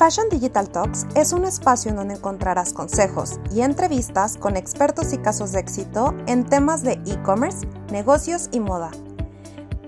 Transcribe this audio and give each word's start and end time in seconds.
Fashion 0.00 0.30
Digital 0.30 0.72
Talks 0.72 1.06
es 1.14 1.34
un 1.34 1.44
espacio 1.44 1.90
en 1.90 1.96
donde 1.98 2.14
encontrarás 2.14 2.72
consejos 2.72 3.38
y 3.54 3.60
entrevistas 3.60 4.38
con 4.38 4.56
expertos 4.56 5.12
y 5.12 5.18
casos 5.18 5.52
de 5.52 5.60
éxito 5.60 6.16
en 6.26 6.46
temas 6.46 6.82
de 6.82 6.92
e-commerce, 7.04 7.68
negocios 7.92 8.48
y 8.50 8.60
moda. 8.60 8.92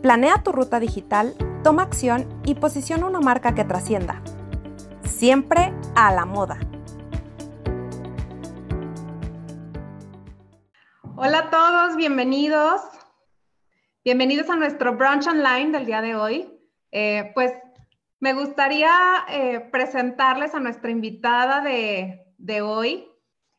Planea 0.03 0.43
tu 0.43 0.53
ruta 0.53 0.80
digital, 0.80 1.35
toma 1.64 1.85
acción 1.85 2.29
y 2.45 2.56
posiciona 2.56 3.06
una 3.06 3.21
marca 3.21 3.54
que 3.54 3.65
trascienda. 3.65 4.21
Siempre 5.03 5.72
a 5.94 6.13
la 6.13 6.26
moda. 6.26 6.60
Hola 11.17 11.38
a 11.38 11.51
todos, 11.51 11.97
bienvenidos. 11.97 12.83
Bienvenidos 14.04 14.51
a 14.51 14.56
nuestro 14.56 14.94
brunch 14.94 15.26
online 15.26 15.71
del 15.71 15.87
día 15.87 16.02
de 16.02 16.15
hoy. 16.16 16.60
Eh, 16.91 17.30
pues 17.33 17.52
me 18.23 18.34
gustaría 18.34 18.93
eh, 19.31 19.59
presentarles 19.73 20.55
a 20.55 20.61
nuestra 20.61 20.93
invitada 20.93 21.61
de, 21.61 22.63
hoy. 22.63 23.09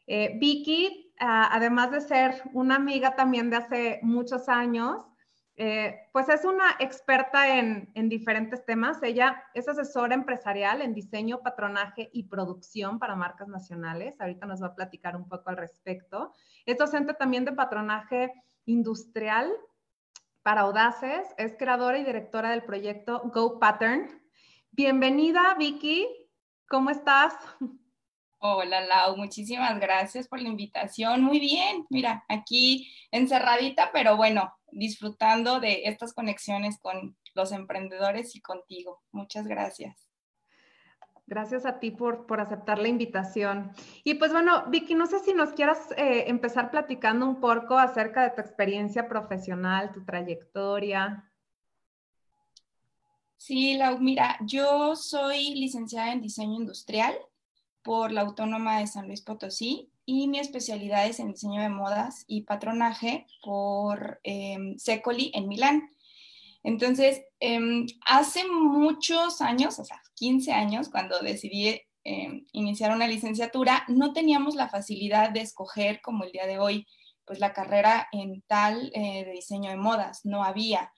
Eh, 0.08 0.38
Vicky, 0.40 1.14
ah, 1.20 1.50
además 1.52 1.92
de 1.92 2.00
ser 2.00 2.42
una 2.54 2.78
amiga 2.78 3.14
también 3.14 3.50
de 3.50 3.58
hace 3.58 4.00
muchos 4.04 4.48
años, 4.48 5.02
pues 6.14 6.30
es 6.30 6.46
una 6.46 6.78
experta 6.80 7.60
en, 7.60 7.92
en, 7.94 8.08
diferentes 8.08 8.66
temas. 8.66 9.04
Ella 9.04 9.44
es 9.54 9.68
asesora 9.68 10.16
empresarial 10.16 10.82
en 10.82 10.94
diseño, 10.94 11.42
patronaje 11.42 12.10
y 12.14 12.24
producción 12.24 13.00
para 13.00 13.18
marcas 13.18 13.50
nacionales. 13.50 14.20
Ahorita 14.22 14.46
nos 14.46 14.64
va 14.64 14.68
a 14.68 14.76
platicar 14.76 15.18
un 15.18 15.28
poco 15.28 15.50
al 15.50 15.58
respecto. 15.58 16.32
Es 16.66 16.78
docente 16.78 17.14
también 17.14 17.44
de 17.44 17.52
patronaje 17.52 18.32
industrial 18.66 19.52
para 20.42 20.62
Audaces, 20.62 21.28
es 21.38 21.54
creadora 21.58 21.98
y 21.98 22.04
directora 22.04 22.52
del 22.52 22.64
proyecto 22.64 23.22
Go 23.34 23.60
Pattern. 23.60 24.23
Bienvenida, 24.76 25.54
Vicky. 25.60 26.08
¿Cómo 26.68 26.90
estás? 26.90 27.36
Hola, 28.40 28.82
Lau. 28.82 29.16
Muchísimas 29.16 29.80
gracias 29.80 30.28
por 30.28 30.42
la 30.42 30.50
invitación. 30.50 31.22
Muy 31.22 31.40
bien. 31.40 31.86
Mira, 31.92 32.26
aquí 32.28 32.92
encerradita, 33.12 33.92
pero 33.94 34.18
bueno, 34.18 34.52
disfrutando 34.72 35.60
de 35.60 35.84
estas 35.86 36.16
conexiones 36.16 36.80
con 36.80 37.16
los 37.36 37.52
emprendedores 37.52 38.36
y 38.36 38.42
contigo. 38.42 39.04
Muchas 39.12 39.46
gracias. 39.46 40.10
Gracias 41.28 41.68
a 41.68 41.80
ti 41.80 41.92
por, 41.92 42.26
por 42.26 42.42
aceptar 42.42 42.80
la 42.80 42.88
invitación. 42.88 43.74
Y 44.04 44.16
pues 44.16 44.32
bueno, 44.32 44.72
Vicky, 44.72 44.96
no 44.96 45.06
sé 45.06 45.20
si 45.20 45.36
nos 45.36 45.52
quieras 45.52 45.92
eh, 45.98 46.24
empezar 46.30 46.72
platicando 46.72 47.28
un 47.28 47.40
poco 47.40 47.78
acerca 47.78 48.24
de 48.24 48.32
tu 48.32 48.42
experiencia 48.42 49.08
profesional, 49.08 49.92
tu 49.92 50.04
trayectoria. 50.04 51.32
Sí, 53.46 53.76
Lau, 53.76 54.00
mira, 54.00 54.38
yo 54.46 54.96
soy 54.96 55.54
licenciada 55.56 56.14
en 56.14 56.22
diseño 56.22 56.56
industrial 56.56 57.14
por 57.82 58.14
la 58.14 58.22
Autónoma 58.22 58.80
de 58.80 58.88
San 58.88 59.08
Luis 59.08 59.20
Potosí 59.20 59.92
y 60.06 60.30
mi 60.30 60.40
especialidad 60.40 61.08
es 61.08 61.20
en 61.20 61.34
diseño 61.34 61.62
de 61.62 61.68
modas 61.68 62.24
y 62.26 62.44
patronaje 62.44 63.28
por 63.44 64.22
eh, 64.24 64.76
Secoli 64.78 65.30
en 65.34 65.50
Milán. 65.50 65.90
Entonces, 66.64 67.22
em, 67.42 67.86
hace 68.08 68.48
muchos 68.48 69.42
años, 69.42 69.78
o 69.78 69.84
sea, 69.84 70.02
15 70.16 70.54
años, 70.54 70.88
cuando 70.88 71.20
decidí 71.20 71.82
em, 72.06 72.46
iniciar 72.54 72.96
una 72.96 73.10
licenciatura, 73.10 73.84
no 73.90 74.14
teníamos 74.14 74.56
la 74.56 74.70
facilidad 74.70 75.32
de 75.32 75.42
escoger 75.42 76.00
como 76.00 76.24
el 76.24 76.32
día 76.32 76.48
de 76.48 76.60
hoy, 76.60 76.88
pues 77.26 77.40
la 77.40 77.52
carrera 77.52 78.08
en 78.14 78.42
tal 78.48 78.90
eh, 78.96 79.26
de 79.26 79.32
diseño 79.34 79.70
de 79.70 79.76
modas, 79.76 80.22
no 80.24 80.46
había. 80.46 80.94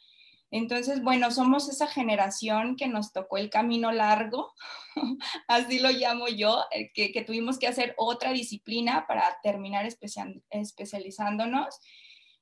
Entonces, 0.56 1.04
bueno, 1.04 1.32
somos 1.32 1.68
esa 1.68 1.86
generación 1.86 2.78
que 2.78 2.88
nos 2.88 3.12
tocó 3.12 3.38
el 3.38 3.50
camino 3.50 3.92
largo, 3.92 4.54
así 5.50 5.80
lo 5.80 5.90
llamo 5.92 6.30
yo, 6.30 6.64
eh, 6.72 6.92
que, 6.94 7.24
tuvimos 7.26 7.60
que 7.60 7.68
hacer 7.68 7.94
otra 7.98 8.32
disciplina 8.32 9.06
para 9.06 9.38
terminar 9.44 9.86
especializándonos. 9.86 11.78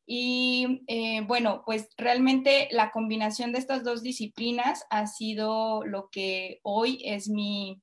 Y 0.05 0.83
eh, 0.85 1.21
bueno, 1.21 1.63
pues 1.65 1.89
realmente 1.97 2.67
la 2.69 2.91
combinación 2.91 3.51
de 3.51 3.57
estas 3.57 3.83
dos 3.83 4.03
disciplinas 4.03 4.85
ha 4.91 5.07
sido 5.07 5.83
lo 5.83 6.09
que 6.11 6.59
hoy 6.61 7.01
es 7.05 7.29
mi, 7.29 7.81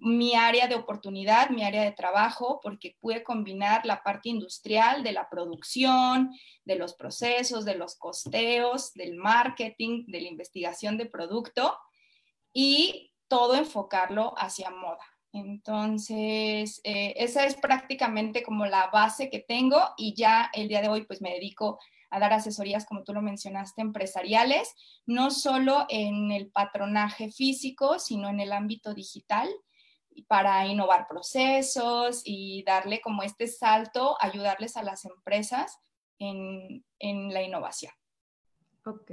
mi 0.00 0.34
área 0.34 0.68
de 0.68 0.76
oportunidad, 0.76 1.50
mi 1.50 1.64
área 1.64 1.82
de 1.82 1.92
trabajo, 1.92 2.60
porque 2.62 2.96
pude 3.00 3.22
combinar 3.22 3.84
la 3.84 4.02
parte 4.02 4.28
industrial 4.28 5.02
de 5.02 5.12
la 5.12 5.28
producción, 5.28 6.32
de 6.64 6.76
los 6.76 6.94
procesos, 6.94 7.64
de 7.64 7.74
los 7.74 7.96
costeos, 7.96 8.92
del 8.94 9.16
marketing, 9.16 10.04
de 10.06 10.20
la 10.20 10.28
investigación 10.28 10.96
de 10.96 11.06
producto 11.06 11.76
y 12.52 13.12
todo 13.28 13.54
enfocarlo 13.56 14.34
hacia 14.36 14.70
moda. 14.70 15.04
Entonces, 15.32 16.80
eh, 16.84 17.14
esa 17.16 17.44
es 17.44 17.54
prácticamente 17.54 18.42
como 18.42 18.66
la 18.66 18.88
base 18.88 19.30
que 19.30 19.40
tengo 19.40 19.80
y 19.96 20.14
ya 20.14 20.50
el 20.54 20.68
día 20.68 20.80
de 20.80 20.88
hoy 20.88 21.04
pues 21.04 21.20
me 21.20 21.34
dedico 21.34 21.78
a 22.10 22.18
dar 22.18 22.32
asesorías, 22.32 22.86
como 22.86 23.04
tú 23.04 23.12
lo 23.12 23.20
mencionaste, 23.20 23.82
empresariales, 23.82 24.74
no 25.04 25.30
solo 25.30 25.84
en 25.90 26.32
el 26.32 26.50
patronaje 26.50 27.30
físico, 27.30 27.98
sino 27.98 28.30
en 28.30 28.40
el 28.40 28.52
ámbito 28.52 28.94
digital 28.94 29.48
para 30.22 30.66
innovar 30.66 31.06
procesos 31.08 32.22
y 32.24 32.64
darle 32.64 33.00
como 33.00 33.22
este 33.22 33.46
salto, 33.46 34.16
ayudarles 34.20 34.76
a 34.76 34.82
las 34.82 35.04
empresas 35.04 35.80
en, 36.18 36.84
en 36.98 37.32
la 37.32 37.42
innovación. 37.42 37.92
Ok. 38.84 39.12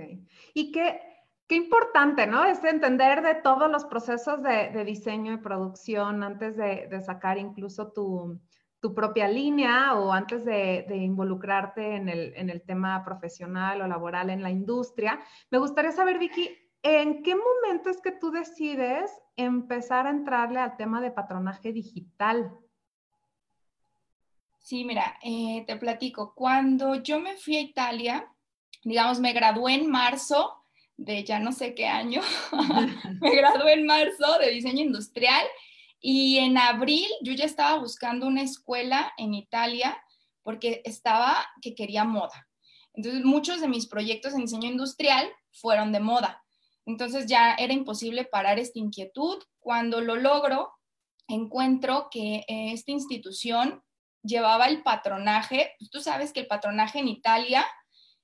¿Y 0.54 0.72
qué, 0.72 1.02
Qué 1.48 1.56
importante, 1.56 2.26
¿no? 2.26 2.44
Es 2.44 2.64
entender 2.64 3.22
de 3.22 3.36
todos 3.36 3.70
los 3.70 3.86
procesos 3.86 4.42
de, 4.42 4.84
diseño 4.84 5.34
y 5.34 5.38
producción 5.38 6.24
antes 6.24 6.58
de, 6.58 7.02
sacar 7.02 7.38
incluso 7.38 7.92
tu, 7.92 8.40
propia 8.96 9.28
línea 9.28 9.94
o 9.96 10.12
antes 10.12 10.44
de, 10.44 10.86
involucrarte 10.90 11.98
en 11.98 12.10
el, 12.10 12.62
tema 12.64 13.04
profesional 13.06 13.82
o 13.82 13.88
laboral 13.88 14.32
en 14.32 14.42
la 14.42 14.50
industria. 14.50 15.20
Me 15.52 15.60
gustaría 15.60 15.92
saber, 15.92 16.18
Vicky, 16.18 16.50
¿en 16.86 17.24
qué 17.24 17.36
momento 17.36 17.90
es 17.90 18.00
que 18.00 18.12
tú 18.12 18.30
decides 18.30 19.12
empezar 19.36 20.06
a 20.06 20.12
entrarle 20.12 20.60
al 20.60 20.78
tema 20.78 21.02
de 21.02 21.10
patronaje 21.10 21.74
digital? 21.74 22.52
Sí, 24.60 24.86
mira, 24.86 25.18
eh, 25.24 25.64
te 25.66 25.78
platico. 25.78 26.36
Cuando 26.36 26.96
yo 27.02 27.20
me 27.20 27.38
fui 27.38 27.56
a 27.56 27.62
Italia, 27.62 28.32
digamos, 28.84 29.20
me 29.20 29.34
gradué 29.34 29.74
en 29.74 29.90
marzo 29.90 30.64
de 30.96 31.24
ya 31.24 31.40
no 31.40 31.52
sé 31.52 31.74
qué 31.74 31.88
año. 31.88 32.22
me 33.22 33.36
gradué 33.36 33.74
en 33.74 33.88
marzo 33.88 34.38
de 34.40 34.52
diseño 34.52 34.84
industrial 34.84 35.44
y 36.00 36.38
en 36.38 36.56
abril 36.56 37.08
yo 37.22 37.34
ya 37.34 37.46
estaba 37.46 37.80
buscando 37.80 38.28
una 38.28 38.44
escuela 38.44 39.12
en 39.18 39.34
Italia 39.34 39.98
porque 40.44 40.84
estaba 40.86 41.48
que 41.64 41.74
quería 41.74 42.04
moda. 42.04 42.48
Entonces 42.94 43.26
muchos 43.26 43.60
de 43.60 43.68
mis 43.68 43.88
proyectos 43.88 44.34
en 44.34 44.42
diseño 44.42 44.70
industrial 44.70 45.28
fueron 45.52 45.92
de 45.92 46.00
moda. 46.00 46.45
Entonces 46.86 47.26
ya 47.26 47.56
era 47.56 47.74
imposible 47.74 48.26
parar 48.26 48.60
esta 48.60 48.80
inquietud. 48.80 49.44
Cuando 49.60 50.02
lo 50.02 50.16
logro, 50.16 50.72
encuentro 51.28 52.10
que 52.12 52.46
eh, 52.48 52.72
esta 52.74 52.92
institución 52.92 53.84
llevaba 54.22 54.68
el 54.68 54.84
patronaje. 54.84 55.74
Pues, 55.80 55.90
tú 55.90 56.02
sabes 56.02 56.32
que 56.32 56.42
el 56.42 56.48
patronaje 56.48 57.00
en 57.00 57.08
Italia 57.08 57.66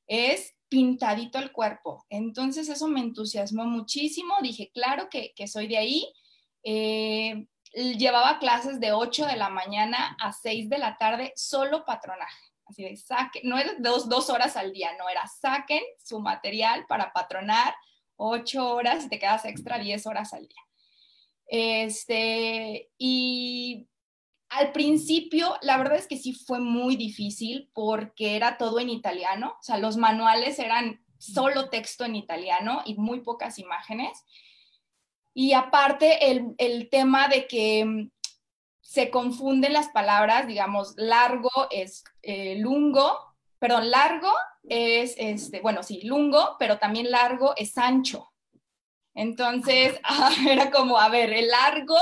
es 0.08 0.56
pintadito 0.70 1.40
el 1.40 1.52
cuerpo. 1.52 2.06
Entonces 2.10 2.70
eso 2.70 2.88
me 2.88 3.02
entusiasmó 3.02 3.66
muchísimo. 3.66 4.36
Dije, 4.42 4.72
claro 4.74 5.10
que, 5.10 5.34
soy 5.48 5.68
de 5.68 5.78
ahí. 5.78 6.14
Eh, 6.64 7.48
llevaba 7.74 8.40
clases 8.40 8.80
de 8.80 8.92
8 8.92 9.26
de 9.26 9.36
la 9.36 9.50
mañana 9.50 10.16
a 10.20 10.32
6 10.32 10.70
de 10.70 10.78
la 10.78 10.98
tarde, 10.98 11.34
solo 11.36 11.84
patronaje. 11.86 12.40
Así 12.66 12.84
de, 12.84 12.96
saquen, 12.96 13.50
no 13.50 13.58
era 13.58 13.74
dos, 13.80 14.08
dos 14.08 14.30
horas 14.30 14.56
al 14.56 14.72
día, 14.72 14.92
no 14.98 15.10
era, 15.10 15.28
saquen 15.28 15.82
su 15.98 16.22
material 16.22 16.86
para 16.88 17.12
patronar 17.12 17.74
8 18.22 18.74
horas 18.74 19.06
y 19.06 19.10
te 19.10 19.20
quedas 19.20 19.46
extra 19.46 19.80
10 19.80 20.06
horas 20.06 20.34
al 20.34 20.48
día. 20.48 20.62
Este, 21.48 22.90
y 22.98 23.88
al 24.50 24.72
principio, 24.72 25.56
la 25.62 25.78
verdad 25.78 25.98
es 25.98 26.08
que 26.08 26.18
sí 26.18 26.34
fue 26.34 26.60
muy 26.60 26.96
difícil 26.96 27.70
porque 27.74 28.36
era 28.36 28.58
todo 28.58 28.80
en 28.80 28.90
italiano, 28.90 29.56
o 29.60 29.64
sea, 29.64 29.78
los 29.78 29.98
manuales 29.98 30.60
eran 30.60 31.04
solo 31.18 31.70
texto 31.70 32.06
en 32.06 32.16
italiano 32.16 32.82
y 32.86 32.96
muy 32.96 33.22
pocas 33.22 33.60
imágenes. 33.60 34.24
Y 35.34 35.54
aparte 35.54 36.32
el, 36.32 36.90
tema 36.90 37.28
de 37.28 37.48
que 37.48 37.86
mm, 37.86 38.12
se 38.82 39.10
confunden 39.10 39.74
las 39.74 39.90
palabras, 39.90 40.48
digamos, 40.48 40.94
largo 40.98 41.50
es 41.72 42.04
eh, 42.22 42.56
lungo, 42.58 43.18
perdón, 43.60 43.90
largo 43.90 44.32
es, 44.64 45.16
este, 45.18 45.62
bueno, 45.62 45.84
sí, 45.84 46.02
lungo, 46.04 46.56
pero 46.60 46.78
también 46.78 47.12
largo 47.12 47.54
es 47.58 47.78
ancho. 47.78 48.32
Entonces, 49.14 50.00
era 50.50 50.72
como, 50.72 50.98
a 50.98 51.10
ver, 51.10 51.34
el 51.34 51.48
largo 51.50 51.98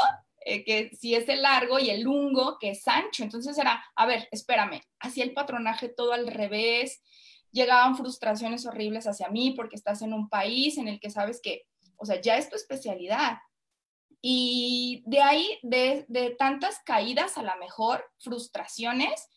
eh, 0.46 0.64
que 0.64 0.90
si 0.96 1.16
es 1.16 1.28
el 1.30 1.42
largo 1.42 1.80
y 1.80 1.90
el 1.90 2.02
lungo, 2.02 2.58
que 2.60 2.72
es 2.72 2.88
ancho. 2.88 3.24
Entonces 3.24 3.58
era, 3.58 3.84
a 3.96 4.06
ver, 4.06 4.28
espérame, 4.32 4.82
hacía 5.00 5.24
el 5.24 5.34
patronaje 5.34 5.90
todo 5.90 6.14
al 6.14 6.28
revés, 6.28 7.02
llegaban 7.52 7.98
frustraciones 7.98 8.66
horribles 8.66 9.08
hacia 9.08 9.30
mí 9.30 9.52
porque 9.52 9.76
estás 9.76 10.02
en 10.02 10.14
un 10.14 10.30
país 10.30 10.78
en 10.78 10.88
el 10.88 11.00
que 11.00 11.10
sabes 11.10 11.42
que, 11.42 11.64
o 11.98 12.06
sea, 12.06 12.22
ya 12.22 12.38
es 12.38 12.50
tu 12.50 12.56
especialidad, 12.56 13.40
Y 14.22 15.04
de 15.06 15.22
ahí, 15.22 15.60
de, 15.64 16.06
de 16.10 16.32
tantas 16.32 16.80
caídas, 16.86 17.38
a 17.38 17.44
lo 17.44 17.56
mejor, 17.58 18.04
frustraciones, 18.20 19.30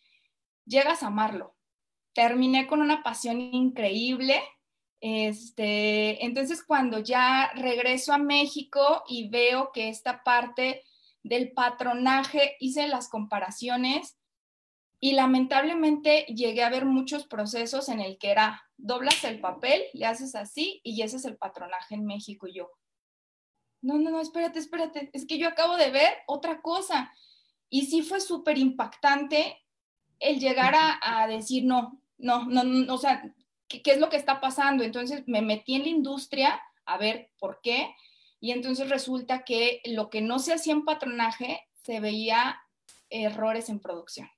llegas 0.66 1.02
a 1.02 1.08
amarlo. 1.08 1.56
Terminé 2.14 2.66
con 2.66 2.80
una 2.80 3.02
pasión 3.02 3.40
increíble. 3.40 4.40
Este, 5.00 6.24
entonces, 6.24 6.62
cuando 6.64 6.98
ya 6.98 7.50
regreso 7.54 8.12
a 8.12 8.18
México 8.18 9.02
y 9.08 9.28
veo 9.28 9.72
que 9.72 9.88
esta 9.88 10.22
parte 10.22 10.82
del 11.22 11.52
patronaje, 11.52 12.56
hice 12.60 12.86
las 12.88 13.08
comparaciones 13.08 14.18
y 15.00 15.12
lamentablemente 15.12 16.26
llegué 16.26 16.62
a 16.62 16.70
ver 16.70 16.84
muchos 16.84 17.26
procesos 17.26 17.88
en 17.88 18.00
el 18.00 18.18
que 18.18 18.30
era, 18.30 18.62
doblas 18.76 19.24
el 19.24 19.40
papel, 19.40 19.82
le 19.94 20.06
haces 20.06 20.34
así 20.34 20.80
y 20.84 21.02
ese 21.02 21.16
es 21.16 21.24
el 21.24 21.36
patronaje 21.36 21.94
en 21.94 22.06
México. 22.06 22.46
Y 22.46 22.54
yo, 22.54 22.70
no, 23.80 23.98
no, 23.98 24.10
no, 24.10 24.20
espérate, 24.20 24.60
espérate, 24.60 25.10
es 25.12 25.26
que 25.26 25.38
yo 25.38 25.48
acabo 25.48 25.76
de 25.76 25.90
ver 25.90 26.18
otra 26.26 26.62
cosa. 26.62 27.12
Y 27.68 27.86
sí 27.86 28.02
fue 28.02 28.20
súper 28.20 28.58
impactante 28.58 29.58
el 30.20 30.38
llegar 30.38 30.74
a, 30.76 31.26
decir, 31.26 31.64
no, 31.64 32.00
no, 32.22 32.46
no, 32.46 32.64
no, 32.64 32.94
o 32.94 32.98
sea, 32.98 33.22
¿qué, 33.68 33.82
¿qué 33.82 33.92
es 33.92 33.98
lo 33.98 34.08
que 34.08 34.16
está 34.16 34.40
pasando? 34.40 34.84
Entonces 34.84 35.24
me 35.26 35.42
metí 35.42 35.74
en 35.74 35.82
la 35.82 35.88
industria 35.88 36.62
a 36.86 36.96
ver 36.96 37.30
por 37.38 37.60
qué. 37.62 37.94
Y 38.40 38.50
entonces 38.50 38.88
resulta 38.88 39.44
que 39.44 39.80
lo 39.84 40.10
que 40.10 40.20
no 40.20 40.38
se 40.38 40.54
hacía 40.54 40.72
en 40.72 40.84
patronaje 40.84 41.60
se 41.84 42.00
veía 42.00 42.60
errores 43.10 43.68
en 43.68 43.80
producción 43.80 44.28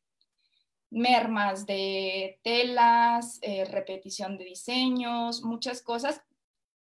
mermas 0.94 1.66
de 1.66 2.40
telas, 2.42 3.38
eh, 3.42 3.64
repetición 3.64 4.38
de 4.38 4.44
diseños, 4.44 5.42
muchas 5.42 5.82
cosas. 5.82 6.22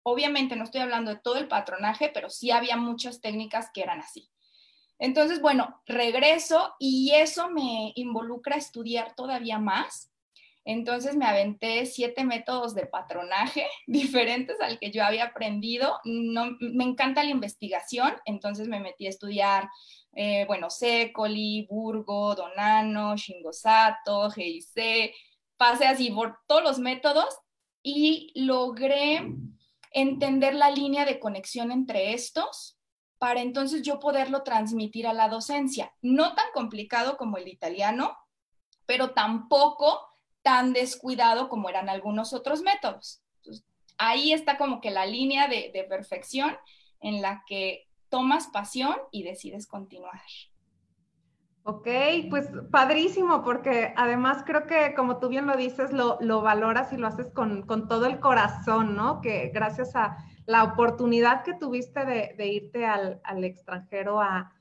Obviamente 0.03 0.56
no 0.56 0.64
estoy 0.64 0.81
hablando 0.81 1.12
de 1.12 1.20
todo 1.20 1.37
el 1.37 1.49
patronaje, 1.49 2.11
pero 2.12 2.29
sí 2.29 2.50
había 2.50 2.76
muchas 2.76 3.20
técnicas 3.20 3.70
que 3.73 3.82
eran 3.82 4.00
así. 4.00 4.29
Entonces, 4.99 5.41
bueno, 5.41 5.81
regreso 5.87 6.75
y 6.79 7.12
eso 7.14 7.50
me 7.50 7.93
involucra 7.94 8.56
a 8.56 8.58
estudiar 8.58 9.14
todavía 9.14 9.58
más. 9.58 10.09
Entonces 10.64 11.16
me 11.16 11.26
aventé 11.26 11.86
siete 11.86 12.24
métodos 12.24 12.74
de 12.74 12.86
patronaje 12.86 13.66
diferentes 13.86 14.60
al 14.60 14.78
que 14.78 14.90
yo 14.90 15.04
había 15.04 15.24
aprendido. 15.24 15.98
No, 16.04 16.56
me 16.60 16.84
encanta 16.84 17.24
la 17.24 17.30
investigación, 17.30 18.14
entonces 18.24 18.68
me 18.68 18.80
metí 18.80 19.06
a 19.06 19.10
estudiar 19.10 19.68
eh, 20.12 20.44
bueno, 20.46 20.70
Secoli, 20.70 21.66
Burgo, 21.70 22.34
Donano, 22.34 23.16
Shingosato, 23.16 24.30
GIC, 24.30 25.14
pasé 25.56 25.86
así 25.86 26.10
por 26.10 26.38
todos 26.46 26.62
los 26.62 26.78
métodos 26.78 27.38
y 27.82 28.32
logré 28.34 29.22
entender 29.92 30.54
la 30.54 30.70
línea 30.70 31.04
de 31.04 31.20
conexión 31.20 31.70
entre 31.70 32.12
estos 32.12 32.76
para 33.18 33.42
entonces 33.42 33.82
yo 33.82 34.00
poderlo 34.00 34.42
transmitir 34.42 35.06
a 35.06 35.12
la 35.12 35.28
docencia. 35.28 35.92
No 36.00 36.34
tan 36.34 36.46
complicado 36.54 37.16
como 37.16 37.36
el 37.36 37.48
italiano, 37.48 38.16
pero 38.86 39.10
tampoco 39.10 40.09
tan 40.42 40.72
descuidado 40.72 41.48
como 41.48 41.69
eran 41.69 41.88
algunos 41.88 42.32
otros 42.32 42.62
métodos. 42.62 43.22
ahí 43.98 44.32
está 44.32 44.56
como 44.56 44.81
que 44.81 44.90
la 44.90 45.04
línea 45.04 45.46
de, 45.46 45.70
de 45.75 45.84
perfección 45.84 46.56
en 47.00 47.20
la 47.20 47.44
que 47.46 47.87
tomas 48.08 48.48
pasión 48.48 48.96
y 49.10 49.22
decides 49.22 49.66
continuar. 49.66 50.20
Ok, 51.62 51.87
pues 52.31 52.48
padrísimo, 52.70 53.44
porque 53.44 53.92
además 53.96 54.42
creo 54.46 54.66
que 54.66 54.94
como 54.94 55.19
tú 55.19 55.28
bien 55.28 55.46
lo 55.46 55.56
dices, 55.56 55.92
lo, 55.92 56.19
valoras 56.40 56.93
y 56.93 56.96
lo 56.96 57.06
haces 57.06 57.31
con, 57.32 57.66
todo 57.86 58.06
el 58.06 58.19
corazón, 58.19 58.96
¿no? 58.96 59.20
Que 59.20 59.50
gracias 59.54 59.94
a 59.94 60.16
la 60.46 60.64
oportunidad 60.64 61.44
que 61.44 61.54
tuviste 61.54 62.04
de, 62.06 62.46
irte 62.46 62.86
al, 62.86 63.20
extranjero 63.44 64.20
a, 64.20 64.52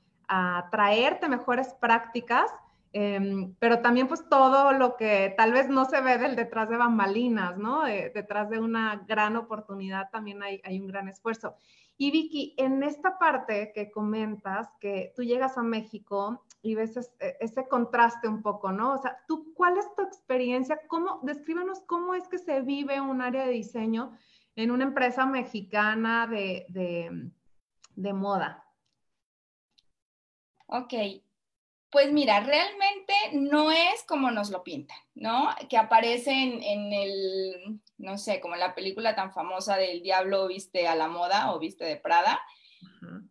traerte 0.70 1.28
mejores 1.28 1.74
prácticas, 1.80 2.48
em, 2.92 3.54
pero 3.58 3.80
también 3.80 4.08
pues 4.08 4.28
todo 4.28 4.72
lo 4.72 4.96
que 4.96 5.34
tal 5.36 5.52
vez 5.52 5.68
no 5.68 5.84
se 5.84 6.00
ve 6.00 6.18
del 6.18 6.36
detrás 6.36 6.68
de 6.68 6.76
bambalinas, 6.76 7.56
¿no? 7.56 7.84
detrás 7.84 8.50
de 8.50 8.58
una 8.58 9.04
gran 9.06 9.36
oportunidad 9.36 10.10
también 10.10 10.42
hay, 10.42 10.60
hay 10.64 10.80
un 10.80 10.86
gran 10.86 11.08
esfuerzo. 11.08 11.56
Y 12.02 12.10
Vicky, 12.12 12.54
en 12.56 12.82
esta 12.82 13.18
parte 13.18 13.72
que 13.74 13.90
comentas, 13.90 14.70
que 14.80 15.12
tú 15.14 15.22
llegas 15.22 15.58
a 15.58 15.62
México 15.62 16.46
y 16.62 16.74
ves 16.74 16.96
e, 16.96 17.36
ese, 17.40 17.68
contraste 17.68 18.26
un 18.26 18.40
poco, 18.40 18.72
¿no? 18.72 18.94
O 18.94 18.98
sea, 18.98 19.18
¿tú 19.28 19.52
cuál 19.52 19.76
es 19.76 19.84
tu 19.94 20.02
experiencia? 20.02 20.80
¿Cómo, 20.88 21.20
descríbanos 21.22 21.80
cómo 21.82 22.14
es 22.14 22.26
que 22.26 22.38
se 22.38 22.62
vive 22.62 23.02
un 23.02 23.20
área 23.20 23.44
de 23.44 23.52
diseño 23.52 24.12
en 24.56 24.70
una 24.70 24.84
empresa 24.84 25.26
mexicana 25.26 26.26
de, 26.26 26.64
de, 26.70 27.30
de 27.96 28.12
moda? 28.14 28.64
Ok, 30.68 30.94
pues 31.90 32.12
mira, 32.12 32.40
realmente 32.40 33.14
no 33.32 33.72
es 33.72 34.04
como 34.06 34.30
nos 34.30 34.50
lo 34.50 34.62
pintan, 34.62 34.98
¿no? 35.14 35.48
Que 35.68 35.76
aparecen 35.76 36.62
en, 36.62 36.92
el, 36.92 37.80
no 37.98 38.16
sé, 38.16 38.40
como 38.40 38.54
la 38.54 38.74
película 38.74 39.16
tan 39.16 39.32
famosa 39.32 39.76
del 39.76 40.02
Diablo 40.02 40.46
viste 40.46 40.86
a 40.86 40.94
la 40.94 41.08
moda 41.08 41.52
o 41.52 41.58
viste 41.58 41.84
de 41.84 41.96
Prada, 41.96 42.40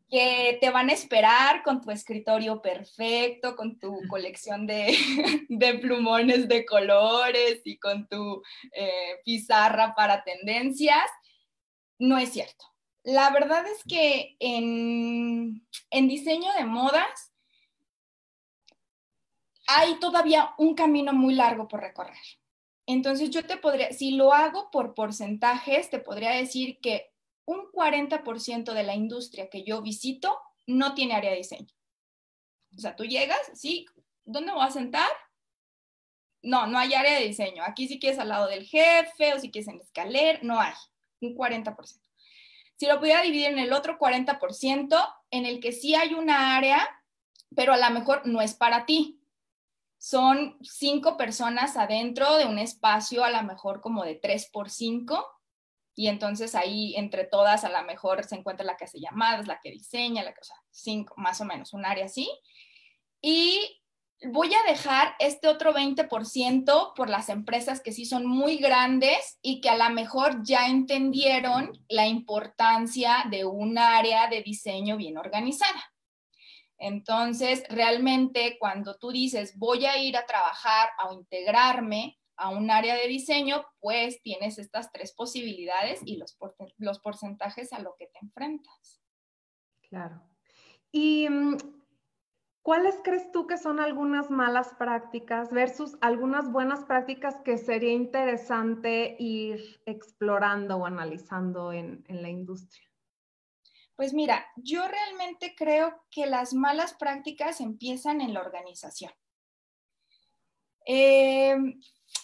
que 0.09 0.57
te 0.59 0.71
van 0.71 0.89
a 0.89 0.93
esperar 0.93 1.63
con 1.63 1.81
tu 1.81 1.91
escritorio 1.91 2.61
perfecto, 2.61 3.55
con 3.55 3.79
tu 3.79 3.99
colección 4.09 4.67
de, 4.67 5.79
plumones 5.81 6.47
de 6.47 6.65
colores 6.65 7.61
y 7.63 7.77
con 7.77 8.07
tu 8.07 8.41
eh, 8.73 9.19
pizarra 9.23 9.95
para 9.95 10.23
tendencias. 10.23 11.09
No 11.97 12.17
es 12.17 12.33
cierto. 12.33 12.65
La 13.03 13.29
verdad 13.29 13.65
es 13.67 13.83
que 13.87 14.35
en, 14.39 15.65
en 15.89 16.07
diseño 16.07 16.51
de 16.57 16.65
modas, 16.65 17.28
hay 19.71 19.99
todavía 19.99 20.55
un 20.57 20.73
camino 20.73 21.13
muy 21.13 21.35
largo 21.35 21.67
por 21.67 21.81
recorrer. 21.81 22.17
Entonces 22.87 23.29
yo 23.29 23.45
te 23.45 23.55
podría, 23.57 23.93
si 23.93 24.11
lo 24.11 24.33
hago 24.33 24.71
por 24.71 24.95
porcentajes, 24.95 25.91
te 25.91 25.99
podría 25.99 26.31
decir 26.31 26.79
que 26.81 27.11
un 27.45 27.71
40% 27.71 28.73
de 28.73 28.83
la 28.83 28.95
industria 28.95 29.47
que 29.47 29.63
yo 29.63 29.83
visito 29.83 30.39
no 30.65 30.95
tiene 30.95 31.13
área 31.13 31.29
de 31.29 31.37
diseño. 31.37 31.67
O 32.75 32.79
sea, 32.81 32.95
tú 32.95 33.05
llegas, 33.05 33.39
sí, 33.53 33.85
¿dónde 34.25 34.53
voy 34.53 34.65
a 34.65 34.71
sentar? 34.71 35.09
No, 36.41 36.65
no 36.65 36.79
hay 36.79 36.95
área 36.95 37.19
de 37.19 37.27
diseño. 37.27 37.63
Aquí 37.63 37.87
si 37.87 37.99
quieres 37.99 38.17
al 38.17 38.29
lado 38.29 38.47
del 38.47 38.65
jefe 38.65 39.35
o 39.35 39.39
si 39.39 39.51
quieres 39.51 39.67
en 39.67 39.81
escaler, 39.81 40.43
no 40.43 40.59
hay. 40.59 40.73
Un 41.21 41.35
40%. 41.35 41.75
Si 42.75 42.87
lo 42.87 42.99
pudiera 42.99 43.21
dividir 43.21 43.47
en 43.47 43.59
el 43.59 43.73
otro 43.73 43.99
40%, 43.99 45.15
en 45.29 45.45
el 45.45 45.59
que 45.59 45.73
sí 45.73 45.93
hay 45.93 46.15
una 46.15 46.57
área, 46.57 46.87
pero 47.55 47.73
a 47.73 47.77
lo 47.77 47.89
mejor 47.91 48.25
no 48.25 48.41
es 48.41 48.55
para 48.55 48.87
ti 48.87 49.18
son 49.99 50.57
cinco 50.61 51.17
personas 51.17 51.75
adentro 51.75 52.37
de 52.37 52.45
un 52.45 52.57
espacio 52.57 53.23
a 53.25 53.29
lo 53.29 53.43
mejor 53.43 53.81
como 53.81 54.03
de 54.05 54.15
tres 54.15 54.49
por 54.51 54.69
cinco. 54.69 55.27
Y 55.93 56.07
entonces 56.07 56.55
ahí 56.55 56.95
entre 56.95 57.25
todas 57.25 57.65
a 57.65 57.69
lo 57.69 57.83
mejor 57.83 58.23
se 58.23 58.35
encuentra 58.35 58.65
la 58.65 58.77
que 58.77 58.85
hace 58.85 59.01
llamadas, 59.01 59.47
la 59.47 59.59
que 59.59 59.71
diseña, 59.71 60.23
la 60.23 60.33
que, 60.33 60.39
o 60.39 60.45
sea, 60.45 60.55
cinco, 60.71 61.13
más 61.17 61.41
o 61.41 61.45
menos, 61.45 61.73
un 61.73 61.85
área 61.85 62.05
así. 62.05 62.29
Y 63.21 63.81
voy 64.23 64.53
a 64.53 64.71
dejar 64.71 65.15
este 65.19 65.49
otro 65.49 65.73
20% 65.73 66.93
por 66.95 67.09
las 67.09 67.27
empresas 67.27 67.81
que 67.81 67.91
sí 67.91 68.05
son 68.05 68.25
muy 68.25 68.55
grandes 68.55 69.37
y 69.41 69.59
que 69.59 69.69
a 69.69 69.75
lo 69.75 69.93
mejor 69.93 70.43
ya 70.43 70.67
entendieron 70.67 71.73
la 71.89 72.07
importancia 72.07 73.25
de 73.29 73.43
un 73.43 73.77
área 73.77 74.27
de 74.29 74.43
diseño 74.43 74.95
bien 74.95 75.17
organizada. 75.17 75.91
Entonces, 76.79 77.63
realmente 77.69 78.57
cuando 78.57 78.95
tú 78.97 79.11
dices, 79.11 79.57
voy 79.57 79.85
a 79.85 79.97
ir 79.97 80.15
a 80.15 80.25
trabajar 80.25 80.89
o 81.05 81.13
integrarme 81.13 82.17
a 82.37 82.49
un 82.49 82.71
área 82.71 82.95
de 82.95 83.07
diseño, 83.07 83.65
pues 83.81 84.21
tienes 84.21 84.57
estas 84.57 84.89
tres 84.93 85.13
posibilidades 85.13 85.99
y 86.05 86.15
los, 86.15 86.37
porcentajes 86.99 87.73
a 87.73 87.79
lo 87.79 87.95
que 87.99 88.07
te 88.07 88.19
enfrentas. 88.21 89.01
Claro. 89.89 90.23
¿Y 90.89 91.27
mm, 91.29 91.57
cuáles 92.61 92.95
crees 93.03 93.29
tú 93.33 93.45
que 93.45 93.57
son 93.57 93.81
algunas 93.81 94.31
malas 94.31 94.73
prácticas 94.79 95.51
versus 95.51 95.97
algunas 95.99 96.49
buenas 96.49 96.85
prácticas 96.85 97.35
que 97.43 97.57
sería 97.57 97.91
interesante 97.91 99.17
ir 99.19 99.81
explorando 99.85 100.77
o 100.77 100.85
analizando 100.85 101.73
en 101.73 102.05
la 102.07 102.29
industria? 102.29 102.88
Pues 103.99 104.13
mira, 104.13 104.47
yo 104.55 104.87
realmente 104.87 105.55
creo 105.57 106.05
que 106.09 106.25
las 106.25 106.53
malas 106.53 106.93
prácticas 106.93 107.59
empiezan 107.59 108.21
en 108.21 108.33
la 108.33 108.39
organización. 108.39 109.11
Eh, 110.85 111.57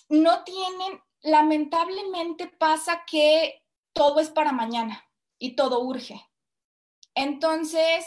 no 0.07 0.43
tienen, 0.45 1.01
lamentablemente 1.21 2.47
pasa 2.47 3.03
que 3.05 3.61
todo 3.91 4.21
es 4.21 4.29
para 4.29 4.53
mañana 4.53 5.03
y 5.37 5.57
todo 5.57 5.81
urge. 5.81 6.25
Entonces, 7.13 8.05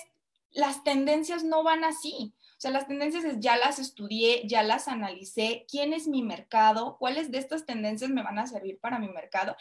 las 0.48 0.82
tendencias 0.82 1.44
no 1.44 1.62
van 1.62 1.84
así. 1.84 2.34
O 2.56 2.60
sea, 2.60 2.70
las 2.70 2.88
tendencias 2.88 3.22
ya 3.38 3.58
las 3.58 3.78
estudié, 3.78 4.48
ya 4.48 4.62
las 4.62 4.88
analicé, 4.88 5.66
quién 5.70 5.92
es 5.92 6.08
mi 6.08 6.22
mercado, 6.22 6.96
cuáles 6.98 7.30
de 7.30 7.36
estas 7.36 7.66
tendencias 7.66 8.08
me 8.08 8.22
van 8.22 8.38
a 8.38 8.46
servir 8.46 8.80
para 8.80 8.98
mi 8.98 9.10
mercado. 9.10 9.56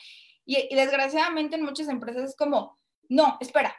Y, 0.46 0.66
y 0.74 0.76
desgraciadamente 0.76 1.58
en 1.58 1.66
muchas 1.66 1.90
empresas 1.90 2.30
es 2.30 2.38
como, 2.38 2.80
no, 3.10 3.38
espera, 3.42 3.76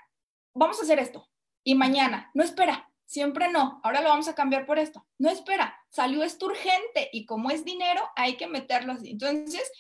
vamos 0.59 0.79
a 0.81 0.83
hacer 0.83 0.99
esto. 0.99 1.29
Y 1.65 1.75
mañana, 1.75 2.31
no 2.35 2.43
espera, 2.43 2.91
siempre 3.05 3.51
no, 3.51 3.81
ahora 3.83 4.01
lo 4.01 4.09
vamos 4.09 4.29
a 4.29 4.35
cambiar 4.35 4.67
por 4.67 4.79
esto. 4.79 5.07
No 5.19 5.31
espera, 5.31 5.79
salió 5.89 6.23
esto 6.23 6.47
urgente 6.47 7.09
y 7.13 7.25
como 7.27 7.51
es 7.51 7.65
dinero, 7.65 8.03
hay 8.17 8.37
que 8.37 8.47
meterlo 8.47 8.93
así. 8.93 9.11
Entonces, 9.11 9.71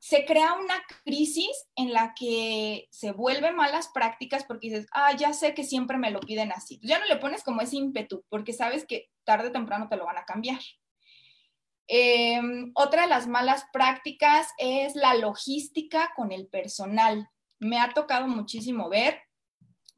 se 0.00 0.24
crea 0.24 0.54
una 0.54 0.82
crisis 1.04 1.68
en 1.74 1.92
la 1.92 2.14
que 2.14 2.88
se 2.90 3.12
vuelven 3.12 3.56
malas 3.56 3.88
prácticas 3.88 4.44
porque 4.44 4.68
dices, 4.68 4.86
ah, 4.92 5.14
ya 5.16 5.32
sé 5.32 5.54
que 5.54 5.64
siempre 5.64 5.98
me 5.98 6.10
lo 6.10 6.20
piden 6.20 6.52
así. 6.52 6.80
Ya 6.82 6.98
no 6.98 7.06
le 7.06 7.16
pones 7.16 7.42
como 7.42 7.60
ese 7.60 7.76
ímpetu 7.76 8.24
porque 8.28 8.52
sabes 8.52 8.86
que 8.86 9.10
tarde 9.24 9.48
o 9.48 9.52
temprano 9.52 9.88
te 9.88 9.96
lo 9.96 10.04
van 10.04 10.18
a 10.18 10.24
cambiar. 10.24 10.60
Em, 11.88 12.72
otra 12.74 13.02
de 13.02 13.08
las 13.08 13.26
malas 13.26 13.66
prácticas 13.72 14.48
es 14.58 14.96
la 14.96 15.14
logística 15.14 16.12
con 16.16 16.32
el 16.32 16.48
personal. 16.48 17.28
Me 17.58 17.78
ha 17.78 17.92
tocado 17.94 18.26
muchísimo 18.26 18.88
ver 18.88 19.25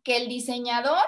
que 0.08 0.16
el 0.16 0.26
diseñador, 0.26 1.04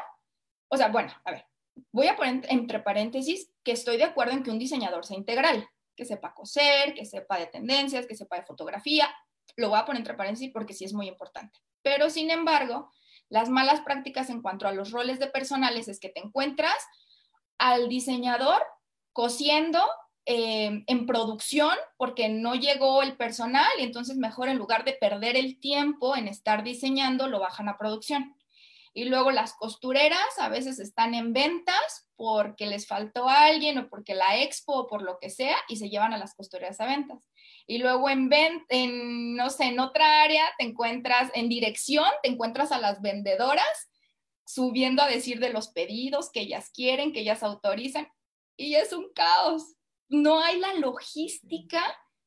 o 0.68 0.76
sea, 0.76 0.88
bueno, 0.88 1.10
a 1.24 1.30
ver, 1.30 1.46
voy 1.90 2.08
a 2.08 2.16
poner 2.16 2.44
entre 2.50 2.80
paréntesis 2.80 3.50
que 3.64 3.72
estoy 3.72 3.96
de 3.96 4.04
acuerdo 4.04 4.34
en 4.34 4.42
que 4.42 4.50
un 4.50 4.58
diseñador 4.58 5.06
sea 5.06 5.16
integral, 5.16 5.66
que 5.96 6.04
sepa 6.04 6.34
coser, 6.34 6.92
que 6.92 7.06
sepa 7.06 7.38
de 7.38 7.46
tendencias, 7.46 8.06
que 8.06 8.14
sepa 8.14 8.36
de 8.36 8.42
fotografía. 8.44 9.08
Lo 9.56 9.70
voy 9.70 9.78
a 9.78 9.86
poner 9.86 10.00
entre 10.00 10.12
paréntesis 10.12 10.50
porque 10.52 10.74
sí 10.74 10.84
es 10.84 10.92
muy 10.92 11.08
importante. 11.08 11.58
Pero 11.80 12.10
sin 12.10 12.30
embargo, 12.30 12.92
las 13.30 13.48
malas 13.48 13.80
prácticas 13.80 14.28
en 14.28 14.42
cuanto 14.42 14.68
a 14.68 14.72
los 14.72 14.90
roles 14.90 15.18
de 15.18 15.28
personales 15.28 15.88
es 15.88 15.98
que 15.98 16.10
te 16.10 16.20
encuentras 16.20 16.76
al 17.56 17.88
diseñador 17.88 18.62
cosiendo 19.14 19.82
eh, 20.26 20.84
en 20.86 21.06
producción 21.06 21.74
porque 21.96 22.28
no 22.28 22.54
llegó 22.54 23.02
el 23.02 23.16
personal 23.16 23.70
y 23.78 23.82
entonces 23.82 24.18
mejor 24.18 24.50
en 24.50 24.58
lugar 24.58 24.84
de 24.84 24.92
perder 24.92 25.38
el 25.38 25.58
tiempo 25.58 26.16
en 26.16 26.28
estar 26.28 26.62
diseñando, 26.64 27.28
lo 27.28 27.40
bajan 27.40 27.70
a 27.70 27.78
producción. 27.78 28.36
Y 28.92 29.04
luego 29.04 29.30
las 29.30 29.54
costureras 29.54 30.38
a 30.38 30.48
veces 30.48 30.80
están 30.80 31.14
en 31.14 31.32
ventas 31.32 32.08
porque 32.16 32.66
les 32.66 32.86
faltó 32.86 33.28
alguien 33.28 33.78
o 33.78 33.88
porque 33.88 34.14
la 34.14 34.42
expo 34.42 34.74
o 34.74 34.86
por 34.86 35.02
lo 35.02 35.18
que 35.20 35.30
sea 35.30 35.56
y 35.68 35.76
se 35.76 35.88
llevan 35.88 36.12
a 36.12 36.18
las 36.18 36.34
costureras 36.34 36.80
a 36.80 36.86
ventas. 36.86 37.28
Y 37.66 37.78
luego 37.78 38.10
en, 38.10 38.28
en, 38.68 39.36
no 39.36 39.48
sé, 39.50 39.64
en 39.66 39.78
otra 39.78 40.22
área 40.22 40.44
te 40.58 40.64
encuentras, 40.64 41.30
en 41.34 41.48
dirección, 41.48 42.08
te 42.22 42.30
encuentras 42.30 42.72
a 42.72 42.78
las 42.78 43.00
vendedoras 43.00 43.90
subiendo 44.44 45.02
a 45.02 45.08
decir 45.08 45.38
de 45.38 45.50
los 45.50 45.68
pedidos 45.68 46.30
que 46.30 46.40
ellas 46.40 46.70
quieren, 46.74 47.12
que 47.12 47.20
ellas 47.20 47.44
autorizan. 47.44 48.08
Y 48.56 48.74
es 48.74 48.92
un 48.92 49.12
caos. 49.14 49.76
No 50.08 50.40
hay 50.42 50.58
la 50.58 50.74
logística 50.74 51.82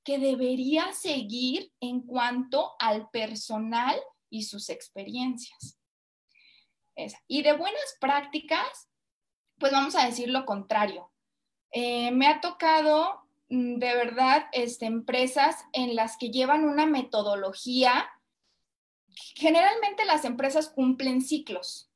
que 0.06 0.18
debería 0.18 0.94
seguir 0.94 1.72
en 1.82 2.02
cuanto 2.02 2.72
al 2.80 3.10
personal 3.10 4.00
y 4.30 4.44
sus 4.44 4.70
experiencias. 4.70 5.78
Y 7.28 7.42
de 7.42 7.54
buenas 7.54 7.98
prácticas, 8.00 8.90
pues 9.60 9.72
vamos 9.72 9.96
a 9.96 10.06
decir 10.06 10.30
lo 10.30 10.46
contrario. 10.46 11.12
Eh, 11.72 12.12
me 12.12 12.28
ha 12.28 12.40
tocado 12.40 13.28
mm, 13.50 13.80
de 13.80 13.96
verdad 13.96 14.48
este, 14.52 14.86
empresas 14.86 15.66
en 15.74 15.96
las 15.96 16.18
que 16.18 16.30
llevan 16.30 16.66
una 16.66 16.86
metodología. 16.86 18.10
Generalmente 19.36 20.06
las 20.06 20.26
empresas 20.26 20.70
cumplen 20.70 21.22
ciclos. 21.22 21.90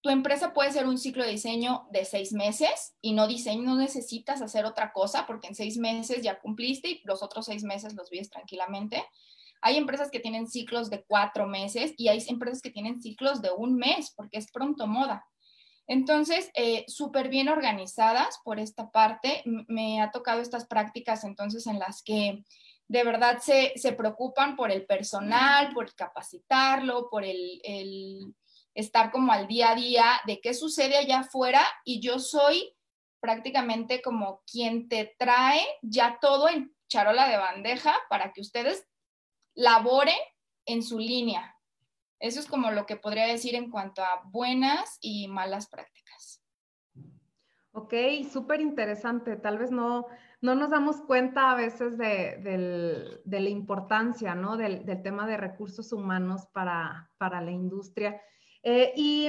Tu 0.00 0.10
empresa 0.10 0.54
puede 0.54 0.72
ser 0.72 0.86
un 0.86 0.96
ciclo 0.96 1.24
de 1.24 1.32
diseño 1.32 1.88
de 1.90 2.04
seis 2.04 2.32
meses 2.32 2.94
y 3.00 3.12
no 3.12 3.26
diseño, 3.26 3.62
no 3.62 3.76
necesitas 3.76 4.40
hacer 4.40 4.64
otra 4.64 4.92
cosa 4.92 5.26
porque 5.26 5.48
en 5.48 5.56
seis 5.56 5.76
meses 5.76 6.22
ya 6.22 6.38
cumpliste 6.38 6.88
y 6.88 7.02
los 7.04 7.22
otros 7.22 7.46
seis 7.46 7.64
meses 7.64 7.94
los 7.94 8.08
vives 8.08 8.30
tranquilamente. 8.30 9.04
Hay 9.62 9.76
empresas 9.76 10.10
que 10.10 10.20
tienen 10.20 10.46
ciclos 10.46 10.90
de 10.90 11.04
cuatro 11.04 11.46
meses 11.46 11.92
y 11.96 12.08
hay 12.08 12.22
empresas 12.28 12.60
que 12.62 12.70
tienen 12.70 13.00
ciclos 13.00 13.42
de 13.42 13.50
un 13.50 13.76
mes 13.76 14.12
porque 14.16 14.38
es 14.38 14.50
pronto 14.50 14.86
moda. 14.86 15.24
Entonces, 15.86 16.50
eh, 16.54 16.84
súper 16.86 17.28
bien 17.28 17.48
organizadas 17.48 18.38
por 18.44 18.60
esta 18.60 18.90
parte. 18.90 19.42
Me 19.68 20.02
ha 20.02 20.10
tocado 20.10 20.40
estas 20.42 20.66
prácticas 20.66 21.24
entonces 21.24 21.66
en 21.66 21.78
las 21.78 22.02
que 22.02 22.44
de 22.88 23.04
verdad 23.04 23.38
se, 23.40 23.92
preocupan 23.92 24.56
por 24.56 24.70
el 24.70 24.86
personal, 24.86 25.72
por 25.74 25.94
capacitarlo, 25.94 27.08
por 27.10 27.24
el, 27.24 27.60
el, 27.62 28.34
estar 28.74 29.10
como 29.10 29.32
al 29.32 29.46
día 29.46 29.72
a 29.72 29.74
día 29.74 30.04
de 30.26 30.40
qué 30.40 30.54
sucede 30.54 30.96
allá 30.96 31.20
afuera 31.20 31.60
y 31.84 32.00
yo 32.00 32.18
soy 32.18 32.74
prácticamente 33.20 34.00
como 34.00 34.42
quien 34.50 34.88
te 34.88 35.14
trae 35.18 35.60
ya 35.82 36.18
todo 36.20 36.48
en 36.48 36.72
charola 36.88 37.28
de 37.28 37.36
bandeja 37.36 37.94
para 38.08 38.32
que 38.32 38.40
ustedes 38.40 38.86
labore 39.58 40.14
en 40.66 40.82
su 40.84 40.98
línea. 40.98 41.56
Eso 42.20 42.38
es 42.38 42.46
como 42.46 42.70
lo 42.70 42.86
que 42.86 42.96
podría 42.96 43.26
decir 43.26 43.56
en 43.56 43.70
cuanto 43.70 44.02
a 44.02 44.22
buenas 44.26 44.98
y 45.00 45.26
malas 45.26 45.68
prácticas. 45.68 46.40
Ok, 47.72 47.94
súper 48.32 48.60
interesante. 48.60 49.36
Tal 49.36 49.58
vez 49.58 49.72
no, 49.72 50.06
no 50.40 50.54
nos 50.54 50.70
damos 50.70 51.00
cuenta 51.00 51.50
a 51.50 51.56
veces 51.56 51.98
de, 51.98 53.20
la 53.24 53.50
importancia 53.50 54.36
¿no? 54.36 54.56
del, 54.56 54.84
tema 55.02 55.26
de 55.26 55.36
recursos 55.36 55.92
humanos 55.92 56.46
para, 56.52 57.10
la 57.20 57.50
industria. 57.50 58.20
Eh, 58.62 58.92
y 58.94 59.28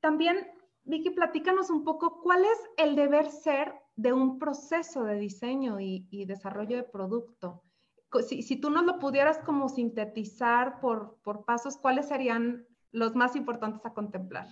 también, 0.00 0.48
Vicky, 0.84 1.10
platícanos 1.10 1.70
un 1.70 1.82
poco 1.82 2.20
cuál 2.20 2.44
es 2.44 2.58
el 2.76 2.94
deber 2.94 3.30
ser 3.30 3.72
de 3.96 4.12
un 4.12 4.38
proceso 4.38 5.04
de 5.04 5.18
diseño 5.18 5.80
y 5.80 6.24
desarrollo 6.26 6.76
de 6.76 6.84
producto 6.84 7.62
si, 8.20 8.56
tú 8.56 8.70
nos 8.70 8.84
lo 8.84 8.98
pudieras 8.98 9.38
como 9.38 9.68
sintetizar 9.68 10.80
por, 10.80 11.18
pasos, 11.46 11.76
¿cuáles 11.76 12.08
serían 12.08 12.66
los 12.90 13.14
más 13.14 13.36
importantes 13.36 13.84
a 13.86 13.94
contemplar? 13.94 14.48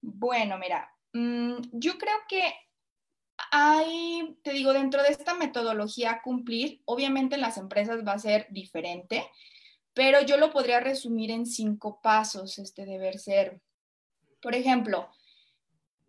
Bueno, 0.00 0.58
mira, 0.58 0.92
mm, 1.12 1.56
yo 1.72 1.98
creo 1.98 2.16
que 2.28 2.42
hay, 3.52 4.38
te 4.42 4.52
digo, 4.52 4.72
dentro 4.72 5.02
de 5.02 5.10
esta 5.10 5.34
metodología 5.34 6.10
a 6.10 6.22
cumplir, 6.22 6.82
obviamente 6.84 7.36
en 7.36 7.42
las 7.42 7.58
empresas 7.58 8.06
va 8.06 8.12
a 8.12 8.18
ser 8.18 8.46
diferente, 8.50 9.24
pero 9.94 10.20
yo 10.22 10.36
lo 10.36 10.50
podría 10.50 10.80
resumir 10.80 11.30
en 11.30 11.46
cinco 11.46 12.00
pasos, 12.02 12.58
este 12.58 12.84
deber 12.84 13.18
ser. 13.18 13.60
Por 14.42 14.54
ejemplo, 14.54 15.10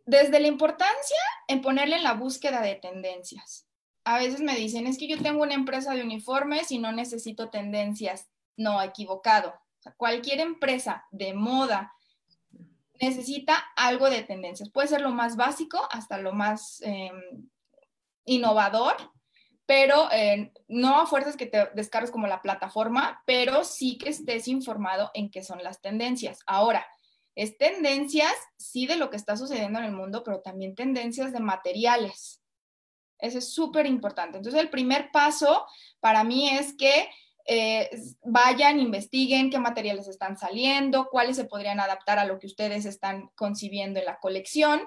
desde 0.06 0.40
la 0.40 0.48
importancia 0.48 1.18
en 1.48 1.62
ponerle 1.62 1.98
en 1.98 2.04
la 2.04 2.14
búsqueda 2.14 2.62
de 2.62 2.76
tendencias 2.76 3.67
a 4.08 4.20
veces 4.20 4.40
me 4.40 4.56
dicen, 4.56 4.88
es 4.88 4.98
que 4.98 5.10
yo 5.10 5.22
tengo 5.22 5.44
una 5.44 5.54
empresa 5.54 5.94
de 5.94 6.02
uniformes 6.02 6.72
y 6.72 6.80
no 6.80 6.94
necesito 6.94 7.50
tendencias. 7.50 8.30
No, 8.56 8.82
equivocado. 8.82 9.54
cualquier 9.98 10.40
empresa 10.40 11.06
de 11.12 11.34
moda 11.34 11.94
necesita 13.02 13.58
algo 13.76 14.10
de 14.10 14.24
tendencias. 14.24 14.70
Puede 14.70 14.88
ser 14.88 15.02
lo 15.02 15.12
más 15.12 15.36
básico 15.36 15.86
hasta 15.92 16.20
lo 16.20 16.32
más 16.32 16.82
em, 16.84 17.50
innovador, 18.24 18.96
pero 19.66 20.10
eh, 20.14 20.54
no 20.70 21.02
a 21.02 21.06
fuerzas 21.06 21.36
que 21.36 21.46
te 21.46 21.70
descargues 21.76 22.10
como 22.10 22.28
la 22.28 22.42
plataforma, 22.42 23.22
pero 23.26 23.66
sí 23.66 23.98
que 23.98 24.08
estés 24.08 24.48
informado 24.48 25.12
en 25.16 25.30
qué 25.30 25.44
son 25.44 25.62
las 25.62 25.82
tendencias. 25.82 26.40
Ahora, 26.48 26.88
es 27.36 27.58
tendencias, 27.58 28.34
sí, 28.58 28.88
de 28.88 28.96
lo 28.96 29.10
que 29.10 29.18
está 29.18 29.36
sucediendo 29.36 29.80
en 29.80 29.86
el 29.86 29.92
mundo, 29.92 30.24
pero 30.24 30.40
también 30.40 30.76
tendencias 30.76 31.34
de 31.34 31.42
materiales. 31.42 32.42
Eso 33.20 33.38
es 33.40 33.54
súper 33.54 33.86
importante. 33.86 34.38
Entonces, 34.38 34.62
el 34.62 34.70
primer 34.70 35.12
paso 35.12 35.66
para 36.00 36.24
mí 36.24 36.50
es 36.50 36.76
que 36.76 37.10
eh, 37.50 37.90
vayan, 38.24 38.80
investiguen 38.80 39.50
qué 39.50 39.58
materiales 39.58 40.08
están 40.08 40.38
saliendo, 40.38 41.08
cuáles 41.10 41.38
se 41.38 41.46
podrían 41.46 41.80
adaptar 41.80 42.20
a 42.20 42.26
lo 42.26 42.40
que 42.40 42.48
ustedes 42.48 42.86
están 42.86 43.30
concibiendo 43.36 44.00
en 44.00 44.06
la 44.06 44.20
colección 44.20 44.82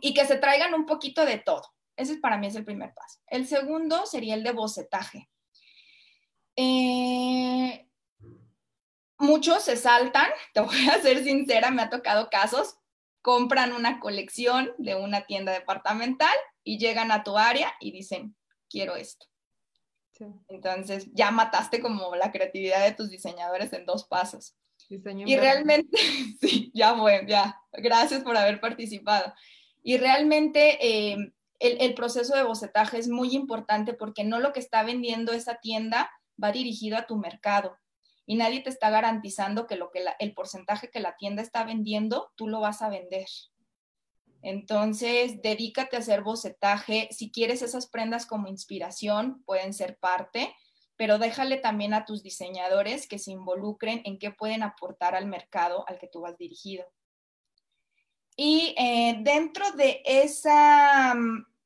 y 0.00 0.12
que 0.12 0.26
se 0.26 0.36
traigan 0.36 0.74
un 0.74 0.86
poquito 0.86 1.24
de 1.24 1.38
todo. 1.38 1.62
Ese 1.96 2.16
para 2.16 2.36
mí 2.36 2.48
es 2.48 2.56
el 2.56 2.64
primer 2.64 2.92
paso. 2.94 3.20
El 3.28 3.46
segundo 3.46 4.06
sería 4.06 4.34
el 4.34 4.42
de 4.42 4.50
bocetaje. 4.50 5.30
Eh, 6.56 7.88
muchos 9.18 9.62
se 9.62 9.76
saltan, 9.76 10.28
te 10.52 10.60
voy 10.60 10.88
a 10.88 11.00
ser 11.00 11.22
sincera, 11.22 11.70
me 11.70 11.82
ha 11.82 11.90
tocado 11.90 12.28
casos, 12.28 12.76
compran 13.22 13.72
una 13.72 14.00
colección 14.00 14.72
de 14.78 14.96
una 14.96 15.26
tienda 15.26 15.52
departamental 15.52 16.34
y 16.64 16.78
llegan 16.78 17.12
a 17.12 17.22
tu 17.22 17.36
área 17.36 17.72
y 17.80 17.92
dicen, 17.92 18.34
quiero 18.68 18.96
esto. 18.96 19.26
Entonces 20.48 21.08
ya 21.12 21.30
mataste 21.30 21.80
como 21.80 22.14
la 22.16 22.32
creatividad 22.32 22.84
de 22.84 22.92
tus 22.92 23.10
diseñadores 23.10 23.72
en 23.72 23.84
dos 23.84 24.04
pasos. 24.04 24.56
y 24.88 25.36
realmente, 25.36 25.96
sí, 26.40 26.70
ya 26.74 26.96
fue, 26.96 27.24
ya, 27.28 27.60
gracias 27.72 28.22
por 28.22 28.36
haber 28.36 28.60
participado. 28.60 29.32
Y 29.82 29.98
realmente 29.98 30.78
eh, 30.80 31.32
el, 31.58 31.80
el, 31.80 31.94
proceso 31.94 32.34
de 32.36 32.42
bocetaje 32.42 32.98
es 32.98 33.08
muy 33.08 33.34
importante 33.34 33.92
porque 33.92 34.24
no 34.24 34.40
lo 34.40 34.52
que 34.52 34.60
está 34.60 34.82
vendiendo 34.82 35.32
esa 35.32 35.56
tienda 35.56 36.10
va 36.42 36.52
dirigido 36.52 36.96
a 36.96 37.06
tu 37.06 37.16
mercado 37.16 37.76
y 38.26 38.36
nadie 38.36 38.60
te 38.60 38.70
está 38.70 38.90
garantizando 38.90 39.66
que, 39.66 39.76
lo 39.76 39.90
que 39.90 40.04
el 40.18 40.34
porcentaje 40.34 40.90
que 40.90 41.00
la 41.00 41.16
tienda 41.16 41.42
está 41.42 41.64
vendiendo, 41.64 42.32
tú 42.36 42.48
lo 42.48 42.60
vas 42.60 42.82
a 42.82 42.88
vender. 42.88 43.26
Entonces, 44.44 45.40
dedícate 45.40 45.96
a 45.96 46.00
hacer 46.00 46.22
bocetaje. 46.22 47.08
Si 47.10 47.32
quieres 47.32 47.62
esas 47.62 47.86
prendas 47.86 48.26
como 48.26 48.46
inspiración, 48.46 49.42
pueden 49.44 49.72
ser 49.72 49.96
parte, 49.96 50.54
pero 50.96 51.18
déjale 51.18 51.56
también 51.56 51.94
a 51.94 52.04
tus 52.04 52.22
diseñadores 52.22 53.08
que 53.08 53.18
se 53.18 53.30
involucren 53.30 54.02
en 54.04 54.18
qué 54.18 54.30
pueden 54.30 54.62
aportar 54.62 55.14
al 55.14 55.26
mercado 55.26 55.88
al 55.88 55.98
que 55.98 56.08
tú 56.08 56.20
vas 56.20 56.36
dirigido. 56.36 56.84
Y 58.36 58.74
eh, 58.76 59.16
dentro 59.22 59.70
de 59.72 60.02
esa, 60.04 61.14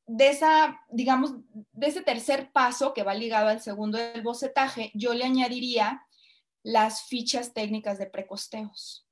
de 0.07 0.29
esa, 0.29 0.81
digamos, 0.89 1.33
de 1.73 1.89
ese 1.89 2.03
tercer 2.03 2.53
paso 2.53 2.95
que 2.95 3.03
va 3.03 3.13
ligado 3.13 3.49
al 3.49 3.61
segundo 3.61 3.99
del 3.99 4.23
bocetaje, 4.23 4.93
yo 4.95 5.15
le 5.15 5.25
añadiría 5.25 6.07
las 6.63 7.09
fichas 7.09 7.53
técnicas 7.55 7.99
de 7.99 8.07
precosteos. 8.07 9.05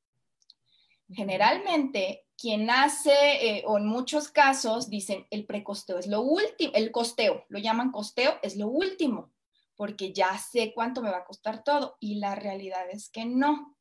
Generalmente, 1.08 2.25
quien 2.46 2.70
hace, 2.70 3.10
eh, 3.10 3.64
o 3.66 3.76
en 3.76 3.86
muchos 3.86 4.28
casos, 4.28 4.88
dicen 4.88 5.26
el 5.30 5.46
precosteo 5.46 5.98
es 5.98 6.06
lo 6.06 6.20
último, 6.20 6.70
el 6.76 6.92
costeo, 6.92 7.44
lo 7.48 7.58
llaman 7.58 7.90
costeo, 7.90 8.38
es 8.40 8.56
lo 8.56 8.68
último, 8.68 9.32
porque 9.74 10.12
ya 10.12 10.38
sé 10.38 10.72
cuánto 10.72 11.02
me 11.02 11.10
va 11.10 11.18
a 11.18 11.24
costar 11.24 11.64
todo. 11.64 11.96
Y 11.98 12.20
la 12.20 12.36
realidad 12.36 12.88
es 12.88 13.10
que 13.10 13.24
no. 13.24 13.76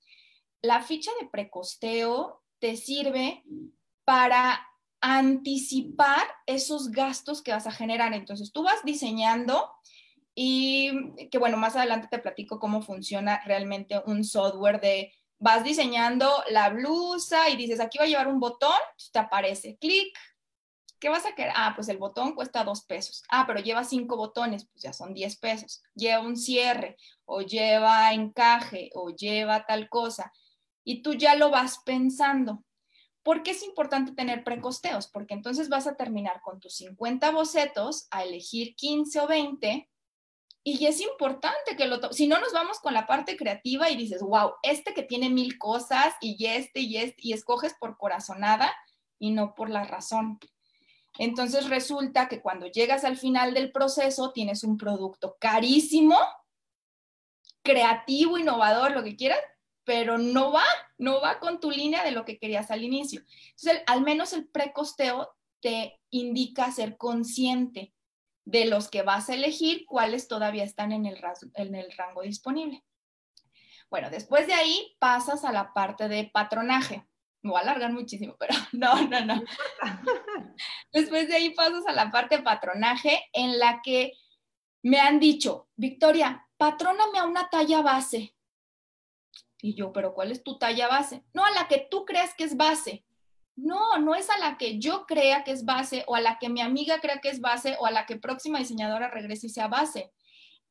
La 0.64 0.82
ficha 0.82 1.12
de 1.22 1.28
precosteo 1.28 2.42
te 2.58 2.76
sirve 2.76 3.44
para 4.04 4.68
anticipar 5.00 6.26
esos 6.48 6.90
gastos 6.90 7.44
que 7.44 7.52
vas 7.52 7.68
a 7.68 7.72
generar. 7.72 8.16
Entonces, 8.16 8.52
tú 8.52 8.64
vas 8.64 8.84
diseñando 8.84 9.70
y 10.34 11.30
que 11.30 11.38
bueno, 11.38 11.58
más 11.58 11.76
adelante 11.76 12.08
te 12.10 12.18
platico 12.18 12.60
cómo 12.60 12.82
funciona 12.82 13.44
realmente 13.46 14.02
un 14.08 14.24
software 14.24 14.82
de 14.82 15.14
vas 15.40 15.64
diseñando 15.64 16.32
la 16.50 16.70
blusa 16.70 17.50
y 17.50 17.56
dices, 17.56 17.80
aquí 17.80 17.98
va 17.98 18.06
a 18.06 18.08
llevar 18.08 18.28
un 18.28 18.40
botón, 18.40 18.80
te 19.12 19.20
aparece, 19.20 19.78
clic, 19.78 20.18
¿qué 21.00 21.10
vas 21.10 21.26
a 21.26 21.36
querer? 21.36 21.54
Ah, 21.56 21.74
pues 21.76 21.90
el 21.90 21.98
botón 21.98 22.34
cuesta 22.34 22.64
dos 22.64 22.84
pesos. 22.86 23.24
Ah, 23.30 23.46
pero 23.46 23.60
lleva 23.60 23.84
cinco 23.84 24.18
botones, 24.18 24.68
pues 24.72 24.84
ya 24.84 24.94
son 24.94 25.14
diez 25.14 25.38
pesos. 25.38 25.84
Lleva 25.94 26.22
un 26.22 26.38
cierre 26.38 26.98
o 27.26 27.42
lleva 27.42 28.14
encaje 28.14 28.90
o 28.94 29.10
lleva 29.10 29.66
tal 29.66 29.90
cosa. 29.90 30.32
Y 30.84 31.02
tú 31.02 31.14
ya 31.14 31.36
lo 31.36 31.50
vas 31.50 31.80
pensando. 31.86 32.64
¿Por 33.24 33.44
qué 33.44 33.52
es 33.52 33.64
importante 33.64 34.14
tener 34.14 34.44
precosteos? 34.44 35.08
Porque 35.08 35.34
entonces 35.34 35.68
vas 35.70 35.88
a 35.88 35.96
terminar 35.96 36.42
con 36.42 36.60
tus 36.60 36.76
50 36.78 37.32
bocetos 37.32 38.08
a 38.12 38.24
elegir 38.24 38.76
15 38.76 39.20
o 39.22 39.28
20 39.28 39.90
y 40.68 40.88
es 40.88 41.00
importante 41.00 41.76
que 41.78 41.86
lo, 41.86 42.12
si 42.12 42.26
no 42.26 42.40
nos 42.40 42.52
vamos 42.52 42.80
con 42.80 42.96
la 42.96 43.06
parte 43.06 43.38
creativa 43.38 43.92
y 43.92 43.96
dices, 43.96 44.24
wow, 44.24 44.54
este 44.64 44.96
que 44.96 45.04
tiene 45.04 45.30
mil 45.30 45.60
cosas 45.60 46.16
y 46.22 46.44
este 46.48 46.80
y 46.80 46.98
este, 46.98 47.22
y 47.22 47.34
escoges 47.34 47.76
por 47.80 47.98
corazonada 47.98 48.74
y 49.20 49.30
no 49.30 49.54
por 49.54 49.70
la 49.70 49.84
razón. 49.84 50.40
Entonces 51.20 51.70
resulta 51.70 52.28
que 52.28 52.42
cuando 52.42 52.66
llegas 52.66 53.06
al 53.06 53.16
final 53.16 53.54
del 53.54 53.72
proceso 53.72 54.32
tienes 54.32 54.64
un 54.64 54.76
producto 54.80 55.38
carísimo, 55.40 56.18
creativo, 57.62 58.40
innovador, 58.40 58.92
lo 58.92 59.04
que 59.04 59.16
quieras, 59.16 59.40
pero 59.84 60.18
no 60.18 60.52
va, 60.52 60.66
no 60.98 61.22
va 61.22 61.40
con 61.40 61.60
tu 61.60 61.70
línea 61.70 62.04
de 62.04 62.10
lo 62.10 62.26
que 62.26 62.40
querías 62.40 62.72
al 62.72 62.84
inicio. 62.84 63.22
Entonces, 63.52 63.84
al 63.86 64.02
menos 64.02 64.34
el 64.34 64.48
precosteo 64.48 65.30
te 65.60 66.00
indica 66.10 66.72
ser 66.72 66.98
consciente 66.98 67.94
de 68.46 68.66
los 68.66 68.90
que 68.90 69.02
vas 69.02 69.30
a 69.30 69.34
elegir, 69.34 69.86
cuáles 69.86 70.28
todavía 70.28 70.64
están 70.64 70.92
en 70.92 71.06
el, 71.06 71.20
en 71.56 71.76
el 71.76 71.92
rango 71.92 72.22
disponible. 72.22 72.84
Bueno, 73.90 74.10
después 74.10 74.48
de 74.48 74.54
ahí 74.54 74.96
pasas 75.00 75.44
a 75.44 75.52
la 75.52 75.74
parte 75.74 76.08
de 76.08 76.30
patronaje. 76.32 77.06
Me 77.42 77.52
voy 77.52 77.60
a 77.60 77.64
alargar 77.64 77.92
muchísimo, 77.92 78.36
pero 78.40 78.56
no, 78.72 79.08
no, 79.08 79.26
no. 79.26 79.44
Después 80.94 81.28
de 81.28 81.36
ahí 81.36 81.50
pasas 81.52 81.86
a 81.88 81.92
la 81.92 82.12
parte 82.12 82.38
de 82.38 82.44
patronaje 82.44 83.30
en 83.34 83.60
la 83.60 83.82
que 83.84 84.14
me 84.82 85.00
han 85.00 85.20
dicho, 85.20 85.68
Victoria, 85.76 86.48
patróname 86.58 87.20
a 87.20 87.26
una 87.26 87.50
talla 87.50 87.82
base. 87.82 88.36
Y 89.62 89.74
yo, 89.74 89.92
pero 89.92 90.14
¿cuál 90.14 90.32
es 90.32 90.44
tu 90.44 90.60
talla 90.60 90.88
base? 90.88 91.24
No, 91.34 91.44
a 91.44 91.52
la 91.52 91.68
que 91.68 91.88
tú 91.90 92.06
creas 92.06 92.36
que 92.36 92.44
es 92.44 92.56
base. 92.56 93.04
No, 93.56 93.98
no 94.00 94.16
es 94.16 94.30
a 94.30 94.38
la 94.38 94.58
que 94.58 94.80
yo 94.80 95.06
crea 95.06 95.44
que 95.44 95.52
es 95.52 95.66
base 95.66 96.04
o 96.08 96.16
a 96.16 96.22
la 96.22 96.38
que 96.40 96.50
mi 96.50 96.62
amiga 96.62 97.00
crea 97.00 97.22
que 97.22 97.30
es 97.30 97.40
base 97.40 97.78
o 97.80 97.86
a 97.86 97.92
la 97.92 98.06
que 98.06 98.18
próxima 98.18 98.60
diseñadora 98.60 99.10
regrese 99.10 99.48
y 99.48 99.50
sea 99.50 99.68
base. 99.68 100.12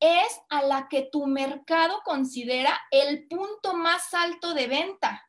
Es 0.01 0.41
a 0.51 0.63
la 0.63 0.89
que 0.89 1.09
tu 1.11 1.27
mercado 1.27 2.03
considera 2.05 2.79
el 2.91 3.27
punto 3.27 3.75
más 3.75 4.13
alto 4.13 4.53
de 4.53 4.67
venta. 4.67 5.29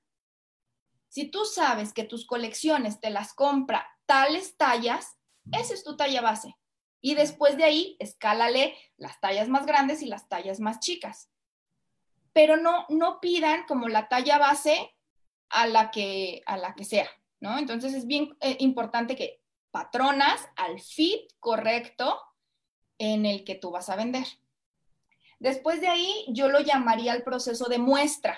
Si 1.07 1.29
tú 1.31 1.45
sabes 1.45 1.93
que 1.93 2.03
tus 2.03 2.25
colecciones 2.25 2.99
te 2.99 3.09
las 3.09 3.33
compra 3.33 3.87
tales 4.05 4.57
tallas, 4.57 5.17
esa 5.51 5.73
es 5.73 5.83
tu 5.83 5.95
talla 5.95 6.21
base. 6.21 6.55
Y 6.99 7.15
después 7.15 7.55
de 7.55 7.63
ahí, 7.63 7.95
escálale 7.99 8.75
las 8.97 9.19
tallas 9.19 9.47
más 9.47 9.65
grandes 9.65 10.01
y 10.01 10.07
las 10.07 10.27
tallas 10.27 10.59
más 10.59 10.79
chicas 10.79 11.29
pero 12.35 12.57
no, 12.57 12.85
no 12.89 13.21
pidan 13.21 13.63
como 13.65 13.87
la 13.87 14.09
talla 14.09 14.37
base 14.37 14.93
a 15.47 15.67
la 15.67 15.89
que, 15.89 16.41
a 16.45 16.57
la 16.57 16.75
que 16.75 16.83
sea, 16.83 17.09
¿no? 17.39 17.57
Entonces 17.57 17.93
es 17.93 18.05
bien 18.07 18.35
eh, 18.41 18.57
importante 18.59 19.15
que 19.15 19.41
patronas 19.71 20.47
al 20.55 20.79
fit 20.79 21.31
correcto 21.39 22.19
en 22.97 23.25
el 23.25 23.43
que 23.43 23.55
tú 23.55 23.71
vas 23.71 23.89
a 23.89 23.95
vender. 23.95 24.25
Después 25.39 25.81
de 25.81 25.87
ahí, 25.87 26.25
yo 26.29 26.47
lo 26.47 26.59
llamaría 26.61 27.13
el 27.13 27.23
proceso 27.23 27.65
de 27.65 27.77
muestra. 27.77 28.37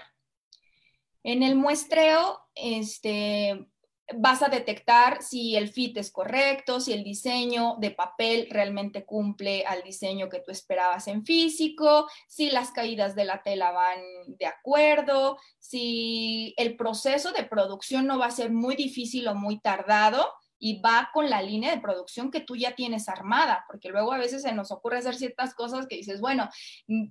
En 1.23 1.43
el 1.43 1.55
muestreo, 1.55 2.41
este, 2.55 3.67
vas 4.15 4.41
a 4.41 4.49
detectar 4.49 5.21
si 5.21 5.55
el 5.55 5.67
fit 5.69 5.97
es 5.97 6.11
correcto, 6.11 6.79
si 6.79 6.93
el 6.93 7.03
diseño 7.03 7.75
de 7.79 7.91
papel 7.91 8.47
realmente 8.49 9.05
cumple 9.05 9.65
al 9.65 9.83
diseño 9.83 10.29
que 10.29 10.39
tú 10.39 10.51
esperabas 10.51 11.07
en 11.07 11.25
físico, 11.25 12.07
si 12.27 12.49
las 12.49 12.71
caídas 12.71 13.15
de 13.15 13.25
la 13.25 13.43
tela 13.43 13.71
van 13.71 13.99
de 14.27 14.45
acuerdo, 14.45 15.37
si 15.59 16.53
el 16.57 16.77
proceso 16.77 17.33
de 17.33 17.43
producción 17.43 18.07
no 18.07 18.17
va 18.17 18.27
a 18.27 18.31
ser 18.31 18.51
muy 18.51 18.75
difícil 18.75 19.27
o 19.27 19.35
muy 19.35 19.59
tardado 19.59 20.33
y 20.59 20.79
va 20.79 21.11
con 21.13 21.29
la 21.29 21.41
línea 21.41 21.71
de 21.71 21.81
producción 21.81 22.31
que 22.31 22.39
tú 22.39 22.55
ya 22.55 22.73
tienes 22.75 23.09
armada, 23.09 23.65
porque 23.67 23.89
luego 23.89 24.13
a 24.13 24.17
veces 24.17 24.41
se 24.41 24.53
nos 24.53 24.71
ocurre 24.71 24.99
hacer 24.99 25.15
ciertas 25.15 25.53
cosas 25.53 25.85
que 25.85 25.97
dices, 25.97 26.19
bueno, 26.19 26.49
mm, 26.87 27.05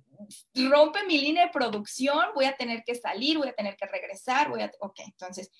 rompe 0.69 1.05
mi 1.05 1.19
línea 1.19 1.45
de 1.45 1.51
producción, 1.51 2.19
voy 2.35 2.45
a 2.45 2.57
tener 2.57 2.83
que 2.83 2.95
salir, 2.95 3.37
voy 3.37 3.49
a 3.49 3.53
tener 3.53 3.77
que 3.77 3.85
regresar, 3.85 4.49
voy 4.49 4.63
a, 4.63 4.71
ok, 4.79 4.99
entonces 5.05 5.51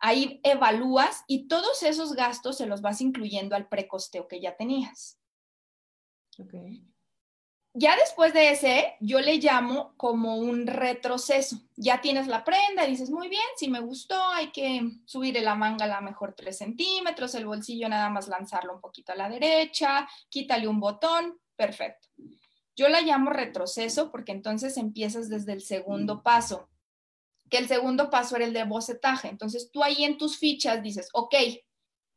Ahí 0.00 0.40
evalúas 0.44 1.24
y 1.26 1.48
todos 1.48 1.82
esos 1.82 2.14
gastos 2.14 2.56
se 2.58 2.66
los 2.66 2.82
vas 2.82 3.00
incluyendo 3.00 3.56
al 3.56 3.68
precosteo 3.68 4.28
que 4.28 4.40
ya 4.40 4.56
tenías. 4.56 5.18
Ya 7.74 7.96
después 7.96 8.32
de 8.32 8.50
ese, 8.50 8.96
yo 9.00 9.20
le 9.20 9.36
llamo 9.36 9.94
como 9.96 10.36
un 10.36 10.66
retroceso. 10.66 11.60
Ya 11.76 12.00
tienes 12.00 12.26
la 12.26 12.44
prenda, 12.44 12.86
dices, 12.86 13.10
muy 13.10 13.28
bien, 13.28 13.42
si 13.56 13.68
me 13.68 13.80
gustó, 13.80 14.20
hay 14.30 14.50
que 14.50 14.82
subir 15.04 15.40
la 15.40 15.54
manga 15.54 15.84
a 15.84 15.88
la 15.88 16.00
mejor 16.00 16.34
3 16.34 16.56
centímetros, 16.56 17.34
el 17.34 17.46
bolsillo 17.46 17.88
nada 17.88 18.08
más 18.08 18.26
lanzarlo 18.26 18.74
un 18.74 18.80
poquito 18.80 19.12
a 19.12 19.16
la 19.16 19.28
derecha, 19.28 20.08
quítale 20.28 20.66
un 20.66 20.80
botón, 20.80 21.38
perfecto. 21.54 22.08
Yo 22.74 22.88
la 22.88 23.00
llamo 23.00 23.30
retroceso 23.30 24.10
porque 24.10 24.32
entonces 24.32 24.76
empiezas 24.76 25.28
desde 25.28 25.52
el 25.52 25.60
segundo 25.60 26.22
paso 26.22 26.68
que 27.48 27.58
el 27.58 27.68
segundo 27.68 28.10
paso 28.10 28.36
era 28.36 28.44
el 28.44 28.52
de 28.52 28.64
bocetaje. 28.64 29.28
Entonces 29.28 29.70
tú 29.72 29.82
ahí 29.82 30.04
en 30.04 30.18
tus 30.18 30.38
fichas 30.38 30.82
dices, 30.82 31.08
ok, 31.12 31.34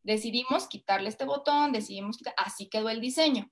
decidimos 0.04 0.68
quitarle 0.68 1.10
este 1.10 1.26
botón, 1.26 1.72
decidimos 1.72 2.18
quitar, 2.18 2.34
así 2.38 2.70
quedó 2.70 2.90
el 2.90 3.02
diseño. 3.02 3.52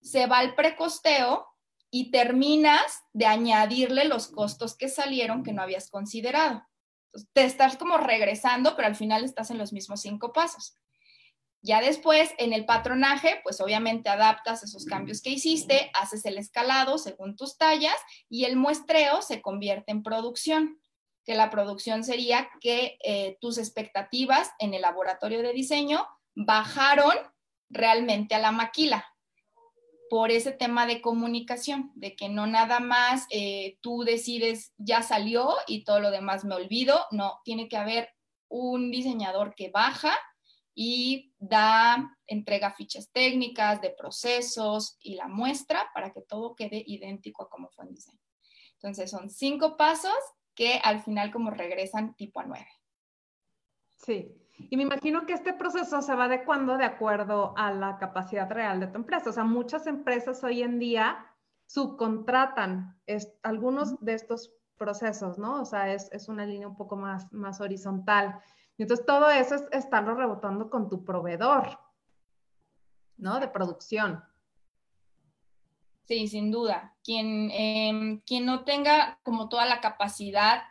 Se 0.00 0.26
va 0.26 0.38
al 0.38 0.54
precosteo 0.54 1.46
y 1.90 2.10
terminas 2.10 3.02
de 3.12 3.26
añadirle 3.26 4.04
los 4.04 4.28
costos 4.28 4.76
que 4.76 4.88
salieron 4.88 5.42
que 5.42 5.52
no 5.52 5.62
habías 5.62 5.90
considerado. 5.90 6.62
te 7.32 7.44
estás 7.44 7.76
como 7.78 7.96
regresando, 7.96 8.76
pero 8.76 8.86
al 8.86 8.94
final 8.94 9.24
estás 9.24 9.50
en 9.50 9.58
los 9.58 9.72
mismos 9.72 10.02
cinco 10.02 10.32
pasos. 10.32 10.76
Ya 11.62 11.80
después, 11.80 12.30
en 12.38 12.52
el 12.52 12.64
patronaje, 12.66 13.40
pues 13.42 13.60
obviamente 13.60 14.08
adaptas 14.08 14.62
esos 14.62 14.84
cambios 14.84 15.20
que 15.20 15.30
hiciste, 15.30 15.90
haces 15.94 16.24
el 16.26 16.38
escalado 16.38 16.98
según 16.98 17.34
tus 17.34 17.56
tallas 17.56 17.96
y 18.28 18.44
el 18.44 18.56
muestreo 18.56 19.22
se 19.22 19.42
convierte 19.42 19.90
en 19.90 20.02
producción 20.02 20.78
que 21.28 21.34
la 21.34 21.50
producción 21.50 22.04
sería 22.04 22.48
que 22.58 22.96
eh, 23.04 23.36
tus 23.42 23.58
expectativas 23.58 24.50
en 24.60 24.72
el 24.72 24.80
laboratorio 24.80 25.42
de 25.42 25.52
diseño 25.52 26.06
bajaron 26.34 27.14
realmente 27.68 28.34
a 28.34 28.38
la 28.38 28.50
maquila 28.50 29.06
por 30.08 30.30
ese 30.30 30.52
tema 30.52 30.86
de 30.86 31.02
comunicación, 31.02 31.92
de 31.96 32.16
que 32.16 32.30
no 32.30 32.46
nada 32.46 32.80
más 32.80 33.26
eh, 33.28 33.76
tú 33.82 34.04
decides 34.04 34.72
ya 34.78 35.02
salió 35.02 35.54
y 35.66 35.84
todo 35.84 36.00
lo 36.00 36.10
demás 36.10 36.46
me 36.46 36.54
olvido, 36.54 37.04
no, 37.10 37.42
tiene 37.44 37.68
que 37.68 37.76
haber 37.76 38.08
un 38.48 38.90
diseñador 38.90 39.54
que 39.54 39.68
baja 39.68 40.16
y 40.74 41.34
da, 41.36 42.16
entrega 42.26 42.72
fichas 42.72 43.10
técnicas 43.12 43.82
de 43.82 43.90
procesos 43.90 44.96
y 44.98 45.16
la 45.16 45.28
muestra 45.28 45.90
para 45.92 46.10
que 46.10 46.22
todo 46.22 46.54
quede 46.54 46.82
idéntico 46.86 47.42
a 47.42 47.50
como 47.50 47.68
fue 47.68 47.84
en 47.84 47.92
diseño. 47.92 48.22
Entonces 48.76 49.10
son 49.10 49.28
cinco 49.28 49.76
pasos 49.76 50.14
que 50.58 50.80
al 50.82 51.00
final 51.02 51.30
como 51.30 51.52
regresan 51.52 52.14
tipo 52.14 52.40
a 52.40 52.44
9. 52.44 52.66
Sí, 53.94 54.36
y 54.58 54.76
me 54.76 54.82
imagino 54.82 55.24
que 55.24 55.32
este 55.32 55.52
proceso 55.52 56.02
se 56.02 56.16
va 56.16 56.24
adecuando 56.24 56.76
de 56.76 56.84
acuerdo 56.84 57.54
a 57.56 57.70
la 57.70 57.96
capacidad 57.96 58.50
real 58.50 58.80
de 58.80 58.88
tu 58.88 58.96
empresa. 58.96 59.30
O 59.30 59.32
sea, 59.32 59.44
muchas 59.44 59.86
empresas 59.86 60.42
hoy 60.42 60.62
en 60.62 60.80
día 60.80 61.24
subcontratan 61.66 63.00
algunos 63.44 64.00
de 64.00 64.14
estos 64.14 64.52
procesos, 64.76 65.38
¿no? 65.38 65.62
O 65.62 65.64
sea, 65.64 65.94
es, 65.94 66.10
es, 66.10 66.28
una 66.28 66.44
línea 66.44 66.66
un 66.66 66.76
poco 66.76 66.96
más, 66.96 67.32
más 67.32 67.60
horizontal. 67.60 68.40
Entonces, 68.78 69.06
todo 69.06 69.30
eso 69.30 69.54
es 69.54 69.64
estarlo 69.70 70.16
rebotando 70.16 70.70
con 70.70 70.88
tu 70.88 71.04
proveedor, 71.04 71.78
¿no? 73.16 73.38
De 73.38 73.46
producción. 73.46 74.24
Sí, 76.08 76.26
sin 76.26 76.50
duda. 76.50 76.96
Quien, 77.04 77.50
em, 77.52 78.20
quien 78.22 78.46
no 78.46 78.64
tenga 78.64 79.20
como 79.22 79.50
toda 79.50 79.66
la 79.66 79.82
capacidad 79.82 80.62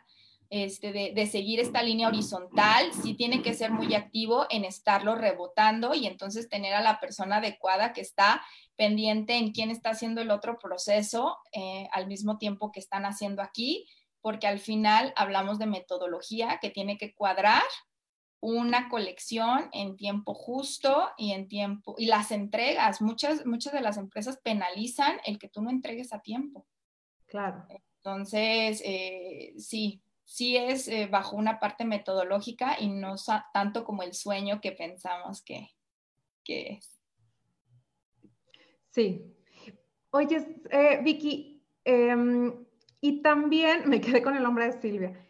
este, 0.50 0.92
de, 0.92 1.26
seguir 1.26 1.60
esta 1.60 1.82
línea 1.82 2.08
horizontal, 2.08 2.92
sí 2.92 3.14
tiene 3.14 3.40
que 3.42 3.54
ser 3.54 3.70
muy 3.70 3.94
activo 3.94 4.46
en 4.50 4.64
estarlo 4.64 5.14
rebotando 5.14 5.94
y 5.94 6.06
entonces 6.06 6.48
tener 6.48 6.74
a 6.74 6.80
la 6.80 6.98
persona 6.98 7.36
adecuada 7.36 7.92
que 7.92 8.00
está 8.00 8.42
pendiente 8.74 9.36
en 9.36 9.52
quién 9.52 9.70
está 9.70 9.90
haciendo 9.90 10.22
el 10.22 10.30
otro 10.32 10.58
proceso 10.58 11.36
eh, 11.52 11.86
al 11.92 12.08
mismo 12.08 12.38
tiempo 12.38 12.72
que 12.72 12.80
están 12.80 13.04
haciendo 13.04 13.40
aquí, 13.40 13.86
porque 14.20 14.48
al 14.48 14.58
final 14.58 15.12
hablamos 15.16 15.60
de 15.60 15.66
metodología 15.66 16.58
que 16.60 16.70
tiene 16.70 16.98
que 16.98 17.14
cuadrar 17.14 17.62
una 18.40 18.88
colección 18.88 19.68
en 19.72 19.96
tiempo 19.96 20.34
justo 20.34 21.10
y 21.16 21.32
en 21.32 21.48
tiempo 21.48 21.94
y 21.98 22.06
las 22.06 22.30
entregas. 22.30 23.00
Muchas 23.00 23.44
muchas 23.46 23.72
de 23.72 23.80
las 23.80 23.96
empresas 23.96 24.38
penalizan 24.38 25.18
el 25.24 25.38
que 25.38 25.48
tú 25.48 25.62
no 25.62 25.70
entregues 25.70 26.12
a 26.12 26.20
tiempo. 26.20 26.66
Claro. 27.26 27.66
Entonces 27.96 28.80
eh, 28.84 29.54
sí 29.58 30.02
sí 30.24 30.56
es 30.56 30.88
eh, 30.88 31.08
bajo 31.10 31.36
una 31.36 31.58
parte 31.58 31.84
metodológica 31.84 32.76
y 32.78 32.88
no 32.88 33.16
tanto 33.52 33.84
como 33.84 34.02
el 34.02 34.12
sueño 34.12 34.60
que 34.60 34.72
pensamos 34.72 35.42
que, 35.42 35.70
es. 36.46 36.98
Sí. 38.90 39.34
Oye 40.10 40.60
eh, 40.70 41.00
Vicky 41.02 41.62
em, 41.84 42.64
y 43.00 43.20
también 43.20 43.82
me 43.88 44.00
quedé 44.00 44.22
con 44.22 44.36
el 44.36 44.42
nombre 44.42 44.66
de 44.66 44.80
Silvia 44.80 45.28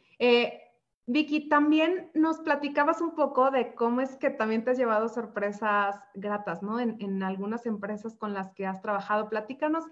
Vicky, 1.10 1.48
también 1.48 2.10
nos 2.12 2.38
platicabas 2.40 3.00
un 3.00 3.14
poco 3.14 3.50
de 3.50 3.74
cómo 3.74 4.02
es 4.02 4.16
que 4.16 4.28
también 4.28 4.62
te 4.62 4.72
has 4.72 4.78
llevado 4.78 5.08
sorpresas 5.08 5.96
gratas, 6.12 6.62
¿no? 6.62 6.78
En, 6.78 7.22
algunas 7.22 7.64
empresas 7.64 8.14
con 8.14 8.34
las 8.34 8.52
que 8.52 8.66
has 8.66 8.82
trabajado. 8.82 9.30
Platícanos, 9.30 9.86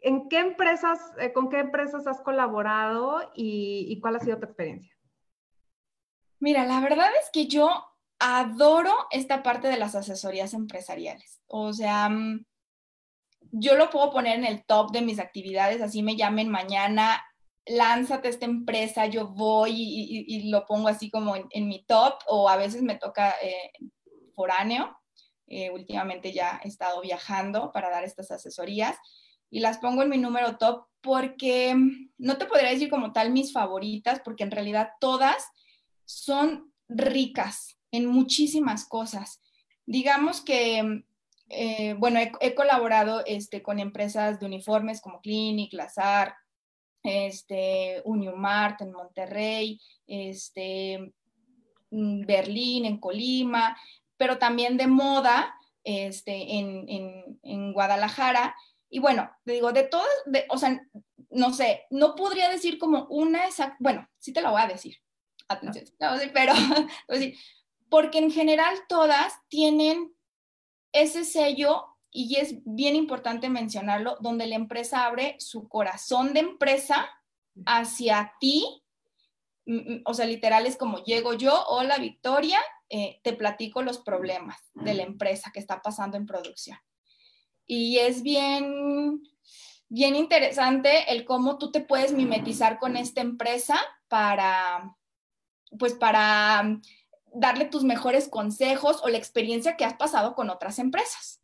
¿en 0.00 0.28
qué 0.28 0.40
empresas, 0.40 1.00
eh, 1.18 1.32
con 1.32 1.48
qué 1.48 1.60
empresas 1.60 2.06
has 2.06 2.20
colaborado 2.20 3.32
y, 3.34 3.98
cuál 4.02 4.16
ha 4.16 4.20
sido 4.20 4.36
tu 4.36 4.44
experiencia? 4.44 4.94
Mira, 6.38 6.66
la 6.66 6.80
verdad 6.80 7.08
es 7.18 7.30
que 7.32 7.46
yo 7.46 7.70
adoro 8.18 8.92
esta 9.10 9.42
parte 9.42 9.68
de 9.68 9.78
las 9.78 9.94
asesorías 9.94 10.52
empresariales. 10.52 11.40
O 11.46 11.72
sea, 11.72 12.10
mm, 12.10 12.44
yo 13.52 13.74
lo 13.74 13.88
puedo 13.88 14.10
poner 14.10 14.38
en 14.38 14.44
el 14.44 14.66
top 14.66 14.92
de 14.92 15.00
mis 15.00 15.18
actividades, 15.18 15.80
así 15.80 16.02
me 16.02 16.14
llamen 16.14 16.50
mañana 16.50 17.22
lánzate 17.68 18.28
esta 18.28 18.46
empresa, 18.46 19.06
yo 19.06 19.28
voy 19.28 19.72
y, 19.74 20.50
lo 20.50 20.66
pongo 20.66 20.88
así 20.88 21.10
como 21.10 21.34
en, 21.36 21.68
mi 21.68 21.84
top 21.84 22.14
o 22.26 22.48
a 22.48 22.56
veces 22.56 22.82
me 22.82 22.96
toca 22.96 23.34
eh, 23.42 23.72
foráneo. 24.34 24.96
Eh, 25.46 25.70
últimamente 25.70 26.32
ya 26.32 26.60
he 26.62 26.68
estado 26.68 27.00
viajando 27.00 27.72
para 27.72 27.88
dar 27.88 28.04
estas 28.04 28.30
asesorías 28.30 28.96
y 29.50 29.60
las 29.60 29.78
pongo 29.78 30.02
en 30.02 30.10
mi 30.10 30.18
número 30.18 30.58
top 30.58 30.84
porque 31.00 31.74
no 32.18 32.36
te 32.36 32.44
podría 32.44 32.70
decir 32.70 32.90
como 32.90 33.12
tal 33.12 33.32
mis 33.32 33.52
favoritas 33.52 34.20
porque 34.22 34.44
en 34.44 34.50
realidad 34.50 34.90
todas 35.00 35.46
son 36.04 36.72
ricas 36.88 37.78
en 37.90 38.06
muchísimas 38.06 38.86
cosas. 38.86 39.40
Digamos 39.86 40.42
que, 40.42 41.04
eh, 41.48 41.94
bueno, 41.94 42.20
he, 42.40 42.54
colaborado 42.54 43.24
este, 43.24 43.62
con 43.62 43.78
empresas 43.78 44.40
de 44.40 44.46
uniformes 44.46 45.00
como 45.00 45.20
Clinic, 45.20 45.72
Lazar, 45.72 46.34
este, 47.02 48.02
Uniumart 48.04 48.80
en 48.82 48.92
Monterrey, 48.92 49.80
este, 50.06 51.12
mm, 51.90 52.26
Berlín, 52.26 52.84
en 52.84 52.98
Colima, 52.98 53.76
pero 54.16 54.38
también 54.38 54.76
de 54.76 54.86
moda 54.86 55.54
este, 55.84 56.56
en, 56.58 57.72
Guadalajara. 57.72 58.54
Y 58.90 58.98
bueno, 58.98 59.30
te 59.44 59.52
digo, 59.52 59.72
de 59.72 59.84
todas, 59.84 60.08
o 60.48 60.58
sea, 60.58 60.80
no 61.30 61.52
sé, 61.52 61.86
no 61.90 62.14
podría 62.14 62.48
decir 62.48 62.78
como 62.78 63.06
una 63.06 63.46
exacta, 63.46 63.76
bueno, 63.78 64.08
sí 64.18 64.32
te 64.32 64.40
la 64.40 64.50
voy 64.50 64.62
a 64.62 64.66
decir, 64.66 64.96
atención, 65.46 65.86
pero, 66.32 66.52
porque 67.90 68.18
en 68.18 68.30
general 68.30 68.74
todas 68.88 69.34
tienen 69.48 70.14
ese 70.92 71.24
sello 71.24 71.97
y 72.10 72.36
es 72.36 72.56
bien 72.64 72.96
importante 72.96 73.48
mencionarlo, 73.48 74.16
donde 74.20 74.46
la 74.46 74.54
empresa 74.54 75.04
abre 75.04 75.36
su 75.38 75.68
corazón 75.68 76.32
de 76.32 76.40
empresa 76.40 77.08
hacia 77.66 78.34
ti. 78.40 78.82
Mm, 79.66 79.76
mm, 79.76 80.02
o 80.04 80.14
sea, 80.14 80.26
literal 80.26 80.66
es 80.66 80.76
como 80.76 81.04
llego 81.04 81.34
yo, 81.34 81.64
hola 81.68 81.98
Victoria, 81.98 82.58
eh, 82.88 83.20
te 83.22 83.34
platico 83.34 83.82
los 83.82 83.98
problemas 83.98 84.58
de 84.74 84.94
la 84.94 85.02
empresa 85.02 85.50
que 85.52 85.60
está 85.60 85.82
pasando 85.82 86.16
en 86.16 86.26
producción. 86.26 86.78
Y 87.66 87.98
es 87.98 88.22
bien, 88.22 89.22
bien 89.88 90.16
interesante 90.16 91.12
el 91.12 91.26
cómo 91.26 91.58
tú 91.58 91.70
te 91.70 91.80
puedes 91.80 92.12
mimetizar 92.12 92.78
con 92.78 92.96
esta 92.96 93.20
empresa 93.20 93.78
para, 94.08 94.96
pues 95.78 95.92
para 95.92 96.80
darle 97.34 97.66
tus 97.66 97.84
mejores 97.84 98.28
consejos 98.28 99.02
o 99.02 99.08
la 99.10 99.18
experiencia 99.18 99.76
que 99.76 99.84
has 99.84 99.94
pasado 99.94 100.34
con 100.34 100.48
otras 100.48 100.78
empresas. 100.78 101.37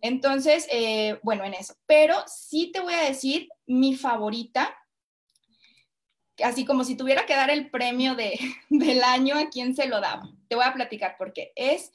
Entonces, 0.00 0.66
eh, 0.70 1.18
bueno, 1.22 1.44
en 1.44 1.54
eso. 1.54 1.74
Pero 1.86 2.16
sí 2.26 2.70
te 2.72 2.80
voy 2.80 2.94
a 2.94 3.02
decir 3.02 3.48
mi 3.66 3.96
favorita, 3.96 4.76
así 6.42 6.64
como 6.64 6.84
si 6.84 6.96
tuviera 6.96 7.26
que 7.26 7.36
dar 7.36 7.50
el 7.50 7.70
premio 7.70 8.14
de, 8.14 8.38
del 8.68 9.02
año, 9.02 9.36
¿a 9.36 9.48
quién 9.48 9.74
se 9.74 9.86
lo 9.86 10.00
daba? 10.00 10.28
Te 10.48 10.56
voy 10.56 10.64
a 10.64 10.74
platicar 10.74 11.16
por 11.16 11.32
qué. 11.32 11.52
Es 11.56 11.92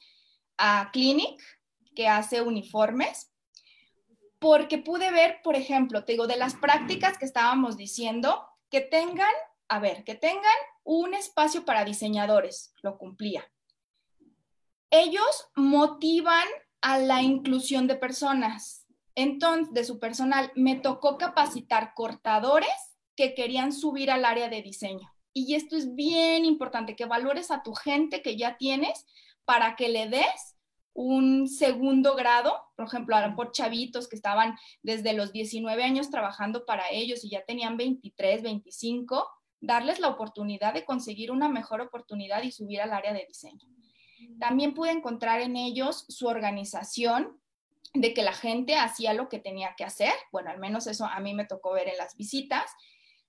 a 0.58 0.90
Clinic, 0.92 1.40
que 1.94 2.08
hace 2.08 2.42
uniformes, 2.42 3.32
porque 4.38 4.78
pude 4.78 5.10
ver, 5.10 5.40
por 5.42 5.54
ejemplo, 5.54 6.04
te 6.04 6.12
digo, 6.12 6.26
de 6.26 6.36
las 6.36 6.54
prácticas 6.54 7.18
que 7.18 7.26
estábamos 7.26 7.76
diciendo, 7.76 8.46
que 8.70 8.80
tengan, 8.80 9.32
a 9.68 9.78
ver, 9.78 10.02
que 10.04 10.14
tengan 10.14 10.42
un 10.82 11.14
espacio 11.14 11.64
para 11.64 11.84
diseñadores, 11.84 12.74
lo 12.82 12.96
cumplía. 12.96 13.50
Ellos 14.90 15.50
motivan 15.54 16.46
a 16.80 16.98
la 16.98 17.22
inclusión 17.22 17.86
de 17.86 17.96
personas. 17.96 18.86
Entonces, 19.14 19.72
de 19.74 19.84
su 19.84 19.98
personal, 19.98 20.52
me 20.54 20.76
tocó 20.76 21.18
capacitar 21.18 21.92
cortadores 21.94 22.70
que 23.16 23.34
querían 23.34 23.72
subir 23.72 24.10
al 24.10 24.24
área 24.24 24.48
de 24.48 24.62
diseño. 24.62 25.12
Y 25.32 25.54
esto 25.54 25.76
es 25.76 25.94
bien 25.94 26.44
importante, 26.44 26.96
que 26.96 27.04
valores 27.04 27.50
a 27.50 27.62
tu 27.62 27.74
gente 27.74 28.22
que 28.22 28.36
ya 28.36 28.56
tienes 28.56 29.06
para 29.44 29.76
que 29.76 29.88
le 29.88 30.08
des 30.08 30.56
un 30.92 31.48
segundo 31.48 32.14
grado, 32.16 32.56
por 32.76 32.86
ejemplo, 32.86 33.16
a 33.16 33.34
por 33.36 33.52
chavitos 33.52 34.08
que 34.08 34.16
estaban 34.16 34.56
desde 34.82 35.12
los 35.12 35.32
19 35.32 35.82
años 35.82 36.10
trabajando 36.10 36.64
para 36.64 36.90
ellos 36.90 37.24
y 37.24 37.30
ya 37.30 37.44
tenían 37.44 37.76
23, 37.76 38.42
25, 38.42 39.28
darles 39.60 40.00
la 40.00 40.08
oportunidad 40.08 40.74
de 40.74 40.84
conseguir 40.84 41.30
una 41.30 41.48
mejor 41.48 41.80
oportunidad 41.80 42.42
y 42.42 42.50
subir 42.50 42.80
al 42.80 42.92
área 42.92 43.12
de 43.12 43.24
diseño. 43.26 43.68
También 44.38 44.74
pude 44.74 44.90
encontrar 44.90 45.40
en 45.40 45.56
ellos 45.56 46.04
su 46.08 46.26
organización 46.26 47.40
de 47.94 48.14
que 48.14 48.22
la 48.22 48.32
gente 48.32 48.76
hacía 48.76 49.14
lo 49.14 49.28
que 49.28 49.38
tenía 49.38 49.74
que 49.76 49.84
hacer. 49.84 50.12
Bueno, 50.32 50.50
al 50.50 50.58
menos 50.58 50.86
eso 50.86 51.04
a 51.06 51.20
mí 51.20 51.34
me 51.34 51.46
tocó 51.46 51.72
ver 51.72 51.88
en 51.88 51.96
las 51.96 52.16
visitas. 52.16 52.70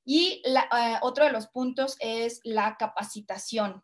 Y 0.06 0.41
eh, 0.45 0.97
otro 1.01 1.25
de 1.25 1.32
los 1.32 1.47
puntos 1.47 1.97
es 1.99 2.41
la 2.43 2.77
capacitación. 2.77 3.84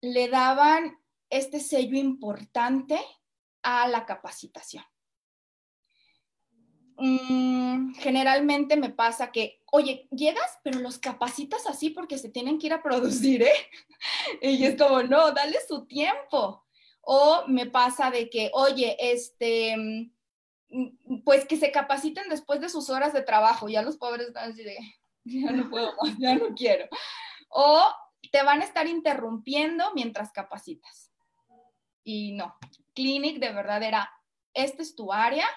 Le 0.00 0.28
daban 0.28 0.98
este 1.30 1.60
sello 1.60 1.96
importante 1.96 3.00
a 3.62 3.88
la 3.88 4.04
capacitación. 4.04 4.84
Mm, 7.04 7.94
generalmente 7.94 8.76
me 8.76 8.88
pasa 8.88 9.32
que, 9.32 9.60
oye, 9.72 10.06
llegas, 10.12 10.60
pero 10.62 10.78
los 10.78 11.00
capacitas 11.00 11.66
así 11.66 11.90
porque 11.90 12.16
se 12.16 12.28
tienen 12.28 12.60
que 12.60 12.68
ir 12.68 12.74
a 12.74 12.82
producir, 12.82 13.42
¿eh? 13.42 13.52
y 14.40 14.64
es 14.64 14.80
como, 14.80 15.02
no, 15.02 15.32
dale 15.32 15.58
su 15.66 15.84
tiempo. 15.86 16.64
O 17.00 17.42
me 17.48 17.66
pasa 17.66 18.12
de 18.12 18.30
que, 18.30 18.52
oye, 18.54 18.96
este, 19.00 19.76
mm, 19.76 21.22
pues 21.24 21.44
que 21.44 21.56
se 21.56 21.72
capaciten 21.72 22.28
después 22.28 22.60
de 22.60 22.68
sus 22.68 22.88
horas 22.88 23.12
de 23.12 23.22
trabajo, 23.22 23.68
ya 23.68 23.82
los 23.82 23.96
pobres 23.96 24.28
están 24.28 24.52
así 24.52 24.62
de, 24.62 24.78
ya 25.24 25.50
no 25.50 25.70
puedo 25.70 25.92
más, 26.00 26.16
ya 26.18 26.36
no 26.36 26.54
quiero. 26.54 26.86
O 27.48 27.82
te 28.30 28.44
van 28.44 28.60
a 28.60 28.64
estar 28.64 28.86
interrumpiendo 28.86 29.92
mientras 29.96 30.30
capacitas. 30.30 31.10
Y 32.04 32.30
no, 32.34 32.54
Clinic 32.94 33.40
de 33.40 33.52
verdad 33.52 33.82
era, 33.82 34.08
esta 34.54 34.82
es 34.82 34.94
tu 34.94 35.12
área, 35.12 35.48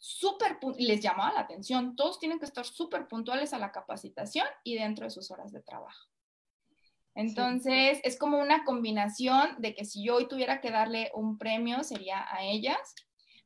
súper, 0.00 0.58
les 0.78 1.02
llamaba 1.02 1.34
la 1.34 1.40
atención, 1.40 1.94
todos 1.94 2.18
tienen 2.18 2.38
que 2.38 2.46
estar 2.46 2.64
súper 2.64 3.06
puntuales 3.06 3.52
a 3.52 3.58
la 3.58 3.70
capacitación 3.70 4.46
y 4.64 4.76
dentro 4.76 5.04
de 5.04 5.10
sus 5.10 5.30
horas 5.30 5.52
de 5.52 5.60
trabajo. 5.60 6.08
Entonces, 7.14 8.00
es 8.02 8.18
como 8.18 8.38
una 8.38 8.64
combinación 8.64 9.56
de 9.58 9.74
que 9.74 9.84
si 9.84 10.02
yo 10.02 10.16
hoy 10.16 10.26
tuviera 10.26 10.60
que 10.62 10.70
darle 10.70 11.10
un 11.14 11.36
premio 11.36 11.84
sería 11.84 12.24
a 12.34 12.44
ellas, 12.44 12.94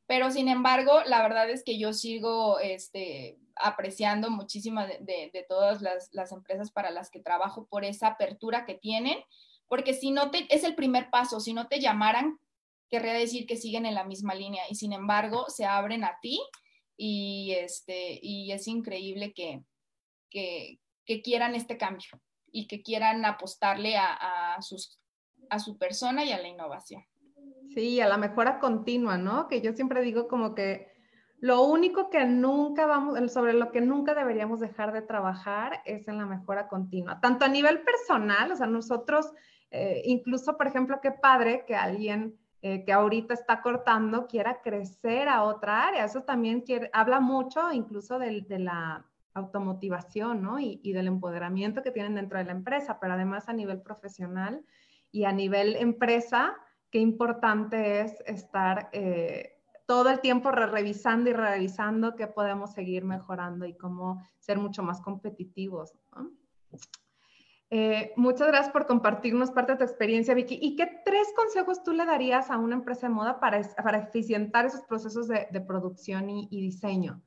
pero 0.07 0.31
sin 0.31 0.47
embargo, 0.47 1.01
la 1.05 1.21
verdad 1.21 1.49
es 1.49 1.63
que 1.63 1.77
yo 1.77 1.91
sigo 1.91 2.59
este, 2.59 3.37
apreciando 3.55 4.29
muchísimo 4.29 4.81
de, 4.81 5.45
todas 5.49 5.81
las, 5.81 6.09
las, 6.13 6.31
empresas 6.31 6.71
para 6.71 6.89
las 6.89 7.09
que 7.09 7.19
trabajo 7.19 7.65
por 7.65 7.83
esa 7.83 8.07
apertura 8.07 8.65
que 8.65 8.75
tienen, 8.75 9.17
porque 9.67 9.93
si 9.93 10.11
no 10.11 10.31
te, 10.31 10.45
es 10.55 10.63
el 10.63 10.75
primer 10.75 11.09
paso, 11.09 11.41
si 11.41 11.53
no 11.53 11.67
te 11.67 11.81
llamaran, 11.81 12.39
querría 12.95 13.13
decir 13.13 13.45
que 13.45 13.57
siguen 13.57 13.85
en 13.85 13.93
la 13.93 14.05
misma 14.05 14.33
línea 14.35 14.63
y 14.69 14.75
sin 14.75 14.93
embargo 14.93 15.49
se 15.49 15.65
abren 15.65 16.05
a 16.05 16.17
ti 16.21 16.39
y, 16.95 17.53
este, 17.57 18.19
y 18.21 18.53
es 18.53 18.69
increíble 18.69 19.33
que, 19.33 19.65
que, 20.29 20.79
que 21.05 21.21
quieran 21.21 21.55
este 21.55 21.77
cambio 21.77 22.21
y 22.53 22.67
que 22.67 22.81
quieran 22.81 23.25
apostarle 23.25 23.97
a, 23.97 24.55
a, 24.55 24.61
sus, 24.61 24.97
a 25.49 25.59
su 25.59 25.77
persona 25.77 26.23
y 26.23 26.31
a 26.31 26.39
la 26.39 26.47
innovación. 26.47 27.03
Sí, 27.73 27.99
a 27.99 28.07
la 28.07 28.17
mejora 28.17 28.59
continua, 28.59 29.17
¿no? 29.17 29.49
Que 29.49 29.59
yo 29.59 29.73
siempre 29.73 30.01
digo 30.01 30.29
como 30.29 30.55
que 30.55 30.87
lo 31.39 31.63
único 31.63 32.09
que 32.09 32.23
nunca 32.23 32.85
vamos, 32.85 33.33
sobre 33.33 33.51
lo 33.51 33.73
que 33.73 33.81
nunca 33.81 34.15
deberíamos 34.15 34.61
dejar 34.61 34.93
de 34.93 35.01
trabajar 35.01 35.81
es 35.83 36.07
en 36.07 36.17
la 36.17 36.25
mejora 36.25 36.69
continua, 36.69 37.19
tanto 37.19 37.43
a 37.43 37.49
nivel 37.49 37.81
personal, 37.81 38.53
o 38.53 38.55
sea, 38.55 38.67
nosotros, 38.67 39.33
eh, 39.69 40.01
incluso, 40.05 40.55
por 40.55 40.67
ejemplo, 40.67 41.01
qué 41.01 41.11
padre 41.11 41.65
que 41.67 41.75
alguien 41.75 42.39
eh, 42.61 42.83
que 42.83 42.93
ahorita 42.93 43.33
está 43.33 43.61
cortando 43.61 44.27
quiera 44.27 44.61
crecer 44.61 45.27
a 45.27 45.43
otra 45.43 45.87
área. 45.87 46.05
Eso 46.05 46.23
también 46.23 46.61
quiere, 46.61 46.89
habla 46.93 47.19
mucho 47.19 47.71
incluso 47.71 48.19
de, 48.19 48.41
de 48.41 48.59
la 48.59 49.05
automotivación, 49.33 50.41
¿no? 50.41 50.59
Y, 50.59 50.79
y, 50.81 50.93
del 50.93 51.07
empoderamiento 51.07 51.83
que 51.83 51.91
tienen 51.91 52.15
dentro 52.15 52.37
de 52.37 52.45
la 52.45 52.53
empresa, 52.53 52.99
pero 52.99 53.13
además 53.13 53.49
a 53.49 53.53
nivel 53.53 53.81
profesional 53.81 54.63
y 55.11 55.25
a 55.25 55.31
nivel 55.31 55.75
empresa, 55.75 56.55
qué 56.89 56.99
importante 56.99 58.01
es 58.01 58.21
estar 58.25 58.89
eh, 58.93 59.55
todo 59.85 60.09
el 60.09 60.19
tiempo 60.19 60.51
revisando 60.51 61.29
y 61.29 61.33
revisando 61.33 62.15
qué 62.15 62.27
podemos 62.27 62.73
seguir 62.73 63.03
mejorando 63.03 63.65
y 63.65 63.75
cómo 63.75 64.23
ser 64.39 64.57
mucho 64.57 64.81
más 64.81 65.01
competitivos. 65.01 65.93
Eh, 67.71 68.13
muchas 68.15 68.47
gracias 68.47 68.71
por 68.71 68.85
compartirnos 68.85 69.51
parte 69.51 69.73
de 69.73 69.79
tu 69.79 69.83
experiencia, 69.83 70.33
Vicky. 70.33 70.59
¿Y 70.61 70.75
qué 70.75 71.01
tres 71.03 71.27
consejos 71.35 71.83
tú 71.83 71.93
le 71.93 72.05
darías 72.05 72.51
a 72.51 72.57
una 72.57 72.75
empresa 72.75 73.07
de 73.07 73.13
moda 73.13 73.39
para, 73.39 73.61
para 73.75 73.99
eficientar 73.99 74.65
esos 74.65 74.81
procesos 74.83 75.27
de, 75.27 75.61
producción 75.67 76.29
y, 76.29 76.47
diseño? 76.49 77.21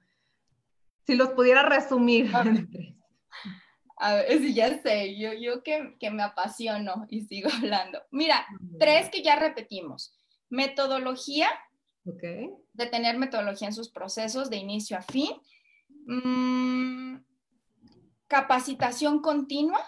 Si 1.07 1.17
los 1.17 1.31
pudiera 1.31 1.63
resumir 1.63 2.31
tres. 2.71 2.95
A 4.01 4.15
ver, 4.15 4.39
sí, 4.39 4.55
ya 4.55 4.81
sé, 4.81 5.19
yo, 5.19 5.33
yo 5.33 5.65
que, 5.65 5.97
que, 5.99 6.11
me 6.11 6.23
apasiono 6.23 7.07
y 7.09 7.23
sigo 7.23 7.51
hablando. 7.59 8.01
Mira, 8.13 8.47
tres 8.79 9.09
que 9.11 9.23
ya 9.23 9.37
repetimos. 9.37 10.17
Metodología, 10.51 11.49
okay. 12.05 12.51
de 12.73 12.87
tener 12.87 13.19
metodología 13.19 13.69
en 13.69 13.75
sus 13.75 13.91
procesos 13.91 14.51
de 14.51 14.57
inicio 14.57 14.97
a 14.97 15.03
fin. 15.03 15.33
Mm, 16.07 17.17
capacitación 18.29 19.21
continua, 19.21 19.81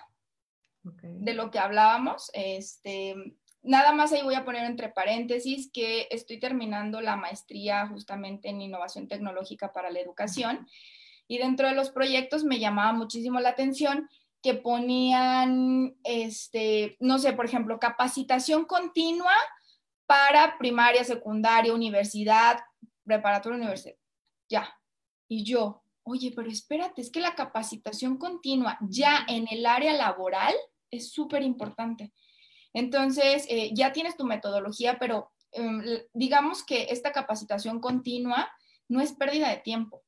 de 0.83 1.35
lo 1.35 1.51
que 1.51 1.59
hablábamos. 1.59 2.31
Este, 2.33 3.15
nada 3.63 3.93
más 3.93 4.13
ahí 4.13 4.23
voy 4.23 4.35
a 4.35 4.45
poner 4.45 4.65
entre 4.65 4.89
paréntesis 4.89 5.71
que 5.73 6.09
estoy 6.11 6.39
terminando 6.39 7.01
la 7.01 7.17
maestría 7.17 7.87
justamente 7.89 8.49
en 8.49 8.63
innovación 8.63 9.09
tecnológica 9.09 9.73
para 9.73 9.91
la 9.91 10.01
educación. 10.01 10.67
Y 11.27 11.39
dentro 11.39 11.69
de 11.69 11.75
los 11.75 11.91
proyectos 11.91 12.45
me 12.45 12.59
llamaba 12.59 12.93
muchísimo 12.93 13.39
la 13.41 13.51
atención 13.51 14.09
que 14.43 14.55
ponían, 14.55 15.97
este, 16.03 16.97
no 16.99 17.19
sé, 17.19 17.35
por 17.35 17.45
ejemplo, 17.45 17.79
capacitación 17.79 18.65
continua 18.65 19.35
para 20.07 20.59
primaria, 20.59 21.05
secundaria, 21.05 21.75
universidad, 21.75 22.59
preparatoria, 23.05 23.59
universidad. 23.59 23.97
Ya. 24.49 24.77
Y 25.29 25.45
yo, 25.45 25.85
oye, 26.11 26.33
pero 26.35 26.49
espérate, 26.49 27.01
es 27.01 27.11
que 27.11 27.21
la 27.21 27.35
capacitación 27.35 28.19
continua 28.19 28.79
ya 28.81 29.25
en 29.29 29.47
el 29.51 29.67
área 29.67 29.93
laboral 29.93 30.55
es 30.91 31.13
súper 31.13 31.43
importante. 31.43 32.13
Entonces, 32.73 33.47
eh, 33.49 33.71
ya 33.75 33.93
tienes 33.93 34.17
tu 34.17 34.25
metodología, 34.25 34.99
pero 34.99 35.33
em, 35.53 35.83
digamos 36.13 36.63
que 36.65 36.89
esta 36.91 37.13
capacitación 37.13 37.81
continua 37.81 38.51
no 38.89 39.01
es 39.01 39.13
pérdida 39.13 39.49
de 39.49 39.59
tiempo 39.59 40.05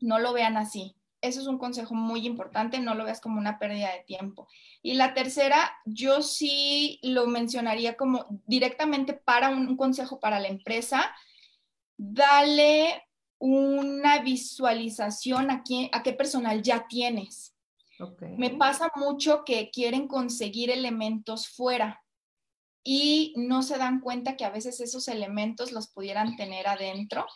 no 0.00 0.18
lo 0.18 0.32
vean 0.32 0.56
así. 0.56 0.96
Eso 1.22 1.40
es 1.40 1.46
un 1.46 1.58
consejo 1.58 1.94
muy 1.94 2.26
importante, 2.26 2.78
no 2.78 2.94
lo 2.94 3.04
veas 3.04 3.20
como 3.20 3.38
una 3.38 3.58
pérdida 3.58 3.92
de 3.92 4.04
tiempo. 4.04 4.48
Y 4.82 4.94
la 4.94 5.14
tercera, 5.14 5.72
yo 5.84 6.22
sí 6.22 7.00
lo 7.02 7.26
mencionaría 7.26 7.96
como 7.96 8.26
directamente 8.46 9.14
para 9.14 9.48
un, 9.48 9.76
consejo 9.76 10.20
para 10.20 10.40
la 10.40 10.48
empresa, 10.48 11.14
dale 11.96 13.02
una 13.38 14.20
visualización 14.22 15.50
a, 15.50 15.62
a 15.92 16.02
qué 16.02 16.12
personal 16.12 16.62
ya 16.62 16.86
tienes. 16.88 17.54
Me 18.36 18.50
pasa 18.50 18.90
mucho 18.96 19.44
que 19.44 19.70
quieren 19.70 20.06
conseguir 20.06 20.70
elementos 20.70 21.48
fuera 21.48 22.02
y 22.84 23.32
no 23.36 23.62
se 23.62 23.78
dan 23.78 24.00
cuenta 24.00 24.36
que 24.36 24.44
a 24.44 24.50
veces 24.50 24.80
esos 24.80 25.08
elementos 25.08 25.72
los 25.72 25.88
pudieran 25.88 26.36
tener 26.36 26.66
adentro 26.66 27.26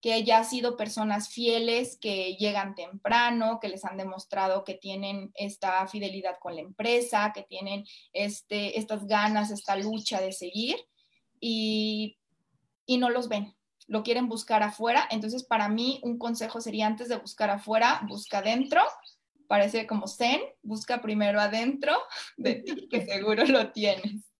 que 0.00 0.24
ya 0.24 0.38
han 0.38 0.44
sido 0.44 0.76
personas 0.76 1.28
fieles, 1.28 1.98
que 2.00 2.34
llegan 2.36 2.74
temprano, 2.74 3.58
que 3.60 3.68
les 3.68 3.84
han 3.84 3.98
demostrado 3.98 4.64
que 4.64 4.74
tienen 4.74 5.30
esta 5.34 5.86
fidelidad 5.88 6.38
con 6.40 6.54
la 6.54 6.62
empresa, 6.62 7.32
que 7.34 7.42
tienen 7.42 7.84
este, 8.12 8.78
estas 8.78 9.06
ganas, 9.06 9.50
esta 9.50 9.76
lucha 9.76 10.20
de 10.20 10.32
seguir 10.32 10.76
y, 11.38 12.18
y 12.86 12.96
no 12.96 13.10
los 13.10 13.28
ven. 13.28 13.54
Lo 13.90 14.04
quieren 14.04 14.28
buscar 14.28 14.62
afuera. 14.62 15.08
Entonces, 15.10 15.42
para 15.42 15.68
mí, 15.68 16.00
un 16.04 16.16
consejo 16.16 16.60
sería 16.60 16.86
antes 16.86 17.08
de 17.08 17.16
buscar 17.16 17.50
afuera, 17.50 18.02
busca 18.08 18.38
adentro. 18.38 18.80
Parece 19.48 19.84
como 19.88 20.06
Zen, 20.06 20.40
busca 20.62 21.02
primero 21.02 21.40
adentro 21.40 21.92
de 22.36 22.54
ti, 22.54 22.88
que 22.88 23.04
seguro 23.04 23.44
lo 23.46 23.72
tienes. 23.72 24.30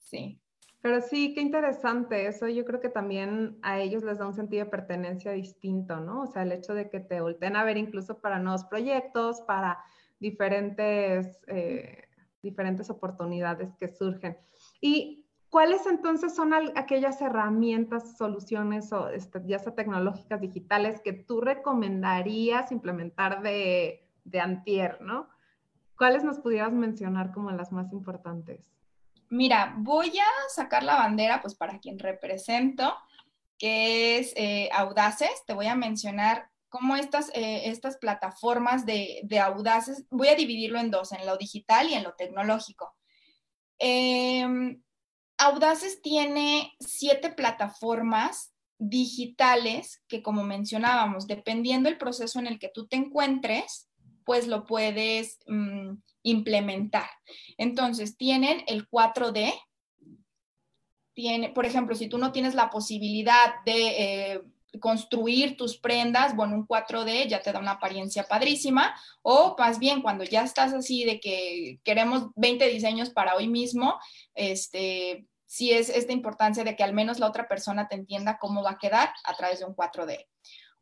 Sí. 0.00 0.40
Pero 0.82 1.00
sí, 1.02 1.34
qué 1.34 1.40
interesante. 1.40 2.26
Eso 2.26 2.48
yo 2.48 2.64
creo 2.64 2.80
que 2.80 2.88
también 2.88 3.60
a 3.62 3.78
ellos 3.78 4.02
les 4.02 4.18
da 4.18 4.26
un 4.26 4.34
sentido 4.34 4.64
de 4.64 4.70
pertenencia 4.72 5.30
distinto, 5.30 6.00
¿no? 6.00 6.22
O 6.22 6.26
sea, 6.26 6.42
el 6.42 6.50
hecho 6.50 6.74
de 6.74 6.90
que 6.90 6.98
te 6.98 7.20
volteen 7.20 7.54
a 7.54 7.62
ver 7.62 7.76
incluso 7.76 8.20
para 8.20 8.40
nuevos 8.40 8.64
proyectos, 8.64 9.40
para 9.42 9.78
diferentes, 10.18 11.38
eh, 11.46 12.08
diferentes 12.42 12.90
oportunidades 12.90 13.70
que 13.78 13.86
surgen. 13.86 14.36
¿Y 14.80 15.29
cuáles 15.50 15.84
entonces 15.86 16.34
son 16.34 16.52
aquellas 16.76 17.20
herramientas, 17.20 18.16
soluciones 18.16 18.92
o 18.92 19.08
este, 19.08 19.42
ya 19.46 19.58
sea 19.58 19.74
tecnológicas 19.74 20.40
digitales 20.40 21.00
que 21.02 21.12
tú 21.12 21.40
recomendarías 21.40 22.72
implementar 22.72 23.42
de, 23.42 24.08
de 24.24 24.40
antier, 24.40 25.00
¿no? 25.00 25.28
¿Cuáles 25.98 26.24
nos 26.24 26.38
pudieras 26.38 26.72
mencionar 26.72 27.32
como 27.32 27.50
las 27.50 27.72
más 27.72 27.92
importantes? 27.92 28.60
Mira, 29.28 29.74
voy 29.76 30.18
a 30.18 30.48
sacar 30.48 30.82
la 30.82 30.96
bandera, 30.96 31.42
pues 31.42 31.54
para 31.54 31.78
quien 31.78 31.98
represento, 31.98 32.96
que 33.58 34.18
es 34.18 34.32
eh, 34.34 34.70
Audaces. 34.72 35.44
Te 35.46 35.52
voy 35.52 35.66
a 35.66 35.76
mencionar 35.76 36.48
cómo 36.70 36.96
estas, 36.96 37.30
eh, 37.34 37.68
estas 37.68 37.98
plataformas 37.98 38.86
de, 38.86 39.28
Audaces, 39.40 40.06
voy 40.10 40.28
a 40.28 40.34
dividirlo 40.34 40.78
en 40.80 40.90
dos, 40.90 41.12
en 41.12 41.26
lo 41.26 41.36
digital 41.36 41.88
y 41.88 41.94
en 41.94 42.02
lo 42.02 42.14
tecnológico. 42.14 42.94
Em, 43.78 44.82
Audaces 45.40 46.02
tiene 46.02 46.72
siete 46.80 47.30
plataformas 47.30 48.52
digitales 48.78 50.02
que, 50.06 50.22
como 50.22 50.44
mencionábamos, 50.44 51.26
dependiendo 51.26 51.88
del 51.88 51.98
proceso 51.98 52.38
en 52.38 52.46
el 52.46 52.58
que 52.58 52.70
tú 52.72 52.86
te 52.86 52.96
encuentres, 52.96 53.88
pues 54.24 54.46
lo 54.46 54.66
puedes 54.66 55.38
mm, 55.46 55.92
implementar. 56.24 57.08
Entonces, 57.56 58.16
tienen 58.18 58.62
el 58.66 58.88
4D. 58.88 59.52
Tiene, 61.14 61.48
por 61.48 61.64
ejemplo, 61.64 61.96
si 61.96 62.08
tú 62.08 62.18
no 62.18 62.32
tienes 62.32 62.54
la 62.54 62.68
posibilidad 62.68 63.54
de 63.64 63.88
eh, 63.88 64.42
construir 64.78 65.56
tus 65.56 65.78
prendas, 65.78 66.36
bueno, 66.36 66.54
un 66.54 66.66
4D 66.66 67.28
ya 67.28 67.42
te 67.42 67.52
da 67.52 67.58
una 67.58 67.72
apariencia 67.72 68.28
padrísima, 68.28 68.94
o 69.22 69.56
más 69.58 69.78
bien 69.78 70.00
cuando 70.00 70.22
ya 70.24 70.44
estás 70.44 70.72
así 70.72 71.04
de 71.04 71.18
que 71.18 71.80
queremos 71.82 72.28
20 72.36 72.68
diseños 72.68 73.10
para 73.10 73.34
hoy 73.34 73.48
mismo, 73.48 73.98
este, 74.34 75.26
sí 75.50 75.72
es 75.72 75.88
esta 75.88 76.12
importancia 76.12 76.62
de 76.62 76.76
que 76.76 76.84
al 76.84 76.92
menos 76.92 77.18
la 77.18 77.26
otra 77.26 77.48
persona 77.48 77.88
te 77.88 77.96
entienda 77.96 78.38
cómo 78.38 78.62
va 78.62 78.70
a 78.70 78.78
quedar 78.78 79.12
a 79.24 79.34
través 79.34 79.58
de 79.58 79.64
un 79.64 79.74
4D. 79.74 80.28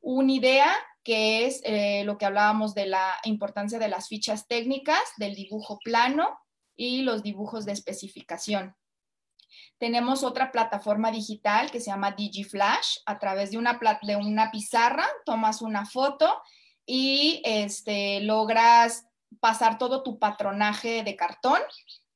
Una 0.01 0.31
idea 0.31 0.71
que 1.03 1.47
es 1.47 1.63
eh, 1.65 2.05
lo 2.05 2.19
que 2.19 2.27
hablábamos 2.27 2.75
de 2.75 2.85
la 2.85 3.15
importancia 3.25 3.79
de 3.79 3.89
las 3.89 4.09
fichas 4.09 4.47
técnicas, 4.47 5.01
del 5.17 5.35
dibujo 5.35 5.79
plano 5.83 6.39
y 6.77 7.01
los 7.01 7.23
dibujos 7.23 7.65
de 7.65 7.73
especificación. 7.73 8.77
Tenemos 9.79 10.23
otra 10.23 10.53
plataforma 10.53 11.11
digital 11.11 11.71
que 11.71 11.81
se 11.81 11.87
llama 11.87 12.13
DigiFlash. 12.13 12.99
A 13.07 13.19
través 13.19 13.53
de 13.53 13.57
una, 13.57 13.81
de 14.03 14.17
una 14.17 14.51
pizarra 14.51 15.07
tomas 15.25 15.63
una 15.63 15.87
foto 15.87 16.43
y 16.85 17.41
este, 17.47 18.21
logras 18.21 19.07
pasar 19.41 19.79
todo 19.79 20.03
tu 20.03 20.19
patronaje 20.19 21.03
de 21.05 21.17
cartón 21.17 21.63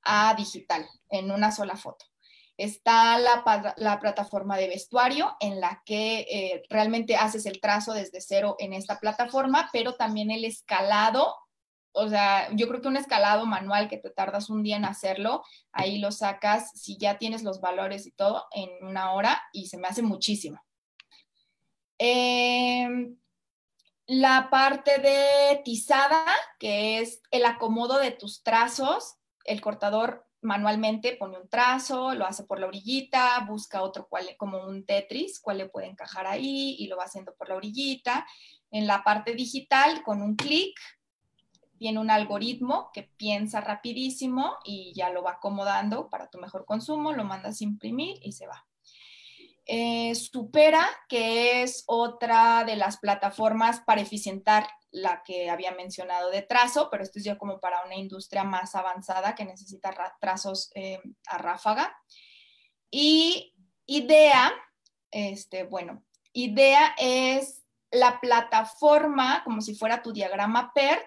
a 0.02 0.34
digital 0.34 0.86
en 1.08 1.30
una 1.30 1.50
sola 1.50 1.76
foto. 1.76 2.11
Está 2.56 3.18
la, 3.18 3.98
plataforma 4.00 4.56
de 4.56 4.68
vestuario 4.68 5.36
en 5.40 5.60
la 5.60 5.82
que 5.84 6.20
eh, 6.20 6.62
realmente 6.68 7.16
haces 7.16 7.46
el 7.46 7.60
trazo 7.60 7.92
desde 7.92 8.20
cero 8.20 8.56
en 8.58 8.72
esta 8.72 9.00
plataforma, 9.00 9.70
pero 9.72 9.94
también 9.94 10.30
el 10.30 10.44
escalado. 10.44 11.34
O 11.92 12.08
sea, 12.08 12.48
yo 12.52 12.68
creo 12.68 12.80
que 12.80 12.88
un 12.88 12.96
escalado 12.96 13.46
manual 13.46 13.88
que 13.88 13.98
te 13.98 14.10
tardas 14.10 14.50
un 14.50 14.62
día 14.62 14.76
en 14.76 14.84
hacerlo, 14.84 15.42
ahí 15.72 15.98
lo 15.98 16.12
sacas, 16.12 16.70
si 16.74 16.96
ya 16.98 17.18
tienes 17.18 17.42
los 17.42 17.60
valores 17.60 18.06
y 18.06 18.12
todo, 18.12 18.46
en 18.52 18.70
una 18.86 19.12
hora 19.12 19.42
y 19.52 19.66
se 19.66 19.78
me 19.78 19.88
hace 19.88 20.02
muchísimo. 20.02 20.62
Em, 21.98 23.16
la 24.06 24.48
parte 24.50 24.98
de 24.98 25.62
tizada, 25.64 26.24
que 26.58 26.98
es 26.98 27.22
el 27.30 27.44
acomodo 27.44 27.98
de 27.98 28.10
tus 28.10 28.42
trazos, 28.42 29.16
el 29.44 29.60
cortador 29.60 30.26
manualmente 30.42 31.16
pone 31.16 31.38
un 31.38 31.48
trazo, 31.48 32.14
lo 32.14 32.26
hace 32.26 32.44
por 32.44 32.60
la 32.60 32.66
orillita, 32.66 33.40
busca 33.48 33.82
otro 33.82 34.08
cual, 34.08 34.26
como 34.36 34.64
un 34.64 34.84
Tetris, 34.84 35.40
cuál 35.40 35.58
le 35.58 35.68
puede 35.68 35.86
encajar 35.86 36.26
ahí 36.26 36.76
y 36.78 36.88
lo 36.88 36.96
va 36.96 37.04
haciendo 37.04 37.34
por 37.34 37.48
la 37.48 37.56
orillita. 37.56 38.26
En 38.70 38.86
la 38.86 39.02
parte 39.04 39.34
digital, 39.34 40.02
con 40.02 40.20
un 40.22 40.36
clic, 40.36 40.78
tiene 41.78 41.98
un 41.98 42.10
algoritmo 42.10 42.90
que 42.92 43.02
piensa 43.02 43.60
rapidísimo 43.60 44.56
y 44.64 44.92
ya 44.94 45.10
lo 45.10 45.22
va 45.22 45.32
acomodando 45.32 46.08
para 46.10 46.28
tu 46.28 46.38
mejor 46.38 46.64
consumo, 46.64 47.12
lo 47.12 47.24
mandas 47.24 47.60
a 47.60 47.64
imprimir 47.64 48.18
y 48.22 48.32
se 48.32 48.46
va. 48.46 48.66
Eh, 49.66 50.14
Supera, 50.14 50.86
que 51.08 51.62
es 51.62 51.84
otra 51.86 52.64
de 52.64 52.76
las 52.76 52.98
plataformas 52.98 53.80
para 53.80 54.00
eficientar 54.00 54.66
la 54.92 55.22
que 55.24 55.50
había 55.50 55.72
mencionado 55.72 56.30
de 56.30 56.42
trazo, 56.42 56.88
pero 56.90 57.02
esto 57.02 57.18
es 57.18 57.24
ya 57.24 57.38
como 57.38 57.58
para 57.58 57.84
una 57.84 57.96
industria 57.96 58.44
más 58.44 58.74
avanzada 58.74 59.34
que 59.34 59.44
necesita 59.44 59.90
trazos 60.20 60.70
eh, 60.74 61.00
a 61.26 61.38
ráfaga. 61.38 61.96
Y 62.90 63.54
IDEA, 63.86 64.52
este, 65.10 65.64
bueno, 65.64 66.04
IDEA 66.32 66.94
es 66.98 67.64
la 67.90 68.20
plataforma, 68.20 69.42
como 69.44 69.62
si 69.62 69.74
fuera 69.74 70.02
tu 70.02 70.12
diagrama 70.12 70.72
PERT, 70.74 71.06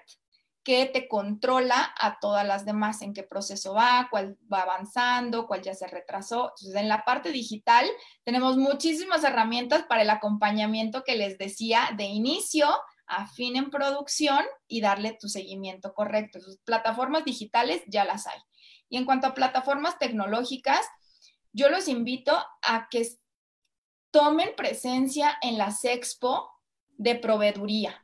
que 0.64 0.88
te 0.88 1.08
controla 1.08 1.94
a 2.00 2.20
todas 2.20 2.46
las 2.46 2.66
demás, 2.66 3.04
en 3.04 3.14
qué 3.14 3.22
proceso 3.22 3.76
va, 3.76 4.08
cuál 4.10 4.36
va 4.52 4.64
avanzando, 4.64 5.46
cuál 5.46 5.62
ya 5.62 5.76
se 5.76 5.86
retrasó. 5.86 6.46
Entonces, 6.46 6.76
en 6.76 6.90
la 6.90 7.06
parte 7.06 7.32
digital 7.32 7.88
tenemos 8.24 8.58
muchísimas 8.58 9.24
herramientas 9.24 9.84
para 9.84 10.02
el 10.02 10.10
acompañamiento 10.10 11.04
que 11.04 11.16
les 11.16 11.38
decía 11.38 11.92
de 11.96 12.06
inicio 12.06 12.68
a 13.08 13.28
fin 13.28 13.56
en 13.56 13.70
producción 13.70 14.44
y 14.68 14.82
darle 14.82 15.18
tu 15.20 15.28
seguimiento 15.28 15.94
correcto. 15.94 16.38
Entonces, 16.38 16.62
plataformas 16.66 17.26
digitales 17.26 17.82
ya 17.88 18.06
las 18.06 18.28
hay. 18.28 18.40
Y 18.90 18.98
en 18.98 19.06
cuanto 19.06 19.28
a 19.28 19.34
plataformas 19.34 20.00
tecnológicas, 20.00 20.86
yo 21.52 21.70
los 21.70 21.88
invito 21.88 22.38
a 22.62 22.88
que 22.90 23.08
tomen 24.12 24.56
presencia 24.56 25.38
en 25.42 25.58
las 25.58 25.84
expo 25.86 26.50
de 26.98 27.16
proveeduría 27.16 28.04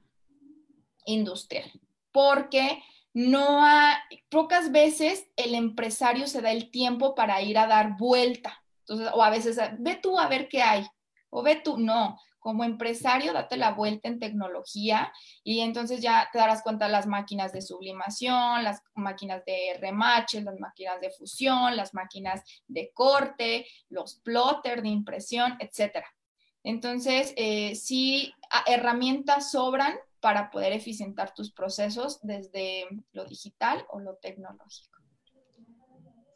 industrial 1.06 1.72
porque 2.12 2.84
no 3.14 3.64
hay, 3.64 3.96
pocas 4.30 4.72
veces 4.72 5.28
el 5.36 5.56
empresario 5.56 6.28
se 6.28 6.42
da 6.42 6.52
el 6.52 6.72
tiempo 6.72 7.16
para 7.16 7.42
ir 7.42 7.58
a 7.58 7.68
dar 7.68 7.98
vuelta. 7.98 8.64
Entonces, 8.82 9.10
o 9.14 9.24
a 9.24 9.30
veces, 9.30 9.60
ve 9.80 9.96
tú 9.96 10.20
a 10.20 10.28
ver 10.28 10.48
qué 10.48 10.62
hay, 10.62 10.88
o 11.30 11.42
ve 11.42 11.56
tú, 11.64 11.78
no. 11.78 12.20
Como 12.42 12.64
empresario, 12.64 13.34
date 13.34 13.56
la 13.56 13.72
vuelta 13.72 14.08
en 14.10 14.20
tecnología 14.20 15.14
y 15.44 15.60
entonces 15.60 16.02
ya 16.02 16.28
te 16.34 16.40
darás 16.40 16.64
cuenta 16.64 16.88
de 16.88 16.92
las 16.92 17.06
máquinas 17.06 17.54
de 17.54 17.62
sublimación, 17.62 18.64
las 18.64 18.82
máquinas 18.96 19.46
de 19.46 19.78
remache, 19.80 20.42
las 20.42 20.60
máquinas 20.60 21.00
de 21.00 21.12
fusión, 21.12 21.78
las 21.78 21.94
máquinas 21.94 22.42
de 22.68 22.92
corte, 22.96 23.68
los 23.90 24.16
plotters 24.16 24.82
de 24.82 24.90
impresión, 24.90 25.56
etcétera. 25.60 26.08
Entonces, 26.64 27.34
eh, 27.38 27.76
sí, 27.76 28.34
herramientas 28.66 29.52
sobran 29.52 29.96
para 30.20 30.50
poder 30.50 30.74
eficientar 30.74 31.36
tus 31.36 31.52
procesos 31.52 32.20
desde 32.24 32.88
lo 33.12 33.26
digital 33.26 33.86
o 33.90 34.00
lo 34.00 34.16
tecnológico. 34.16 35.01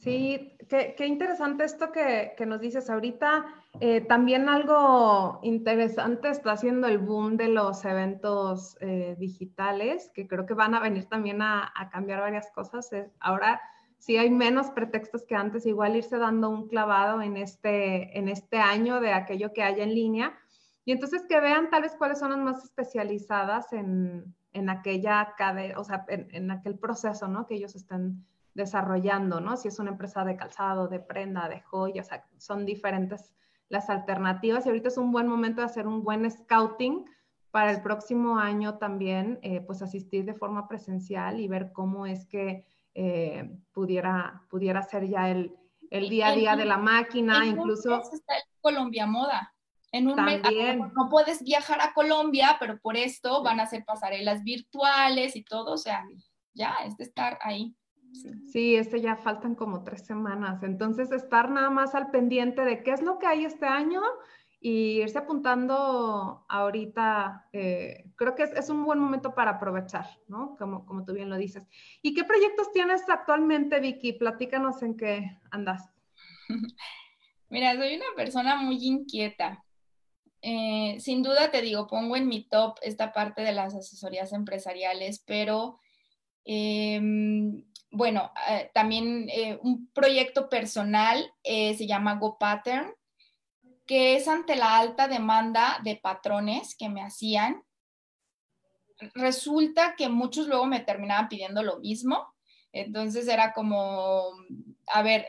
Sí, 0.05 0.55
qué, 0.69 1.07
interesante 1.07 1.63
esto 1.63 1.91
que, 1.91 2.35
nos 2.45 2.61
dices 2.61 2.91
ahorita. 2.91 3.43
Eh, 3.79 4.01
también 4.01 4.47
algo 4.49 5.39
interesante 5.41 6.29
está 6.29 6.51
haciendo 6.51 6.87
el 6.87 6.99
boom 6.99 7.37
de 7.37 7.47
los 7.47 7.83
eventos 7.85 8.77
eh, 8.81 9.15
digitales, 9.17 10.11
que 10.13 10.27
creo 10.27 10.45
que 10.45 10.53
van 10.53 10.75
a 10.75 10.79
venir 10.79 11.05
también 11.05 11.41
a, 11.41 11.73
cambiar 11.91 12.21
varias 12.21 12.51
cosas. 12.51 12.87
ahora 13.19 13.59
sí 13.97 14.17
hay 14.17 14.29
menos 14.29 14.69
pretextos 14.69 15.25
que 15.25 15.33
antes, 15.33 15.65
igual 15.65 15.95
irse 15.95 16.19
dando 16.19 16.49
un 16.49 16.67
clavado 16.67 17.23
en 17.23 17.35
este, 17.35 18.15
en 18.15 18.29
este 18.29 18.59
año 18.59 19.01
de 19.01 19.11
aquello 19.11 19.53
que 19.53 19.63
haya 19.63 19.83
en 19.83 19.95
línea 19.95 20.37
y 20.85 20.91
entonces 20.91 21.23
que 21.27 21.39
vean 21.39 21.71
tal 21.71 21.81
vez 21.81 21.95
cuáles 21.97 22.19
son 22.19 22.29
las 22.29 22.39
más 22.39 22.63
especializadas 22.63 23.73
en, 23.73 24.35
en 24.53 24.69
aquella 24.69 25.33
cadena, 25.35 25.79
o 25.79 25.83
sea, 25.83 26.05
en, 26.07 26.51
aquel 26.51 26.77
proceso, 26.77 27.27
¿no? 27.27 27.47
Que 27.47 27.55
ellos 27.55 27.75
están 27.75 28.23
desarrollando, 28.55 29.41
¿no? 29.41 29.57
Si 29.57 29.67
es 29.67 29.77
una 29.77 29.91
empresa 29.91 30.23
de 30.25 30.35
calzado, 30.35 30.87
de 30.87 30.99
prenda, 30.99 31.47
de 31.47 31.61
joya, 31.61 32.01
o 32.01 32.05
sea, 32.05 32.25
son 32.37 32.65
diferentes 32.65 33.35
las 33.69 33.89
alternativas 33.89 34.65
y 34.65 34.69
ahorita 34.69 34.87
es 34.87 34.97
un 34.97 35.11
buen 35.11 35.27
momento 35.27 35.61
de 35.61 35.65
hacer 35.65 35.87
un 35.87 36.03
buen 36.03 36.29
scouting 36.29 37.05
para 37.51 37.71
el 37.71 37.81
próximo 37.81 38.37
año 38.37 38.77
también, 38.77 39.39
eh, 39.41 39.61
pues 39.61 39.81
asistir 39.81 40.25
de 40.25 40.33
forma 40.33 40.67
presencial 40.67 41.39
y 41.39 41.47
ver 41.47 41.71
cómo 41.71 42.05
es 42.05 42.25
que 42.25 42.65
eh, 42.93 43.49
pudiera, 43.71 44.43
pudiera 44.49 44.81
ser 44.83 45.07
ya 45.07 45.29
el, 45.29 45.55
el 45.89 46.09
día 46.09 46.27
a 46.27 46.35
día 46.35 46.55
de 46.55 46.65
la 46.65 46.77
máquina, 46.77 47.45
incluso... 47.45 48.01
Está 48.01 48.35
Colombia 48.61 49.05
Moda. 49.05 49.53
En 49.91 50.09
un 50.09 50.21
mes, 50.23 50.41
no 50.93 51.09
puedes 51.09 51.41
viajar 51.43 51.79
a 51.81 51.93
Colombia, 51.93 52.57
pero 52.59 52.77
por 52.79 52.97
esto 52.97 53.41
van 53.43 53.61
a 53.61 53.65
ser 53.65 53.85
pasarelas 53.85 54.43
virtuales 54.43 55.37
y 55.37 55.43
todo, 55.43 55.73
o 55.73 55.77
sea, 55.77 56.03
ya 56.53 56.75
es 56.85 56.97
de 56.97 57.05
estar 57.05 57.37
ahí. 57.41 57.73
Sí. 58.51 58.75
este 58.75 59.01
ya 59.01 59.15
faltan 59.15 59.56
como 59.56 59.84
tres 59.84 60.06
semanas. 60.06 60.63
Entonces, 60.63 61.12
estar 61.12 61.49
nada 61.49 61.69
más 61.69 61.95
al 61.95 62.12
pendiente 62.12 62.63
de 62.63 62.84
qué 62.84 62.91
es 62.91 63.01
lo 63.01 63.19
que 63.19 63.28
hay 63.28 63.45
este 63.45 63.65
año 63.65 64.01
y 64.60 65.01
irse 65.01 65.19
apuntando 65.19 66.45
ahorita, 66.49 67.47
eh, 67.54 68.06
creo 68.15 68.36
que 68.36 68.43
es, 68.43 68.51
es, 68.54 68.69
un 68.69 68.84
buen 68.84 68.99
momento 68.99 69.36
para 69.36 69.51
aprovechar, 69.51 70.08
¿no? 70.28 70.56
Como, 70.58 70.86
como 70.86 71.06
tú 71.06 71.13
bien 71.13 71.30
lo 71.30 71.38
dices. 71.38 71.67
¿Y 72.01 72.13
qué 72.13 72.23
proyectos 72.23 72.71
tienes 72.71 73.08
actualmente, 73.08 73.80
Vicky? 73.80 74.13
Platícanos 74.13 74.82
en 74.82 74.97
qué 74.97 75.38
andas. 75.51 75.91
Mira, 77.49 77.75
soy 77.75 77.95
una 77.95 78.06
persona 78.15 78.56
muy 78.58 78.84
inquieta. 78.86 79.63
Eh, 80.41 80.97
sin 80.99 81.23
duda 81.23 81.49
te 81.49 81.62
digo, 81.62 81.88
pongo 81.88 82.15
en 82.15 82.28
mi 82.28 82.47
top 82.47 82.78
esta 82.84 83.12
parte 83.12 83.41
de 83.41 83.51
las 83.51 83.73
asesorías 83.73 84.32
empresariales, 84.32 85.23
pero 85.25 85.80
em, 86.43 87.63
bueno, 87.95 88.31
eh, 88.49 88.69
también 88.73 89.27
eh, 89.29 89.58
un 89.62 89.89
proyecto 89.93 90.49
personal 90.49 91.34
se 91.43 91.88
llama 91.88 92.15
Go 92.15 92.38
Pattern, 92.38 92.93
que 93.86 94.15
es 94.15 94.27
ante 94.27 94.55
la 94.55 94.77
alta 94.77 95.08
demanda 95.08 95.79
de 95.84 95.95
patrones 95.95 96.75
que 96.75 96.89
me 96.89 97.01
hacían. 97.01 97.63
Resulta 99.13 99.95
que 99.95 100.10
muchos 100.10 100.47
luego 100.47 100.65
me 100.65 100.79
terminaban 100.79 101.29
pidiendo 101.29 101.62
lo 101.63 101.79
mismo. 101.79 102.34
Entonces 102.71 103.27
era 103.27 103.53
como, 103.53 104.31
a 104.88 105.01
ver, 105.01 105.25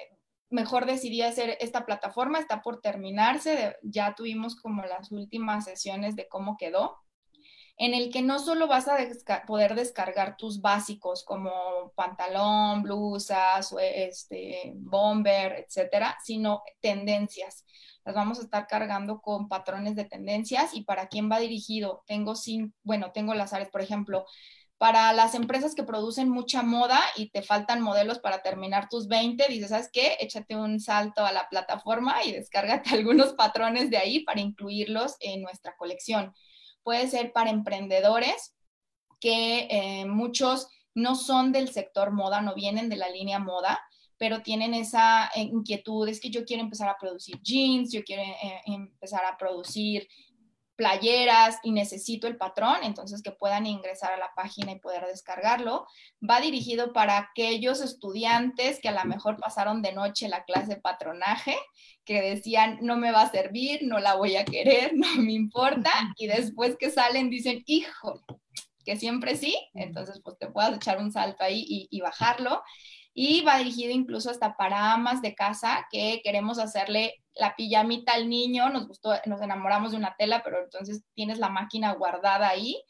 mejor 0.51 0.87
decidí 0.87 1.23
hacer 1.23 1.57
esta 1.61 1.87
plataforma, 1.87 2.39
está 2.39 2.63
por 2.63 2.81
terminarse, 2.81 3.77
ya 3.83 4.15
tuvimos 4.15 4.57
como 4.57 4.85
las 4.85 5.13
últimas 5.13 5.65
sesiones 5.65 6.17
de 6.17 6.29
cómo 6.29 6.57
quedó, 6.57 6.99
en 7.79 7.95
el 7.95 8.11
que 8.11 8.23
no 8.23 8.39
solo 8.39 8.69
vas 8.69 8.89
a 8.89 8.97
poder 9.47 9.75
descargar 9.75 10.37
tus 10.37 10.61
básicos 10.61 11.25
como 11.25 11.93
pantalón, 11.95 12.83
blusas, 12.83 13.75
este, 13.81 14.73
bomber, 14.77 15.67
etcétera, 15.67 16.17
sino 16.25 16.63
tendencias. 16.81 17.65
Las 18.05 18.15
vamos 18.15 18.39
a 18.39 18.43
estar 18.43 18.67
cargando 18.67 19.21
con 19.21 19.49
patrones 19.49 19.95
de 19.97 20.05
tendencias 20.05 20.75
y 20.75 20.85
para 20.85 21.09
quién 21.09 21.31
va 21.31 21.39
dirigido. 21.39 22.03
Tengo, 22.07 22.35
sin, 22.35 22.73
bueno, 22.83 23.13
tengo 23.13 23.35
las 23.35 23.53
áreas, 23.53 23.71
por 23.71 23.83
ejemplo, 23.83 24.25
para 24.79 25.13
las 25.13 25.35
empresas 25.35 25.75
que 25.75 25.83
producen 25.83 26.29
mucha 26.29 26.63
moda 26.63 27.01
y 27.17 27.31
te 27.31 27.43
faltan 27.43 27.81
modelos 27.81 28.19
para 28.19 28.43
terminar 28.43 28.89
tus 28.89 29.09
20, 29.09 29.49
dices, 29.49 29.71
¿sabes 29.71 29.91
qué? 29.93 30.17
Échate 30.21 30.57
un 30.57 30.81
salto 30.81 31.25
a 31.25 31.33
la 31.33 31.49
plataforma 31.49 32.23
y 32.25 32.33
descárgate 32.33 32.91
algunos 32.95 33.35
patrones 33.35 33.91
de 33.91 33.99
ahí 33.99 34.21
para 34.25 34.41
incluirlos 34.41 35.17
en 35.21 35.43
nuestra 35.43 35.75
colección. 35.77 36.33
Puede 36.87 37.09
ser 37.09 37.33
para 37.33 37.51
emprendedores 37.51 38.55
que 39.19 39.67
eh, 39.69 40.07
muchos 40.07 40.69
no 40.95 41.17
son 41.17 41.51
del 41.51 41.71
sector 41.71 42.13
moda, 42.13 42.41
no 42.43 42.55
vienen 42.55 42.89
de 42.89 42.95
la 42.95 43.11
línea 43.11 43.41
moda, 43.41 43.81
pero 44.17 44.43
tienen 44.43 44.73
esa 44.73 45.27
eh, 45.35 45.43
inquietud, 45.43 46.07
es 46.07 46.21
que 46.21 46.31
yo 46.31 46.45
quiero 46.45 46.63
empezar 46.63 46.89
a 46.89 46.97
producir 46.97 47.41
jeans, 47.43 47.91
yo 47.93 48.05
quiero 48.05 48.23
eh, 48.23 48.61
empezar 48.67 49.25
a 49.25 49.37
producir 49.37 50.07
playeras 50.77 51.59
y 51.63 51.73
necesito 51.73 52.27
el 52.27 52.37
patrón, 52.37 52.77
entonces 52.83 53.23
que 53.23 53.33
puedan 53.33 53.67
ingresar 53.67 54.13
a 54.13 54.19
la 54.19 54.33
página 54.37 54.73
y 54.73 54.79
poder 54.79 55.07
descargarlo. 55.07 55.87
Va 56.29 56.41
dirigido 56.41 56.93
para 56.93 57.19
aquellos 57.19 57.81
estudiantes 57.81 58.81
que 58.81 58.89
a 58.89 58.93
lo 58.93 59.05
mejor 59.05 59.39
pasaron 59.39 59.83
de 59.83 59.93
noche 59.93 60.29
la 60.29 60.45
clase 60.45 60.75
de 60.75 60.81
patronaje, 60.81 61.57
que 62.05 62.21
decían, 62.21 62.79
no 62.83 62.97
me 62.97 63.11
va 63.11 63.23
a 63.23 63.31
servir, 63.31 63.81
no 63.83 63.99
la 63.99 64.15
voy 64.15 64.37
a 64.37 64.45
querer, 64.45 64.93
no 64.95 65.09
me 65.17 65.33
importa, 65.33 65.91
y 66.17 66.27
después 66.27 66.77
que 66.79 66.91
salen 66.91 67.31
dicen, 67.31 67.63
hijo, 67.67 68.23
que 68.85 68.97
siempre 68.97 69.37
sí, 69.37 69.57
entonces 69.75 70.21
pues 70.23 70.39
te 70.39 70.47
puedas 70.49 70.77
echar 70.77 70.99
un 70.99 71.11
salto 71.11 71.43
ahí 71.43 71.65
y, 71.67 71.89
y 71.91 72.01
bajarlo 72.01 72.63
y 73.19 73.41
va 73.41 73.59
dirigido 73.59 73.93
incluso 73.93 74.31
hasta 74.31 74.57
para 74.57 74.93
amas 74.93 75.23
de 75.23 75.35
casa 75.35 75.87
que 75.91 76.21
queremos 76.23 76.59
hacerle 76.59 77.15
la 77.37 77.55
pijamita 77.55 78.15
al 78.15 78.29
niño, 78.29 78.71
nos 78.71 78.89
gustó, 78.89 79.13
nos 79.27 79.41
enamoramos 79.41 79.93
de 79.93 79.99
una 79.99 80.17
tela, 80.17 80.43
pero 80.43 80.63
entonces 80.63 81.05
tienes 81.15 81.39
la 81.39 81.49
máquina 81.49 81.93
guardada 81.93 82.49
ahí, 82.49 82.83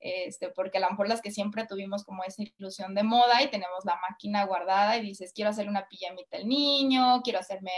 este, 0.00 0.48
porque 0.50 0.78
a 0.78 0.80
lo 0.80 0.90
mejor 0.90 1.08
las 1.08 1.22
que 1.22 1.30
siempre 1.30 1.64
tuvimos 1.64 2.04
como 2.04 2.24
esa 2.24 2.42
ilusión 2.42 2.92
de 2.94 3.04
moda 3.04 3.40
y 3.40 3.50
tenemos 3.50 3.84
la 3.84 3.96
máquina 4.08 4.44
guardada 4.44 4.96
y 4.96 5.02
dices, 5.02 5.32
quiero 5.32 5.50
hacerle 5.50 5.70
una 5.70 5.86
pijamita 5.86 6.38
al 6.38 6.48
niño, 6.48 7.22
quiero 7.22 7.38
hacerme 7.38 7.70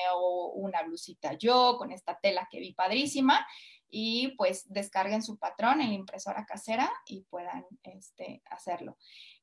una 0.55 0.83
blusita 0.83 1.35
yo 1.35 1.77
con 1.77 1.93
esta 1.93 2.19
tela 2.19 2.49
que 2.51 2.61
vi 2.61 2.73
padrísima 2.73 3.47
y 3.91 4.29
pues 4.37 4.65
descarguen 4.73 5.23
su 5.23 5.39
patrón 5.39 5.81
en 5.81 5.93
impresora 5.93 6.47
casera 6.47 6.91
y 7.07 7.21
puedan 7.23 7.67
este, 7.83 8.43
hacerlo. 8.51 8.97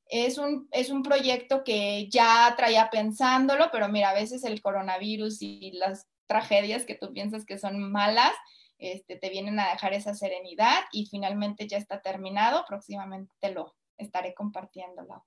Es 0.08 0.38
un, 0.38 0.68
es 0.72 0.90
un 0.90 1.04
proyecto 1.04 1.64
que 1.64 2.10
ya 2.10 2.54
traía 2.58 2.90
pensándolo, 2.90 3.70
pero 3.72 3.88
mira, 3.88 4.10
a 4.10 4.14
veces 4.14 4.44
el 4.44 4.62
coronavirus 4.62 5.42
y 5.42 5.72
las 5.74 6.08
tragedias 6.32 6.86
que 6.86 6.96
tú 6.96 7.12
piensas 7.12 7.46
que 7.46 7.58
son 7.58 7.92
malas, 7.92 8.32
este, 8.78 9.18
te 9.18 9.30
vienen 9.30 9.60
a 9.60 9.70
dejar 9.72 9.94
esa 9.94 10.14
serenidad 10.14 10.80
y 10.94 11.06
finalmente 11.08 11.68
ya 11.68 11.78
está 11.78 12.02
terminado. 12.02 12.64
Próximamente 12.66 13.34
te 13.42 13.52
lo 13.52 13.76
estaré 13.98 14.34
compartiéndolo. 14.34 15.26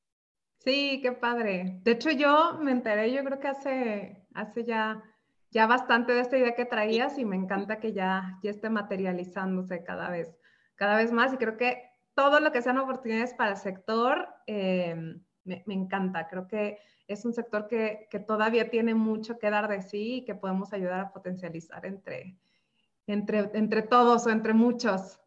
Sí, 0.60 1.00
qué 1.02 1.12
padre. 1.12 1.80
De 1.82 1.90
hecho, 1.92 2.10
yo 2.10 2.58
me 2.58 2.70
enteré, 2.70 3.12
yo 3.12 3.22
creo 3.22 3.38
que 3.38 3.48
hace, 3.48 4.26
hace 4.32 4.64
ya, 4.64 5.02
ya 5.50 5.66
bastante 5.66 6.14
de 6.14 6.20
esta 6.22 6.38
idea 6.38 6.54
que 6.54 6.64
traías 6.64 7.18
y 7.18 7.26
me 7.26 7.36
encanta 7.36 7.80
que 7.80 7.92
ya, 7.92 8.38
ya 8.42 8.50
esté 8.50 8.70
materializándose 8.70 9.84
cada 9.84 10.08
vez, 10.08 10.34
cada 10.74 10.96
vez 10.96 11.12
más 11.12 11.34
y 11.34 11.36
creo 11.36 11.58
que 11.58 11.82
todo 12.14 12.40
lo 12.40 12.50
que 12.50 12.62
sean 12.62 12.78
oportunidades 12.78 13.34
para 13.34 13.50
el 13.50 13.56
sector, 13.58 14.26
eh, 14.46 14.96
me, 15.44 15.62
encanta. 15.66 16.28
Creo 16.28 16.48
que 16.48 16.78
es 17.06 17.24
un 17.24 17.32
sector 17.32 17.68
que, 17.68 18.08
todavía 18.26 18.70
tiene 18.70 18.94
mucho 18.94 19.38
que 19.38 19.50
dar 19.50 19.68
de 19.68 19.82
sí 19.82 20.16
y 20.16 20.24
que 20.24 20.34
podemos 20.34 20.72
ayudar 20.72 21.00
a 21.00 21.12
potencializar 21.12 21.84
entre, 21.86 22.36
entre, 23.06 23.50
entre 23.54 23.82
todos 23.82 24.26
o 24.26 24.30
entre 24.30 24.54
muchos. 24.54 25.20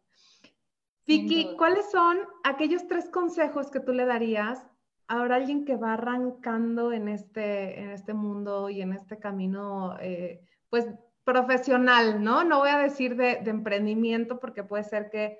Vicky, 1.06 1.54
¿cuáles 1.56 1.90
son 1.90 2.18
aquellos 2.44 2.86
tres 2.86 3.08
consejos 3.08 3.70
que 3.70 3.80
tú 3.80 3.92
le 3.92 4.04
darías 4.04 4.66
a 5.06 5.22
alguien 5.22 5.64
que 5.64 5.76
va 5.76 5.94
arrancando 5.94 6.92
en 6.92 7.08
este, 7.08 7.80
en 7.80 7.90
este 7.90 8.12
mundo 8.12 8.68
y 8.68 8.82
en 8.82 8.92
este 8.92 9.18
camino, 9.18 9.96
eh, 10.00 10.42
pues 10.68 10.86
profesional, 11.24 12.22
¿no? 12.22 12.44
No 12.44 12.58
voy 12.58 12.70
a 12.70 12.78
decir 12.78 13.16
de, 13.16 13.40
de 13.42 13.50
emprendimiento 13.50 14.38
porque 14.38 14.64
puede 14.64 14.84
ser 14.84 15.08
que 15.08 15.38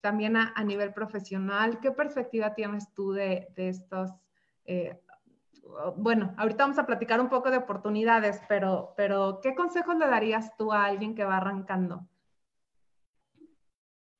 también 0.00 0.36
a, 0.36 0.64
nivel 0.64 0.92
profesional, 0.92 1.78
¿qué 1.80 1.90
perspectiva 1.90 2.54
tienes 2.54 2.92
tú 2.94 3.12
de, 3.12 3.52
estos? 3.56 4.10
Eh, 4.64 4.98
bueno, 5.96 6.34
ahorita 6.36 6.64
vamos 6.64 6.78
a 6.78 6.86
platicar 6.86 7.20
un 7.20 7.28
poco 7.28 7.50
de 7.50 7.58
oportunidades, 7.58 8.40
pero, 8.48 8.94
pero 8.96 9.40
¿qué 9.42 9.54
consejos 9.54 9.96
le 9.96 10.06
darías 10.06 10.56
tú 10.56 10.72
a 10.72 10.84
alguien 10.84 11.14
que 11.14 11.24
va 11.24 11.36
arrancando? 11.36 12.06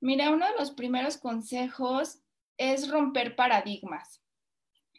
Mira, 0.01 0.31
uno 0.31 0.47
de 0.47 0.57
los 0.59 0.71
primeros 0.71 1.19
consejos 1.19 2.21
es 2.57 2.91
romper 2.91 3.37
paradigmas, 3.37 4.23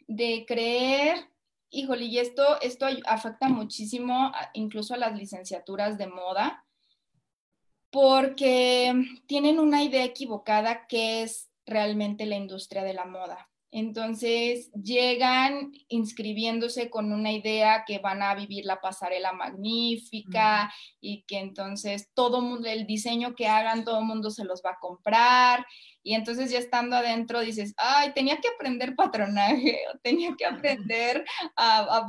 de 0.06 0.44
creer, 0.46 1.28
híjole, 1.70 2.04
y 2.04 2.18
esto, 2.18 2.60
esto 2.60 2.86
afecta 3.06 3.48
muchísimo 3.48 4.32
incluso 4.54 4.94
a 4.94 4.98
las 4.98 5.16
licenciaturas 5.16 5.98
de 5.98 6.06
moda, 6.06 6.64
porque 7.90 8.94
tienen 9.26 9.58
una 9.58 9.82
idea 9.82 10.04
equivocada 10.04 10.86
que 10.86 11.22
es 11.22 11.50
realmente 11.66 12.26
la 12.26 12.36
industria 12.36 12.82
de 12.82 12.94
la 12.94 13.04
moda. 13.04 13.51
Entonces 13.74 14.70
llegan 14.74 15.72
inscribiéndose 15.88 16.90
con 16.90 17.10
una 17.10 17.32
idea 17.32 17.84
que 17.86 17.98
van 17.98 18.22
a 18.22 18.34
vivir 18.34 18.66
la 18.66 18.82
pasarela 18.82 19.32
magnífica 19.32 20.70
y 21.00 21.22
que 21.22 21.38
entonces 21.38 22.10
todo 22.12 22.42
mundo, 22.42 22.68
el 22.68 22.86
diseño 22.86 23.34
que 23.34 23.48
hagan, 23.48 23.84
todo 23.84 24.00
el 24.00 24.04
mundo 24.04 24.30
se 24.30 24.44
los 24.44 24.62
va 24.64 24.72
a 24.72 24.78
comprar. 24.78 25.66
Y 26.02 26.14
entonces 26.14 26.50
ya 26.50 26.58
estando 26.58 26.96
adentro 26.96 27.40
dices, 27.40 27.72
ay, 27.78 28.12
tenía 28.12 28.36
que 28.36 28.48
aprender 28.48 28.94
patronaje, 28.94 29.80
o 29.92 29.98
tenía 30.02 30.34
que 30.36 30.44
aprender 30.44 31.24
a, 31.56 31.96
a 31.96 32.06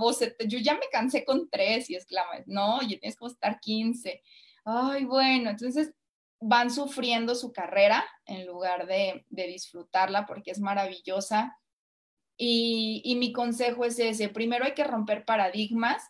Yo 0.48 0.60
ya 0.60 0.74
me 0.74 0.90
cansé 0.92 1.24
con 1.24 1.50
tres 1.50 1.90
y 1.90 1.96
exclamas, 1.96 2.44
no, 2.46 2.82
ya 2.82 3.00
tienes 3.00 3.18
que 3.18 3.26
estar 3.26 3.60
15 3.60 4.22
ay, 4.66 5.06
bueno, 5.06 5.50
entonces 5.50 5.94
van 6.46 6.72
sufriendo 6.72 7.36
su 7.36 7.54
carrera 7.54 8.04
en 8.26 8.46
lugar 8.46 8.86
de, 8.86 9.26
disfrutarla 9.30 10.26
porque 10.26 10.52
es 10.52 10.60
maravillosa. 10.60 11.58
Y, 12.38 13.16
mi 13.18 13.32
consejo 13.32 13.86
es 13.86 14.00
ese, 14.00 14.30
primero 14.30 14.66
hay 14.66 14.74
que 14.74 14.84
romper 14.84 15.24
paradigmas, 15.24 16.04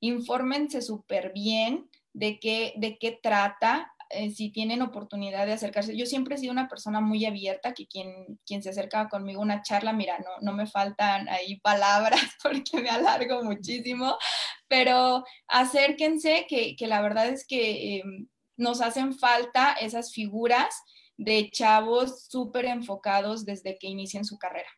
infórmense 0.00 0.82
súper 0.82 1.32
bien 1.32 1.88
de 2.12 2.38
qué, 2.38 2.74
de 2.76 2.98
qué 2.98 3.18
trata, 3.22 3.92
eh, 4.10 4.30
si 4.30 4.50
tienen 4.50 4.82
oportunidad 4.82 5.46
de 5.46 5.52
acercarse. 5.52 5.96
Yo 5.96 6.04
siempre 6.06 6.34
he 6.34 6.38
sido 6.38 6.52
una 6.52 6.68
persona 6.68 7.00
muy 7.00 7.24
abierta, 7.24 7.74
que 7.74 7.86
quien, 7.86 8.38
quien 8.44 8.62
se 8.62 8.70
acerca 8.70 9.08
conmigo 9.08 9.40
a 9.40 9.44
una 9.44 9.62
charla, 9.62 9.92
mira, 9.92 10.18
no, 10.18 10.30
no 10.40 10.52
me 10.52 10.66
faltan 10.66 11.28
ahí 11.28 11.60
palabras 11.60 12.20
porque 12.42 12.80
me 12.80 12.90
alargo 12.90 13.42
muchísimo, 13.42 14.18
pero 14.66 15.24
acérquense, 15.46 16.46
que, 16.48 16.76
que 16.76 16.86
la 16.86 17.00
verdad 17.00 17.28
es 17.28 17.46
que 17.46 18.00
em, 18.00 18.28
nos 18.58 18.82
hacen 18.82 19.14
falta 19.14 19.72
esas 19.72 20.12
figuras 20.12 20.82
de 21.16 21.50
chavos 21.50 22.26
súper 22.28 22.66
enfocados 22.66 23.46
desde 23.46 23.78
que 23.78 23.86
inicien 23.86 24.24
su 24.24 24.38
carrera. 24.38 24.68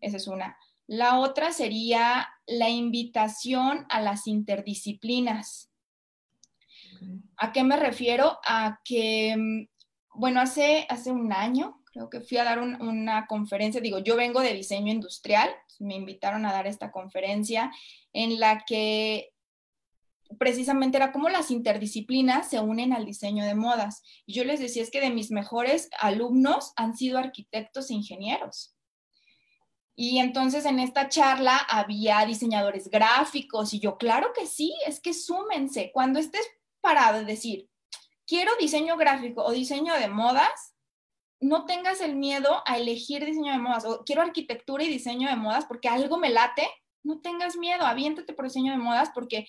Esa 0.00 0.16
es 0.16 0.26
una. 0.26 0.56
La 0.86 1.18
otra 1.18 1.52
sería 1.52 2.28
la 2.46 2.68
invitación 2.70 3.86
a 3.88 4.00
las 4.00 4.26
interdisciplinas. 4.26 5.70
¿A 7.36 7.52
qué 7.52 7.62
me 7.62 7.76
refiero? 7.76 8.38
A 8.44 8.80
que, 8.84 9.36
mm, 9.36 9.68
bueno, 10.18 10.40
hace, 10.40 10.86
hace 10.88 11.12
un 11.12 11.32
año 11.32 11.78
creo 11.92 12.10
que 12.10 12.20
fui 12.20 12.38
a 12.38 12.44
dar 12.44 12.60
una 12.60 13.26
conferencia, 13.26 13.80
digo, 13.80 13.98
yo 13.98 14.16
vengo 14.16 14.40
de 14.40 14.54
diseño 14.54 14.92
industrial, 14.92 15.50
me 15.78 15.94
invitaron 15.94 16.46
a 16.46 16.52
dar 16.52 16.66
esta 16.66 16.90
conferencia 16.90 17.72
en 18.12 18.38
la 18.38 18.64
que 18.66 19.32
precisamente 20.38 20.96
era 20.96 21.12
cómo 21.12 21.28
las 21.28 21.50
interdisciplinas 21.50 22.50
se 22.50 22.60
unen 22.60 22.92
al 22.92 23.06
diseño 23.06 23.44
de 23.44 23.54
modas. 23.54 24.02
Y 24.26 24.34
yo 24.34 24.44
les 24.44 24.60
decía, 24.60 24.82
es 24.82 24.90
que 24.90 25.00
de 25.00 25.10
mis 25.10 25.30
mejores 25.30 25.88
alumnos 26.00 26.72
han 26.76 26.96
sido 26.96 27.18
arquitectos 27.18 27.90
e 27.90 27.94
ingenieros. 27.94 28.74
Y 29.96 30.18
entonces 30.18 30.64
en 30.64 30.78
esta 30.78 31.08
charla 31.08 31.56
había 31.56 32.24
diseñadores 32.24 32.88
gráficos 32.88 33.74
y 33.74 33.80
yo, 33.80 33.98
claro 33.98 34.32
que 34.32 34.46
sí, 34.46 34.74
es 34.86 35.00
que 35.00 35.12
súmense. 35.12 35.90
Cuando 35.92 36.20
estés 36.20 36.46
para 36.80 37.20
decir, 37.24 37.68
quiero 38.24 38.52
diseño 38.60 38.96
gráfico 38.96 39.44
o 39.44 39.50
diseño 39.50 39.94
de 39.94 40.08
modas, 40.08 40.76
no 41.40 41.64
tengas 41.64 42.00
el 42.00 42.14
miedo 42.14 42.62
a 42.66 42.78
elegir 42.78 43.24
diseño 43.24 43.52
de 43.52 43.58
modas 43.58 43.84
o 43.84 44.04
quiero 44.04 44.22
arquitectura 44.22 44.84
y 44.84 44.88
diseño 44.88 45.28
de 45.28 45.36
modas 45.36 45.64
porque 45.66 45.88
algo 45.88 46.16
me 46.16 46.30
late, 46.30 46.68
no 47.02 47.20
tengas 47.20 47.56
miedo, 47.56 47.84
aviéntate 47.84 48.32
por 48.34 48.44
diseño 48.44 48.72
de 48.72 48.78
modas 48.78 49.10
porque 49.14 49.48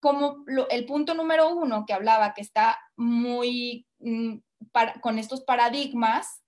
como 0.00 0.44
el 0.70 0.86
punto 0.86 1.14
número 1.14 1.54
uno 1.54 1.84
que 1.86 1.92
hablaba 1.92 2.34
que 2.34 2.42
está 2.42 2.78
muy 2.96 3.86
mm, 3.98 4.36
con 5.00 5.18
estos 5.18 5.42
paradigmas 5.42 6.42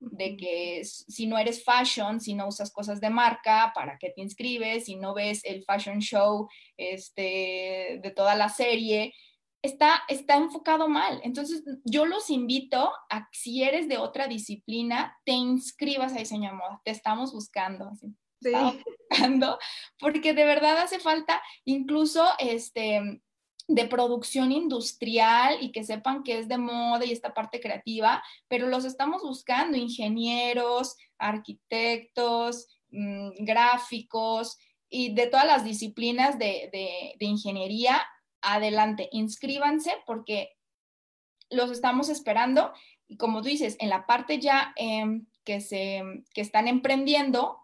de 0.00 0.36
que 0.36 0.84
si 0.84 1.26
no 1.26 1.38
eres 1.38 1.64
fashion, 1.64 2.20
si 2.20 2.34
no 2.34 2.48
usas 2.48 2.72
cosas 2.72 3.00
de 3.00 3.10
marca, 3.10 3.72
¿para 3.74 3.98
qué 3.98 4.10
te 4.10 4.20
inscribes? 4.20 4.84
Si 4.84 4.96
no 4.96 5.14
ves 5.14 5.44
el 5.44 5.64
fashion 5.64 6.00
show 6.00 6.48
este, 6.76 8.00
de 8.02 8.12
toda 8.14 8.34
la 8.34 8.48
serie, 8.48 9.14
está, 9.62 10.02
está 10.08 10.36
enfocado 10.36 10.88
mal. 10.88 11.20
Entonces, 11.24 11.62
yo 11.84 12.04
los 12.04 12.28
invito 12.30 12.92
a, 13.10 13.28
si 13.32 13.62
eres 13.62 13.88
de 13.88 13.98
otra 13.98 14.28
disciplina, 14.28 15.16
te 15.24 15.32
inscribas 15.32 16.12
a 16.12 16.18
diseño 16.18 16.50
de 16.50 16.56
moda. 16.56 16.80
Te 16.84 16.90
estamos 16.90 17.32
buscando. 17.32 17.90
Buscando, 18.52 19.58
porque 19.98 20.34
de 20.34 20.44
verdad 20.44 20.78
hace 20.78 20.98
falta 20.98 21.42
incluso 21.64 22.26
este 22.38 23.20
de 23.66 23.86
producción 23.86 24.52
industrial 24.52 25.56
y 25.60 25.72
que 25.72 25.84
sepan 25.84 26.22
que 26.22 26.38
es 26.38 26.48
de 26.48 26.58
moda 26.58 27.06
y 27.06 27.12
esta 27.12 27.32
parte 27.32 27.60
creativa, 27.60 28.22
pero 28.46 28.66
los 28.66 28.84
estamos 28.84 29.22
buscando 29.22 29.78
ingenieros, 29.78 30.96
arquitectos, 31.16 32.66
mm, 32.90 33.30
gráficos 33.44 34.58
y 34.90 35.14
de 35.14 35.28
todas 35.28 35.46
las 35.46 35.64
disciplinas 35.64 36.38
de, 36.38 36.68
de 36.72 37.16
adelante, 38.42 39.08
inscríbanse 39.12 39.92
porque 40.06 40.50
los 41.50 41.70
estamos 41.70 42.08
esperando. 42.08 42.72
y 43.06 43.16
como 43.16 43.42
tú 43.42 43.48
dices, 43.48 43.76
en 43.80 43.90
la 43.90 44.06
parte 44.06 44.38
ya 44.38 44.72
em, 44.76 45.26
que, 45.44 45.60
se, 45.60 46.02
que 46.32 46.40
están 46.40 46.68
emprendiendo, 46.68 47.58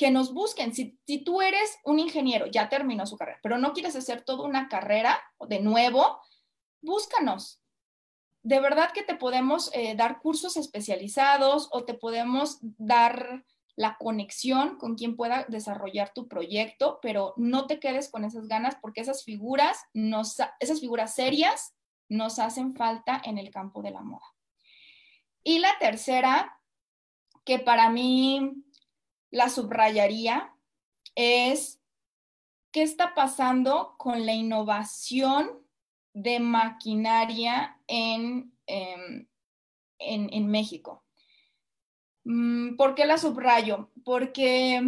que 0.00 0.10
nos 0.10 0.32
busquen. 0.32 0.72
Si, 0.72 0.96
tú 1.26 1.42
eres 1.42 1.78
un 1.84 1.98
ingeniero, 1.98 2.46
ya 2.46 2.70
terminó 2.70 3.04
su 3.04 3.18
carrera, 3.18 3.38
pero 3.42 3.58
no 3.58 3.74
quieres 3.74 3.94
hacer 3.96 4.22
toda 4.22 4.48
una 4.48 4.66
carrera 4.66 5.20
de 5.46 5.60
nuevo, 5.60 6.18
búscanos. 6.80 7.60
De 8.42 8.60
verdad 8.60 8.92
que 8.94 9.02
te 9.02 9.14
podemos 9.14 9.70
eh, 9.74 9.94
dar 9.96 10.22
cursos 10.22 10.56
especializados 10.56 11.68
o 11.72 11.84
te 11.84 11.92
podemos 11.92 12.60
dar 12.78 13.44
la 13.76 13.98
conexión 13.98 14.78
con 14.78 14.94
quien 14.94 15.16
pueda 15.16 15.44
desarrollar 15.48 16.14
tu 16.14 16.28
proyecto, 16.28 16.98
pero 17.02 17.34
no 17.36 17.66
te 17.66 17.78
quedes 17.78 18.10
con 18.10 18.24
esas 18.24 18.48
ganas 18.48 18.76
porque 18.80 19.02
esas 19.02 19.22
figuras, 19.22 19.84
nos, 19.92 20.38
esas 20.60 20.80
figuras 20.80 21.14
serias 21.14 21.74
nos 22.08 22.38
hacen 22.38 22.74
falta 22.74 23.20
en 23.22 23.36
el 23.36 23.50
campo 23.50 23.82
de 23.82 23.90
la 23.90 24.00
moda. 24.00 24.34
Y 25.44 25.58
la 25.58 25.78
tercera, 25.78 26.58
que 27.44 27.58
para 27.58 27.90
mí 27.90 28.64
la 29.30 29.48
subrayaría, 29.48 30.54
es 31.14 31.80
qué 32.72 32.82
está 32.82 33.14
pasando 33.14 33.94
con 33.98 34.26
la 34.26 34.32
innovación 34.32 35.50
de 36.12 36.40
maquinaria 36.40 37.78
en, 37.86 38.52
em, 38.66 39.26
en, 39.98 40.46
México. 40.48 41.04
Mm, 42.24 42.76
¿Por 42.76 42.94
qué 42.94 43.06
la 43.06 43.18
subrayo? 43.18 43.90
Porque 44.04 44.82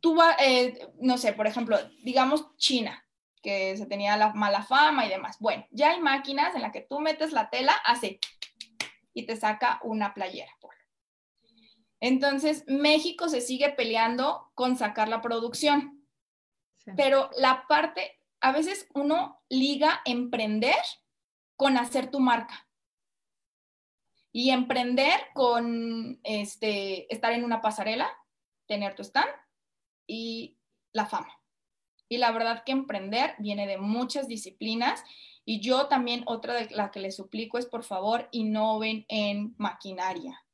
tú 0.00 0.14
vas, 0.14 0.36
eh, 0.40 0.88
no 1.00 1.18
sé, 1.18 1.32
por 1.32 1.46
ejemplo, 1.46 1.78
digamos 2.02 2.56
China, 2.56 3.04
que 3.42 3.76
se 3.76 3.86
tenía 3.86 4.16
la 4.16 4.32
mala 4.32 4.62
fama 4.62 5.06
y 5.06 5.08
demás. 5.08 5.38
Bueno, 5.40 5.66
ya 5.70 5.90
hay 5.90 6.00
máquinas 6.00 6.54
en 6.54 6.62
las 6.62 6.72
que 6.72 6.80
tú 6.80 7.00
metes 7.00 7.32
la 7.32 7.48
tela, 7.48 7.72
hace 7.84 8.18
y 9.14 9.24
te 9.24 9.36
saca 9.36 9.80
una 9.82 10.12
playera. 10.12 10.52
Entonces, 12.00 12.64
México 12.66 13.28
se 13.28 13.40
sigue 13.40 13.70
peleando 13.70 14.50
con 14.54 14.76
sacar 14.76 15.08
la 15.08 15.22
producción. 15.22 16.06
Pero 16.96 17.30
la 17.36 17.66
parte, 17.66 18.20
a 18.40 18.52
veces 18.52 18.88
uno 18.94 19.42
liga 19.48 20.02
emprender 20.04 20.76
con 21.56 21.76
hacer 21.76 22.10
tu 22.10 22.20
marca. 22.20 22.68
Y 24.30 24.50
emprender 24.50 25.18
con 25.34 26.20
este, 26.22 27.12
estar 27.12 27.32
en 27.32 27.42
una 27.42 27.62
pasarela, 27.62 28.08
tener 28.66 28.94
tu 28.94 29.02
stand 29.02 29.30
y 30.06 30.58
la 30.92 31.06
fama. 31.06 31.32
Y 32.08 32.18
la 32.18 32.30
verdad 32.30 32.62
que 32.64 32.72
emprender 32.72 33.34
viene 33.38 33.66
de 33.66 33.78
muchas 33.78 34.28
disciplinas 34.28 35.02
y 35.44 35.60
yo 35.60 35.88
también 35.88 36.22
otra 36.26 36.54
de 36.54 36.70
la 36.70 36.90
que 36.90 37.00
les 37.00 37.16
suplico 37.16 37.58
es 37.58 37.66
por 37.66 37.82
favor 37.82 38.28
innoven 38.30 39.06
en 39.08 39.54
maquinaria. 39.58 40.45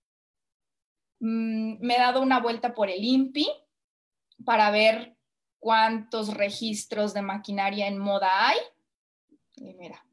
Mm, 1.22 1.76
me 1.78 1.94
he 1.94 1.98
dado 1.98 2.20
una 2.20 2.40
vuelta 2.40 2.74
por 2.74 2.90
el 2.90 3.04
INPI 3.04 3.48
para 4.44 4.72
ver 4.72 5.16
cuántos 5.60 6.34
registros 6.34 7.14
de 7.14 7.22
maquinaria 7.22 7.86
en 7.86 7.96
moda 7.96 8.48
hay. 8.48 8.58
Y 9.54 9.72
mira, 9.74 10.04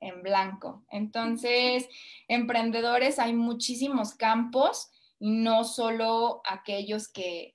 en 0.00 0.22
blanco. 0.22 0.86
Entonces, 0.88 1.86
emprendedores 2.26 3.18
hay 3.18 3.34
muchísimos 3.34 4.14
campos 4.14 4.90
y 5.18 5.30
no 5.30 5.62
solo 5.62 6.40
aquellos 6.46 7.08
que, 7.08 7.54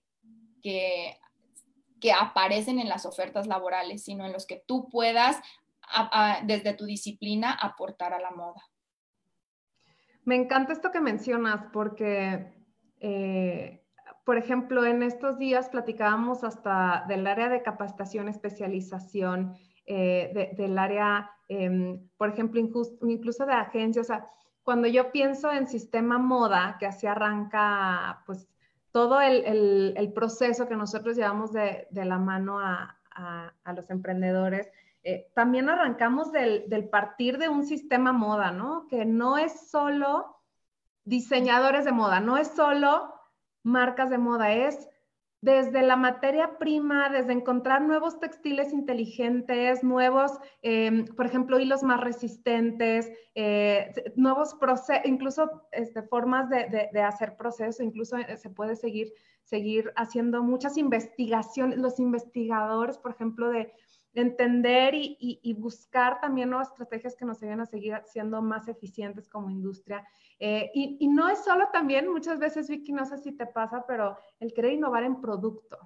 que, 0.61 1.17
que 1.99 2.11
aparecen 2.11 2.77
en 2.77 2.87
las 2.87 3.07
ofertas 3.07 3.47
laborales, 3.47 4.03
sino 4.03 4.27
en 4.27 4.31
los 4.31 4.45
que 4.45 4.63
tú 4.67 4.89
puedas 4.89 5.37
desde 6.43 6.73
tu 6.73 6.85
disciplina 6.85 7.51
aportar 7.51 8.13
a 8.13 8.19
la 8.19 8.29
moda. 8.29 8.61
Me 10.23 10.35
encanta 10.35 10.73
esto 10.73 10.91
que 10.91 10.99
mencionas 10.99 11.65
porque, 11.73 12.53
eh, 12.99 13.83
por 14.25 14.37
ejemplo, 14.37 14.85
en 14.85 15.03
estos 15.03 15.37
días 15.37 15.69
platicábamos 15.69 16.43
hasta 16.43 17.05
del 17.07 17.25
área 17.27 17.49
de 17.49 17.63
capacitación, 17.63 18.27
especialización, 18.27 19.53
eh, 19.85 20.53
del 20.55 20.77
área, 20.77 21.31
em, 21.47 22.07
por 22.17 22.29
ejemplo, 22.29 22.59
incluso 22.59 23.45
de 23.45 23.53
agencias. 23.53 24.05
O 24.05 24.07
sea, 24.07 24.25
cuando 24.63 24.87
yo 24.87 25.11
pienso 25.11 25.51
en 25.51 25.67
sistema 25.67 26.19
moda, 26.19 26.77
que 26.79 26.85
así 26.85 27.07
arranca, 27.07 28.21
pues, 28.25 28.47
todo 28.91 29.21
el, 29.21 30.11
proceso 30.13 30.67
que 30.67 30.75
nosotros 30.75 31.15
llevamos 31.15 31.51
de, 31.53 31.87
la 31.91 32.17
mano 32.17 32.59
a, 32.59 32.95
a 33.63 33.73
los 33.73 33.89
emprendedores, 33.89 34.69
eh, 35.03 35.31
también 35.33 35.69
arrancamos 35.69 36.31
del, 36.31 36.89
partir 36.89 37.37
de 37.37 37.47
un 37.47 37.65
sistema 37.65 38.11
moda, 38.11 38.51
¿no? 38.51 38.85
Que 38.87 39.05
no 39.05 39.37
es 39.37 39.69
solo 39.69 40.38
diseñadores 41.05 41.85
de 41.85 41.91
moda, 41.91 42.19
no 42.19 42.37
es 42.37 42.47
solo 42.49 43.13
marcas 43.63 44.09
de 44.09 44.17
moda, 44.17 44.53
es 44.53 44.87
desde 45.41 45.83
la 45.83 45.95
materia 45.95 46.57
prima, 46.57 47.09
desde 47.09 47.31
encontrar 47.31 47.81
nuevos 47.81 48.19
textiles 48.19 48.73
inteligentes, 48.73 49.83
nuevos, 49.83 50.33
em, 50.61 51.05
por 51.05 51.25
ejemplo, 51.25 51.59
hilos 51.59 51.81
más 51.81 52.01
resistentes, 52.01 53.09
eh, 53.35 53.93
nuevos 54.15 54.53
procesos, 54.55 55.05
incluso 55.05 55.67
este, 55.71 56.01
formas 56.03 56.49
de, 56.49 57.01
hacer 57.01 57.37
procesos, 57.37 57.79
incluso 57.79 58.17
eh, 58.17 58.35
se 58.35 58.49
puede 58.49 58.75
seguir, 58.75 59.13
seguir 59.43 59.93
haciendo 59.95 60.43
muchas 60.43 60.77
investigaciones, 60.77 61.77
los 61.79 61.99
investigadores, 61.99 62.97
por 62.97 63.11
ejemplo, 63.11 63.49
de, 63.49 63.71
entender 64.21 64.93
y, 64.95 65.53
buscar 65.57 66.19
también 66.21 66.49
nuevas 66.49 66.69
estrategias 66.69 67.15
que 67.15 67.25
nos 67.25 67.41
ayuden 67.41 67.61
a 67.61 67.65
seguir 67.65 68.01
siendo 68.05 68.41
más 68.41 68.67
eficientes 68.67 69.27
como 69.29 69.49
industria. 69.49 70.07
Eh, 70.39 70.71
y, 70.73 71.07
no 71.07 71.29
es 71.29 71.43
solo 71.43 71.69
también, 71.71 72.07
muchas 72.07 72.39
veces, 72.39 72.69
Vicky, 72.69 72.91
no 72.91 73.05
sé 73.05 73.17
si 73.17 73.31
te 73.31 73.45
pasa, 73.45 73.85
pero 73.87 74.17
el 74.39 74.53
querer 74.53 74.73
innovar 74.73 75.03
en 75.03 75.21
producto. 75.21 75.77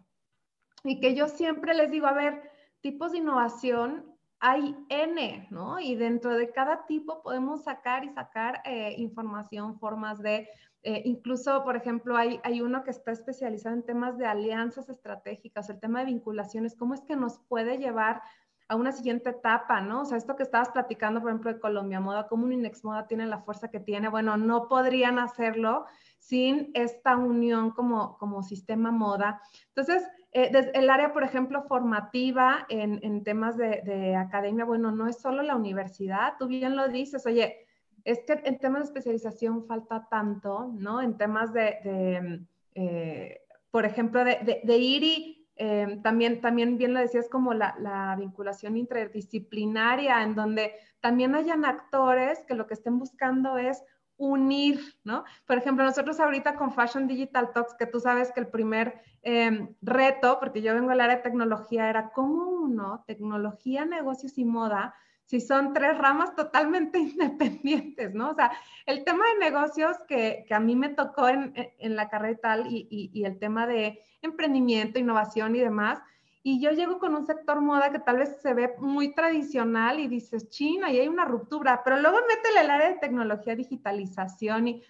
Y 0.84 1.00
que 1.00 1.16
yo 1.16 1.28
siempre 1.28 1.74
les 1.74 1.90
digo, 1.92 2.08
a 2.08 2.14
ver, 2.14 2.52
tipos 2.82 3.12
de 3.12 3.20
innovación 3.20 4.13
hay 4.46 4.76
N, 4.90 5.48
¿no? 5.52 5.80
Y 5.80 5.96
dentro 5.96 6.36
de 6.36 6.52
cada 6.52 6.86
tipo 6.86 7.24
podemos 7.24 7.64
sacar 7.64 8.04
y 8.04 8.10
sacar 8.10 8.62
eh, 8.66 8.94
información, 8.98 9.80
formas 9.80 10.22
de 10.22 10.50
eh, 10.84 11.02
incluso, 11.06 11.64
por 11.64 11.78
ejemplo, 11.78 12.18
hay, 12.18 12.42
hay 12.44 12.60
uno 12.60 12.84
que 12.84 12.92
está 12.92 13.14
especializado 13.14 13.74
en 13.74 13.84
temas 13.84 14.18
de 14.18 14.26
alianzas 14.26 14.90
estratégicas, 14.90 15.70
el 15.70 15.80
tema 15.80 16.00
de 16.00 16.08
vinculaciones, 16.08 16.76
cómo 16.76 16.94
es 16.94 17.00
que 17.00 17.16
nos 17.16 17.40
puede 17.40 17.78
llevar 17.78 18.22
a 18.68 18.76
una 18.76 18.92
siguiente 18.92 19.30
etapa, 19.30 19.80
¿no? 19.80 20.02
O 20.02 20.06
sea, 20.06 20.18
esto 20.18 20.36
que 20.36 20.44
estabas 20.44 20.72
platicando, 20.72 21.22
por 21.22 21.30
ejemplo, 21.30 21.54
de 21.54 21.62
Colombia 21.62 22.02
Moda, 22.02 22.28
cómo 22.28 22.44
un 22.44 22.52
Inex 22.52 22.84
Moda 22.84 23.08
tiene 23.08 23.26
la 23.28 23.40
fuerza 23.40 23.72
que 23.72 23.80
tiene, 23.80 24.10
bueno, 24.10 24.36
no 24.36 24.68
podrían 24.68 25.20
hacerlo 25.20 25.86
sin 26.20 26.70
esta 26.74 27.16
unión 27.16 27.72
como, 27.72 28.18
como 28.18 28.44
sistema 28.44 28.92
moda. 28.92 29.42
Entonces, 29.70 30.04
eh, 30.34 30.50
desde 30.52 30.78
el 30.78 30.90
área, 30.90 31.14
por 31.14 31.24
ejemplo, 31.24 31.64
formativa 31.64 32.66
en, 32.70 33.00
en 33.04 33.24
temas 33.24 33.58
de, 33.58 33.82
de 33.86 34.16
academia, 34.16 34.66
bueno, 34.66 34.92
no 34.92 35.08
es 35.08 35.22
solo 35.22 35.44
la 35.44 35.56
universidad, 35.56 36.34
tú 36.40 36.48
bien 36.48 36.76
lo 36.76 36.88
dices, 36.88 37.26
oye, 37.26 37.68
es 38.04 38.20
que 38.26 38.42
en 38.44 38.60
temas 38.60 38.82
de 38.82 38.86
especialización 38.86 39.66
falta 39.66 40.08
tanto, 40.10 40.72
¿no? 40.74 41.02
En 41.02 41.18
temas 41.18 41.54
de, 41.54 42.46
eh, 42.76 43.42
por 43.72 43.86
ejemplo, 43.86 44.24
de, 44.24 44.78
ir 44.78 45.04
y 45.04 45.48
eh, 45.56 46.00
también, 46.04 46.42
también 46.42 46.78
bien 46.78 46.94
lo 46.94 47.00
decías 47.00 47.30
como 47.30 47.54
la, 47.54 48.16
vinculación 48.18 48.78
interdisciplinaria, 48.78 50.22
en 50.24 50.36
donde 50.36 50.74
también 51.00 51.36
hayan 51.36 51.66
actores 51.66 52.44
que 52.48 52.56
lo 52.56 52.68
que 52.68 52.74
estén 52.74 53.00
buscando 53.00 53.58
es 53.58 53.82
unir, 54.18 54.80
¿no? 55.04 55.24
Por 55.46 55.58
ejemplo, 55.58 55.84
nosotros 55.84 56.20
ahorita 56.20 56.56
con 56.56 56.74
Fashion 56.74 57.08
Digital 57.08 57.52
Talks, 57.54 57.76
que 57.76 57.86
tú 57.86 58.00
sabes 58.00 58.32
que 58.32 58.40
el 58.40 58.48
primer 58.48 59.02
em, 59.22 59.76
reto, 59.82 60.40
porque 60.40 60.62
yo 60.62 60.74
vengo 60.74 60.90
del 60.90 61.02
área 61.02 61.18
de 61.18 61.24
tecnología, 61.24 61.90
era 61.90 62.12
cómo 62.12 62.50
uno, 62.50 63.04
tecnología, 63.08 63.86
negocios 63.86 64.38
y 64.38 64.46
moda, 64.46 64.94
si 65.26 65.40
son 65.40 65.74
tres 65.74 65.98
ramas 65.98 66.36
totalmente 66.36 67.00
independientes, 67.00 68.14
¿no? 68.14 68.32
O 68.32 68.36
sea, 68.36 68.52
el 68.86 69.04
tema 69.04 69.26
de 69.34 69.50
negocios 69.50 69.98
que, 70.08 70.46
a 70.50 70.60
mí 70.60 70.76
me 70.76 70.90
tocó 70.90 71.28
en, 71.30 71.54
la 71.80 72.10
carrera 72.10 72.34
y 72.34 72.42
tal, 72.42 72.68
y, 72.68 73.24
el 73.26 73.40
tema 73.40 73.66
de 73.68 74.02
emprendimiento, 74.22 75.00
innovación 75.00 75.56
y 75.56 75.60
demás, 75.60 76.00
y 76.46 76.60
yo 76.60 76.72
llego 76.72 77.00
con 77.00 77.16
un 77.16 77.26
sector 77.26 77.62
moda 77.62 77.92
que 77.92 78.00
tal 78.00 78.18
vez 78.18 78.42
se 78.42 78.54
ve 78.54 78.76
muy 78.78 79.16
tradicional 79.16 80.02
y 80.02 80.10
dices, 80.10 80.50
China, 80.50 80.92
y 80.92 81.00
hay 81.00 81.08
una 81.08 81.24
ruptura, 81.24 81.82
pero 81.84 81.98
luego 81.98 82.18
métele 82.28 82.60
el 82.62 82.70
área 82.70 82.90
de 82.90 83.00
tecnología, 83.00 83.56
digitalización 83.56 84.68
y 84.68 84.84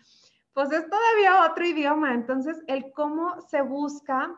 pues 0.54 0.72
es 0.72 0.90
todavía 0.90 1.50
otro 1.50 1.66
idioma. 1.66 2.14
Entonces, 2.14 2.64
el 2.68 2.92
cómo 2.92 3.40
se 3.42 3.62
busca 3.62 4.36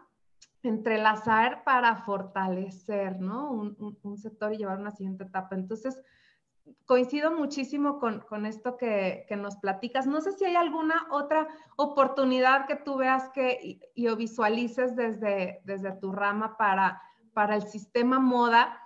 entrelazar 0.62 1.64
para 1.64 1.96
fortalecer, 2.04 3.20
¿no? 3.22 3.52
Un, 3.52 4.18
sector 4.18 4.54
y 4.54 4.58
llevar 4.58 4.80
una 4.80 4.92
siguiente 4.92 5.24
etapa. 5.24 5.56
Entonces, 5.56 6.02
coincido 6.86 7.32
muchísimo 7.32 8.00
con, 8.00 8.46
esto 8.46 8.78
que, 8.78 9.26
nos 9.38 9.58
platicas. 9.58 10.08
No 10.08 10.22
sé 10.22 10.34
si 10.34 10.46
hay 10.46 10.56
alguna 10.56 11.08
otra 11.12 11.48
oportunidad 11.76 12.68
que 12.68 12.76
tú 12.76 12.98
veas 12.98 13.30
que 13.30 13.80
y, 13.94 14.08
o 14.08 14.16
visualices 14.16 14.96
desde, 14.96 15.62
desde 15.64 15.92
tu 15.94 16.12
rama 16.12 16.58
para, 16.58 17.02
para 17.34 17.56
el 17.56 17.64
sistema 17.64 18.20
moda. 18.20 18.82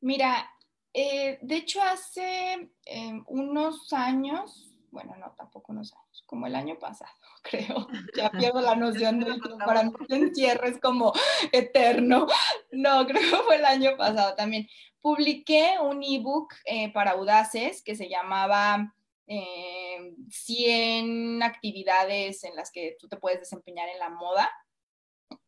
Mira, 0.00 0.48
Eh, 0.94 1.38
de 1.40 1.56
hecho, 1.56 1.80
hace 1.80 2.70
em, 2.84 3.24
unos 3.26 3.92
años, 3.94 4.70
bueno, 4.90 5.16
no, 5.16 5.32
tampoco 5.32 5.72
unos 5.72 5.92
años, 5.94 6.22
como 6.26 6.46
el 6.46 6.54
año 6.54 6.78
pasado, 6.78 7.12
creo. 7.42 7.86
Ya 8.14 8.30
pierdo 8.30 8.60
la 8.60 8.74
noción 8.74 9.20
del 9.20 9.40
para 9.64 9.84
no 9.84 9.92
te 9.92 10.16
encierres 10.16 10.78
como 10.80 11.12
eterno. 11.50 12.26
No, 12.72 13.06
creo 13.06 13.20
que 13.20 13.36
fue 13.44 13.56
el 13.56 13.64
año 13.64 13.96
pasado 13.96 14.34
también. 14.34 14.68
Publiqué 15.02 15.74
un 15.80 16.02
ebook 16.02 16.54
eh, 16.64 16.92
para 16.92 17.10
audaces 17.10 17.82
que 17.82 17.96
se 17.96 18.08
llamaba 18.08 18.94
100 19.26 21.42
eh, 21.42 21.44
actividades 21.44 22.44
en 22.44 22.56
las 22.56 22.70
que 22.70 22.96
tú 22.98 23.08
te 23.08 23.16
puedes 23.16 23.40
desempeñar 23.40 23.88
en 23.88 23.98
la 23.98 24.08
moda. 24.08 24.50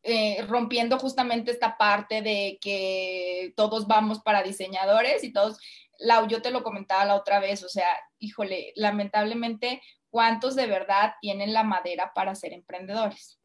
Eh, 0.03 0.43
rompiendo 0.47 0.99
justamente 0.99 1.51
esta 1.51 1.77
parte 1.77 2.21
de 2.21 2.57
que 2.61 3.53
todos 3.55 3.87
vamos 3.87 4.21
para 4.21 4.43
diseñadores 4.43 5.23
y 5.23 5.31
todos, 5.31 5.59
Lau, 5.99 6.27
yo 6.27 6.41
te 6.41 6.51
lo 6.51 6.63
comentaba 6.63 7.05
la 7.05 7.15
otra 7.15 7.39
vez, 7.39 7.63
o 7.63 7.69
sea, 7.69 7.87
híjole, 8.19 8.73
lamentablemente, 8.75 9.81
¿cuántos 10.09 10.55
de 10.55 10.67
verdad 10.67 11.13
tienen 11.21 11.53
la 11.53 11.63
madera 11.63 12.11
para 12.13 12.35
ser 12.35 12.53
emprendedores? 12.53 13.39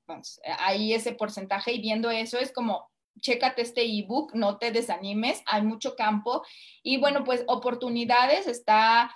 Entonces, 0.00 0.40
ahí 0.58 0.94
ese 0.94 1.12
porcentaje 1.12 1.72
y 1.72 1.80
viendo 1.80 2.10
eso 2.10 2.38
es 2.38 2.52
como, 2.52 2.90
chécate 3.20 3.62
este 3.62 3.82
ebook, 3.82 4.34
no 4.34 4.58
te 4.58 4.70
desanimes, 4.70 5.42
hay 5.46 5.62
mucho 5.62 5.94
campo. 5.96 6.42
Y 6.82 6.98
bueno, 6.98 7.24
pues 7.24 7.44
oportunidades 7.46 8.46
está, 8.46 9.14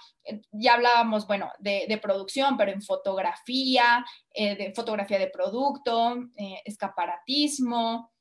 ya 0.52 0.74
hablábamos, 0.74 1.26
bueno, 1.26 1.50
de, 1.58 1.98
producción, 2.02 2.56
pero 2.56 2.72
en 2.72 2.82
fotografía, 2.82 4.04
eh, 4.30 4.56
de 4.56 4.72
fotografía 4.74 5.18
de 5.18 5.28
producto, 5.30 6.16
eh, 6.36 6.60
escaparatismo, 6.64 8.12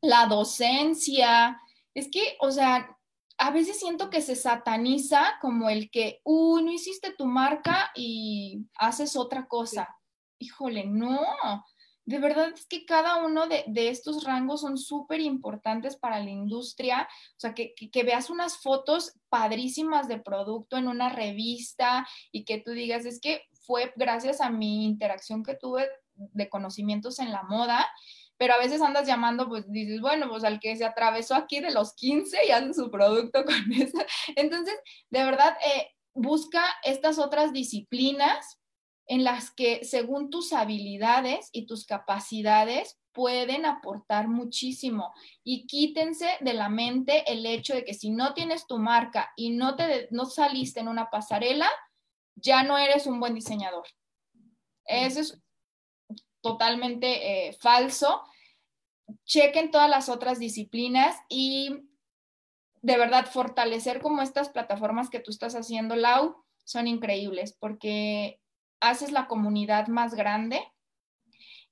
la 0.00 0.26
docencia, 0.26 1.60
es 1.94 2.08
que, 2.10 2.36
o 2.40 2.50
sea, 2.50 2.96
a 3.38 3.50
veces 3.50 3.78
siento 3.78 4.10
que 4.10 4.20
se 4.20 4.36
sataniza 4.36 5.38
como 5.40 5.70
el 5.70 5.90
que, 5.90 6.20
uy, 6.24 6.62
no 6.62 6.72
hiciste 6.72 7.14
tu 7.16 7.26
marca 7.26 7.90
y 7.94 8.66
haces 8.76 9.16
otra 9.16 9.46
cosa. 9.46 9.88
Híjole, 10.38 10.84
no 10.84 11.20
de 12.10 12.18
verdad 12.18 12.50
es 12.52 12.66
que 12.66 12.84
cada 12.84 13.24
uno 13.24 13.46
de, 13.46 13.64
estos 13.88 14.24
rangos 14.24 14.62
son 14.62 14.76
súper 14.76 15.20
importantes 15.20 15.94
para 15.94 16.18
la 16.18 16.30
industria. 16.30 17.08
O 17.36 17.40
sea, 17.40 17.54
que, 17.54 17.72
veas 18.04 18.30
unas 18.30 18.56
fotos 18.56 19.14
padrísimas 19.28 20.08
de 20.08 20.18
producto 20.18 20.76
en 20.76 20.88
una 20.88 21.08
revista 21.08 22.08
y 22.32 22.44
que 22.44 22.58
tú 22.58 22.72
digas, 22.72 23.06
es 23.06 23.20
que 23.20 23.44
fue 23.62 23.92
gracias 23.94 24.40
a 24.40 24.50
mi 24.50 24.86
interacción 24.86 25.44
que 25.44 25.54
tuve 25.54 25.88
de 26.16 26.48
conocimientos 26.48 27.20
en 27.20 27.30
la 27.30 27.44
moda, 27.44 27.88
pero 28.36 28.54
a 28.54 28.58
veces 28.58 28.82
andas 28.82 29.06
llamando, 29.06 29.48
pues 29.48 29.70
dices, 29.70 30.00
bueno, 30.00 30.28
pues 30.28 30.42
al 30.42 30.58
que 30.58 30.74
se 30.74 30.84
atravesó 30.84 31.36
aquí 31.36 31.60
de 31.60 31.70
los 31.70 31.94
15 31.94 32.38
y 32.44 32.50
hace 32.50 32.74
su 32.74 32.90
producto 32.90 33.44
con 33.44 33.54
eso. 33.72 33.98
Entonces, 34.34 34.74
de 35.10 35.24
verdad, 35.24 35.56
eh, 35.64 35.90
busca 36.12 36.64
estas 36.82 37.20
otras 37.20 37.52
disciplinas 37.52 38.59
en 39.10 39.24
las 39.24 39.50
que 39.50 39.84
según 39.84 40.30
tus 40.30 40.52
habilidades 40.52 41.50
y 41.50 41.66
tus 41.66 41.84
capacidades 41.84 43.00
pueden 43.10 43.66
aportar 43.66 44.28
muchísimo 44.28 45.12
y 45.42 45.66
quítense 45.66 46.28
de 46.40 46.54
la 46.54 46.68
mente 46.68 47.24
el 47.26 47.44
hecho 47.44 47.74
de 47.74 47.84
que 47.84 47.92
si 47.92 48.10
no 48.10 48.34
tienes 48.34 48.68
tu 48.68 48.78
marca 48.78 49.32
y 49.34 49.50
no 49.50 49.74
te 49.74 50.06
no 50.12 50.26
saliste 50.26 50.78
en 50.78 50.86
una 50.86 51.10
pasarela, 51.10 51.68
ya 52.36 52.62
no 52.62 52.78
eres 52.78 53.08
un 53.08 53.18
buen 53.18 53.34
diseñador. 53.34 53.84
Eso 54.84 55.20
es 55.22 55.42
totalmente 56.40 57.48
eh, 57.48 57.52
falso. 57.54 58.22
Chequen 59.24 59.72
todas 59.72 59.90
las 59.90 60.08
otras 60.08 60.38
disciplinas 60.38 61.16
y 61.28 61.80
de 62.80 62.96
verdad 62.96 63.26
fortalecer 63.26 64.00
como 64.00 64.22
estas 64.22 64.50
plataformas 64.50 65.10
que 65.10 65.18
tú 65.18 65.32
estás 65.32 65.56
haciendo, 65.56 65.96
Lau, 65.96 66.44
son 66.62 66.86
increíbles 66.86 67.56
porque 67.58 68.39
haces 68.80 69.12
la 69.12 69.26
comunidad 69.26 69.88
más 69.88 70.14
grande 70.14 70.60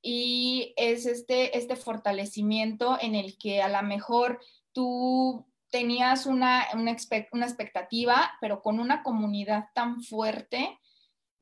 y 0.03 0.75
es 0.77 1.07
este, 1.07 1.57
este 1.57 1.77
fortalecimiento 1.77 2.99
en 3.01 3.15
el 3.15 3.37
que 3.39 3.63
a 3.63 3.69
lo 3.69 3.87
mejor 3.87 4.41
tú 4.73 5.47
tenías 5.71 6.27
una, 6.27 6.65
una, 6.75 6.93
expectativa, 6.93 8.33
pero 8.41 8.63
con 8.63 8.81
una 8.81 9.03
comunidad 9.03 9.67
tan 9.75 10.03
fuerte, 10.03 10.79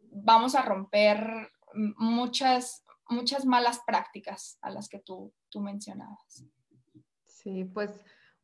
vamos 0.01 0.55
a 0.55 0.62
romper 0.62 1.51
muchas, 1.75 2.85
muchas 3.09 3.45
malas 3.45 3.81
prácticas 3.87 4.59
a 4.62 4.71
las 4.71 4.89
que 4.89 4.99
tú, 4.99 5.33
tú 5.49 5.61
mencionabas. 5.61 6.45
Sí, 7.27 7.64
pues 7.64 7.91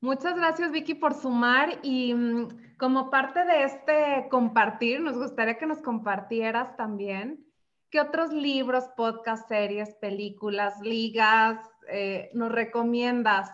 Muchas 0.02 0.34
gracias 0.34 0.72
Vicky 0.72 0.94
por 0.94 1.14
sumar 1.14 1.78
y 1.84 2.12
mm, 2.12 2.76
como 2.76 3.08
parte 3.08 3.44
de 3.44 3.62
este 3.62 4.26
compartir, 4.30 5.00
nos 5.00 5.16
gustaría 5.16 5.56
que 5.58 5.64
nos 5.64 5.78
compartieras 5.78 6.76
también 6.76 7.46
qué 7.88 8.00
otros 8.00 8.32
libros, 8.32 8.82
podcast, 8.96 9.46
series, 9.46 9.94
películas, 9.94 10.80
ligas 10.80 11.60
eh, 11.88 12.30
nos 12.34 12.50
recomiendas. 12.50 13.48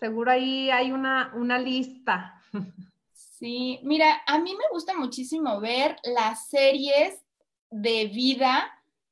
Seguro 0.00 0.32
ahí 0.32 0.68
hay 0.68 0.90
una, 0.90 1.32
una 1.34 1.58
lista. 1.58 2.42
Sí, 3.12 3.80
mira, 3.84 4.20
a 4.26 4.38
mí 4.38 4.52
me 4.54 4.64
gusta 4.70 4.94
muchísimo 4.94 5.60
ver 5.60 5.96
las 6.04 6.50
series 6.50 7.24
de 7.70 8.04
vida 8.08 8.70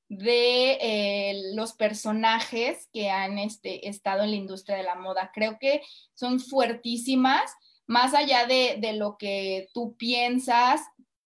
de 0.08 0.78
eh, 0.80 1.52
los 1.54 1.74
personajes 1.74 2.88
que 2.92 3.10
han 3.10 3.38
este, 3.38 3.88
estado 3.88 4.22
en 4.22 4.30
la 4.30 4.36
industria 4.36 4.76
de 4.76 4.82
la 4.82 4.94
moda. 4.94 5.30
Creo 5.34 5.58
que 5.58 5.82
son 6.14 6.40
fuertísimas, 6.40 7.52
más 7.86 8.14
allá 8.14 8.46
de, 8.46 8.78
lo 8.94 9.16
que 9.18 9.68
tú 9.72 9.96
piensas 9.96 10.82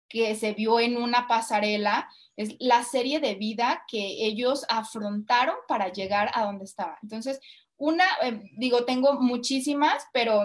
que 0.09 0.35
se 0.35 0.53
vio 0.53 0.79
en 0.79 0.97
una 0.97 1.27
pasarela, 1.27 2.07
es 2.35 2.55
la 2.59 2.83
serie 2.83 3.19
de 3.19 3.35
vida 3.35 3.83
que 3.87 4.25
ellos 4.25 4.65
afrontaron 4.69 5.55
para 5.67 5.91
llegar 5.91 6.29
a 6.33 6.45
donde 6.45 6.65
estaban. 6.65 6.97
Entonces, 7.01 7.39
una, 7.77 8.05
eh, 8.21 8.41
digo, 8.57 8.85
tengo 8.85 9.19
muchísimas, 9.19 10.05
pero 10.13 10.43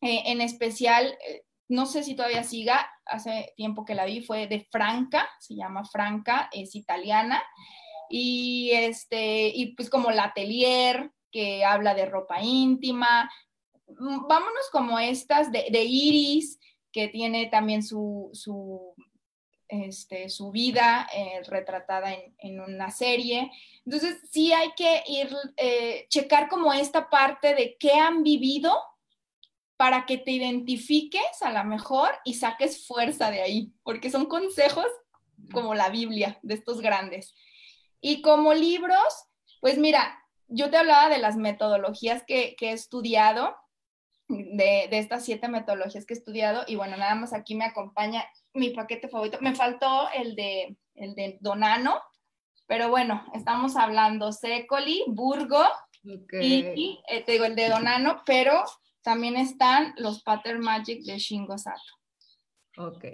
eh, 0.00 0.22
en 0.26 0.40
especial, 0.40 1.16
no 1.68 1.86
sé 1.86 2.02
si 2.02 2.14
todavía 2.14 2.42
siga, 2.42 2.88
hace 3.06 3.52
tiempo 3.56 3.84
que 3.84 3.94
la 3.94 4.04
vi, 4.04 4.22
fue 4.22 4.46
de 4.46 4.66
Franca, 4.70 5.28
se 5.38 5.54
llama 5.54 5.84
Franca, 5.84 6.48
es 6.52 6.74
italiana, 6.74 7.42
y 8.08 8.70
este, 8.72 9.48
y 9.48 9.74
pues 9.74 9.90
como 9.90 10.10
la 10.10 10.32
que 11.30 11.64
habla 11.64 11.94
de 11.94 12.06
ropa 12.06 12.40
íntima, 12.40 13.30
mm, 13.88 14.26
vámonos 14.28 14.70
como 14.70 14.98
estas 14.98 15.50
de, 15.50 15.84
Iris, 15.84 16.58
que 16.92 17.08
tiene 17.08 17.46
también 17.46 17.82
su, 17.82 18.30
su, 18.32 18.94
este, 19.66 20.28
su 20.28 20.52
vida 20.52 21.08
eh, 21.12 21.42
retratada 21.48 22.14
en, 22.14 22.34
en, 22.38 22.60
una 22.60 22.90
serie. 22.92 23.50
Entonces, 23.84 24.20
sí 24.30 24.52
hay 24.52 24.70
que 24.76 25.02
ir, 25.08 25.34
eh, 25.56 26.06
checar 26.08 26.48
como 26.48 26.72
esta 26.72 27.10
parte 27.10 27.54
de 27.54 27.76
qué 27.80 27.94
han 27.94 28.22
vivido 28.22 28.72
para 29.84 30.06
que 30.06 30.16
te 30.16 30.30
identifiques 30.30 31.42
a 31.42 31.52
lo 31.52 31.62
mejor 31.64 32.08
y 32.24 32.32
saques 32.32 32.86
fuerza 32.86 33.30
de 33.30 33.42
ahí, 33.42 33.70
porque 33.82 34.10
son 34.10 34.24
consejos 34.24 34.86
como 35.52 35.74
la 35.74 35.90
Biblia 35.90 36.38
de 36.42 36.54
estos 36.54 36.80
grandes. 36.80 37.34
Y 38.00 38.22
como 38.22 38.54
libros, 38.54 39.28
pues 39.60 39.76
mira, 39.76 40.18
yo 40.48 40.70
te 40.70 40.78
hablaba 40.78 41.10
de 41.10 41.18
las 41.18 41.36
metodologías 41.36 42.22
que, 42.26 42.56
he 42.58 42.70
estudiado, 42.70 43.54
de, 44.28 44.88
estas 44.90 45.22
siete 45.22 45.48
metodologías 45.48 46.06
que 46.06 46.14
he 46.14 46.16
estudiado, 46.16 46.64
y 46.66 46.76
bueno, 46.76 46.96
nada 46.96 47.14
más 47.14 47.34
aquí 47.34 47.54
me 47.54 47.66
acompaña 47.66 48.24
mi 48.54 48.70
paquete 48.70 49.08
favorito. 49.08 49.36
Me 49.42 49.54
faltó 49.54 50.08
el 50.14 50.34
de, 50.34 50.78
el 50.94 51.14
de 51.14 51.36
Donano, 51.42 52.00
pero 52.66 52.88
bueno, 52.88 53.22
estamos 53.34 53.76
hablando 53.76 54.32
Secoli, 54.32 55.04
Burgo, 55.08 55.62
y, 56.02 56.98
eh, 57.06 57.20
te 57.20 57.32
digo 57.32 57.44
el 57.44 57.54
de 57.54 57.68
Donano, 57.68 58.22
pero 58.24 58.64
también 59.04 59.36
están 59.36 59.94
los 59.98 60.22
Pattern 60.22 60.60
Magic 60.60 61.04
de 61.04 61.18
Shingo 61.18 61.58
Sato. 61.58 61.78
Ok. 62.78 63.04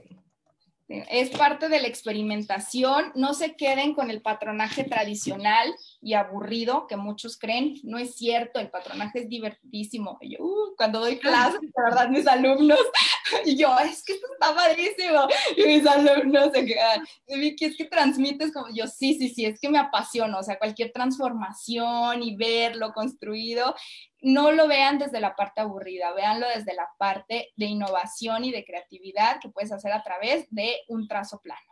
Es 0.89 1.31
parte 1.31 1.69
de 1.69 1.81
la 1.81 1.89
experimentación. 1.89 3.13
No 3.15 3.35
se 3.35 3.57
queden 3.57 3.95
con 3.95 4.11
el 4.11 4.23
patronaje 4.23 4.85
tradicional 4.85 5.73
y 6.03 6.15
aburrido 6.15 6.87
que 6.87 6.97
muchos 6.97 7.39
creen. 7.39 7.75
No 7.83 7.99
es 7.99 8.17
cierto, 8.17 8.61
el 8.61 8.71
patronaje 8.71 9.21
es 9.21 9.29
divertidísimo. 9.29 10.19
yo, 10.23 10.39
uh, 10.39 10.75
cuando 10.77 11.01
doy 11.01 11.19
clases, 11.21 11.61
de 11.61 11.83
verdad, 11.83 12.09
mis 12.09 12.27
alumnos, 12.27 12.79
y 13.45 13.57
yo, 13.57 13.77
es 13.79 14.03
que 14.03 14.15
esto 14.15 14.27
está 14.33 14.55
padrísimo. 14.55 15.29
Y 15.57 15.63
mis 15.67 15.87
alumnos 15.87 16.51
se 16.53 16.65
quedan, 16.65 17.05
Vicky, 17.29 17.67
es 17.67 17.77
que 17.77 17.85
transmites 17.85 18.53
como 18.53 18.67
yo, 18.73 18.87
sí, 18.87 19.15
sí, 19.15 19.29
sí, 19.29 19.45
es 19.45 19.61
que 19.61 19.69
me 19.69 19.79
apasiona. 19.79 20.39
O 20.39 20.43
sea, 20.43 20.59
cualquier 20.59 20.93
transformación 20.93 22.23
y 22.23 22.37
verlo 22.37 22.93
construido 22.93 23.75
no 24.23 24.53
lo 24.53 24.69
vean 24.69 24.99
desde 24.99 25.21
la 25.21 25.35
parte 25.35 25.63
aburrida, 25.63 26.13
véanlo 26.13 26.47
desde 26.49 26.75
la 26.75 26.89
parte 26.99 27.53
de 27.57 27.67
innovación 27.67 28.45
y 28.45 28.53
de 28.53 28.65
creatividad 28.65 29.41
que 29.41 29.49
puedes 29.49 29.73
hacer 29.73 29.93
a 29.93 30.03
través 30.03 30.47
de 30.51 30.77
un 30.89 31.09
trazo 31.09 31.41
plano. 31.41 31.70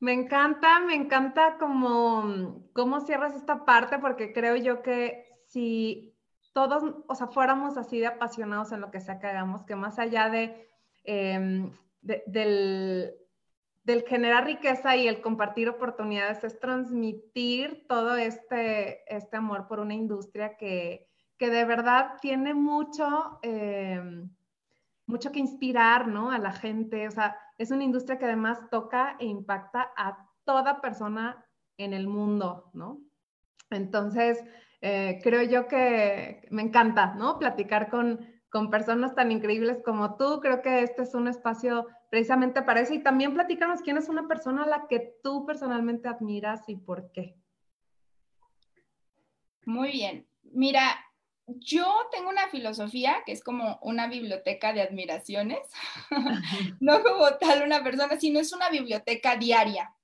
Me 0.00 0.12
encanta, 0.12 0.80
me 0.80 0.94
encanta 0.94 1.56
cómo, 1.58 2.64
cómo 2.72 3.00
cierras 3.00 3.34
esta 3.34 3.64
parte 3.64 3.98
porque 3.98 4.32
creo 4.32 4.54
yo 4.56 4.82
que 4.82 5.24
si 5.46 6.14
todos, 6.52 6.84
o 7.06 7.14
sea, 7.14 7.26
fuéramos 7.26 7.76
así 7.76 7.98
de 7.98 8.06
apasionados 8.06 8.72
en 8.72 8.80
lo 8.80 8.90
que 8.90 9.00
sea 9.00 9.18
que 9.18 9.26
hagamos, 9.26 9.64
que 9.64 9.74
más 9.74 9.98
allá 9.98 10.28
de, 10.28 10.68
em, 11.04 11.72
del, 12.00 13.12
del 13.84 14.02
generar 14.02 14.44
riqueza 14.44 14.96
y 14.96 15.08
el 15.08 15.20
compartir 15.20 15.68
oportunidades 15.68 16.44
es 16.44 16.60
transmitir 16.60 17.86
todo 17.88 18.16
este, 18.16 19.02
este 19.14 19.36
amor 19.36 19.66
por 19.66 19.80
una 19.80 19.94
industria 19.94 20.56
que, 20.56 21.08
que 21.38 21.50
de 21.50 21.64
verdad 21.64 22.14
tiene 22.20 22.52
mucho, 22.52 23.38
em, 23.42 24.30
mucho 25.06 25.32
que 25.32 25.38
inspirar, 25.38 26.06
¿no? 26.06 26.30
A 26.30 26.38
la 26.38 26.52
gente. 26.52 27.08
O 27.08 27.10
sea, 27.10 27.38
es 27.58 27.70
una 27.70 27.84
industria 27.84 28.18
que 28.18 28.24
además 28.24 28.58
toca 28.70 29.16
e 29.18 29.26
impacta 29.26 29.92
a 29.96 30.26
toda 30.44 30.80
persona 30.80 31.44
en 31.76 31.92
el 31.92 32.06
mundo, 32.06 32.70
¿no? 32.72 33.00
Entonces, 33.70 34.42
eh, 34.80 35.20
creo 35.22 35.42
yo 35.42 35.68
que 35.68 36.46
me 36.50 36.62
encanta, 36.62 37.14
¿no? 37.14 37.38
Platicar 37.38 37.90
con, 37.90 38.24
con 38.48 38.70
personas 38.70 39.14
tan 39.14 39.30
increíbles 39.32 39.82
como 39.84 40.16
tú. 40.16 40.40
Creo 40.40 40.62
que 40.62 40.82
este 40.82 41.02
es 41.02 41.14
un 41.14 41.28
espacio 41.28 41.86
precisamente 42.10 42.62
para 42.62 42.80
eso. 42.80 42.94
Y 42.94 43.02
también 43.02 43.34
platicarnos 43.34 43.82
quién 43.82 43.98
es 43.98 44.08
una 44.08 44.26
persona 44.28 44.64
a 44.64 44.68
la 44.68 44.86
que 44.88 45.16
tú 45.22 45.44
personalmente 45.44 46.08
admiras 46.08 46.68
y 46.68 46.76
por 46.76 47.10
qué. 47.12 47.36
Muy 49.66 49.90
bien. 49.90 50.26
Mira, 50.44 50.82
yo 51.48 51.86
tengo 52.12 52.28
una 52.28 52.48
filosofía 52.48 53.22
que 53.24 53.32
es 53.32 53.42
como 53.42 53.78
una 53.82 54.06
biblioteca 54.06 54.72
de 54.72 54.82
admiraciones, 54.82 55.60
no 56.80 57.02
como 57.02 57.26
tal 57.40 57.62
una 57.62 57.82
persona, 57.82 58.20
sino 58.20 58.38
es 58.38 58.52
una 58.52 58.68
biblioteca 58.68 59.36
diaria 59.36 59.94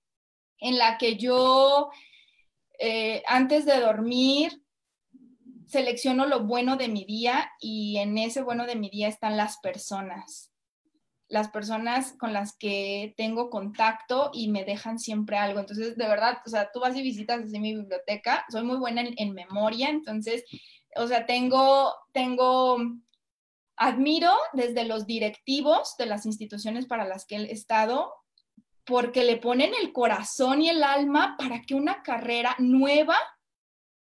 en 0.59 0.78
la 0.78 0.97
que 0.97 1.16
yo 1.16 1.90
eh, 2.78 3.22
antes 3.26 3.66
de 3.66 3.78
dormir 3.78 4.62
selecciono 5.66 6.26
lo 6.26 6.45
bueno 6.45 6.76
de 6.76 6.88
mi 6.88 7.05
día 7.05 7.51
y 7.61 7.99
en 7.99 8.16
ese 8.18 8.42
bueno 8.42 8.66
de 8.66 8.76
mi 8.76 8.88
día 8.90 9.09
están 9.09 9.36
las 9.36 9.59
personas, 9.59 10.53
las 11.28 11.51
personas 11.51 12.14
con 12.18 12.32
las 12.32 12.57
que 12.57 13.14
tengo 13.16 13.51
contacto 13.51 14.30
y 14.32 14.49
me 14.49 14.64
dejan 14.64 14.99
siempre 14.99 15.36
algo. 15.36 15.61
Entonces, 15.61 15.97
de 15.97 16.07
verdad, 16.07 16.38
o 16.47 16.49
sea, 16.49 16.70
tú 16.72 16.80
vas 16.80 16.97
y 16.97 17.03
visitas 17.03 17.40
así 17.40 17.59
mi 17.59 17.74
biblioteca, 17.74 18.45
soy 18.51 18.62
muy 18.62 18.76
buena 18.76 19.03
en, 19.03 19.14
en 19.16 19.34
memoria, 19.34 19.88
entonces 19.88 20.45
o 20.97 21.07
sea, 21.07 21.26
tengo, 21.26 21.95
tengo, 22.12 22.78
admiro 23.76 24.32
desde 24.53 24.84
los 24.84 25.07
directivos 25.07 25.97
de 25.99 26.07
las 26.07 26.26
instituciones 26.26 26.86
para 26.86 27.05
las 27.05 27.26
que 27.26 27.36
he 27.36 27.53
estado, 27.53 28.12
porque 28.84 29.24
le 29.24 29.36
ponen 29.36 29.72
el 29.80 29.92
corazón 29.92 30.62
y 30.62 30.68
el 30.68 30.82
alma 30.82 31.36
para 31.38 31.62
que 31.62 31.74
una 31.74 32.03
carrera 32.03 32.55
nueva, 32.59 33.16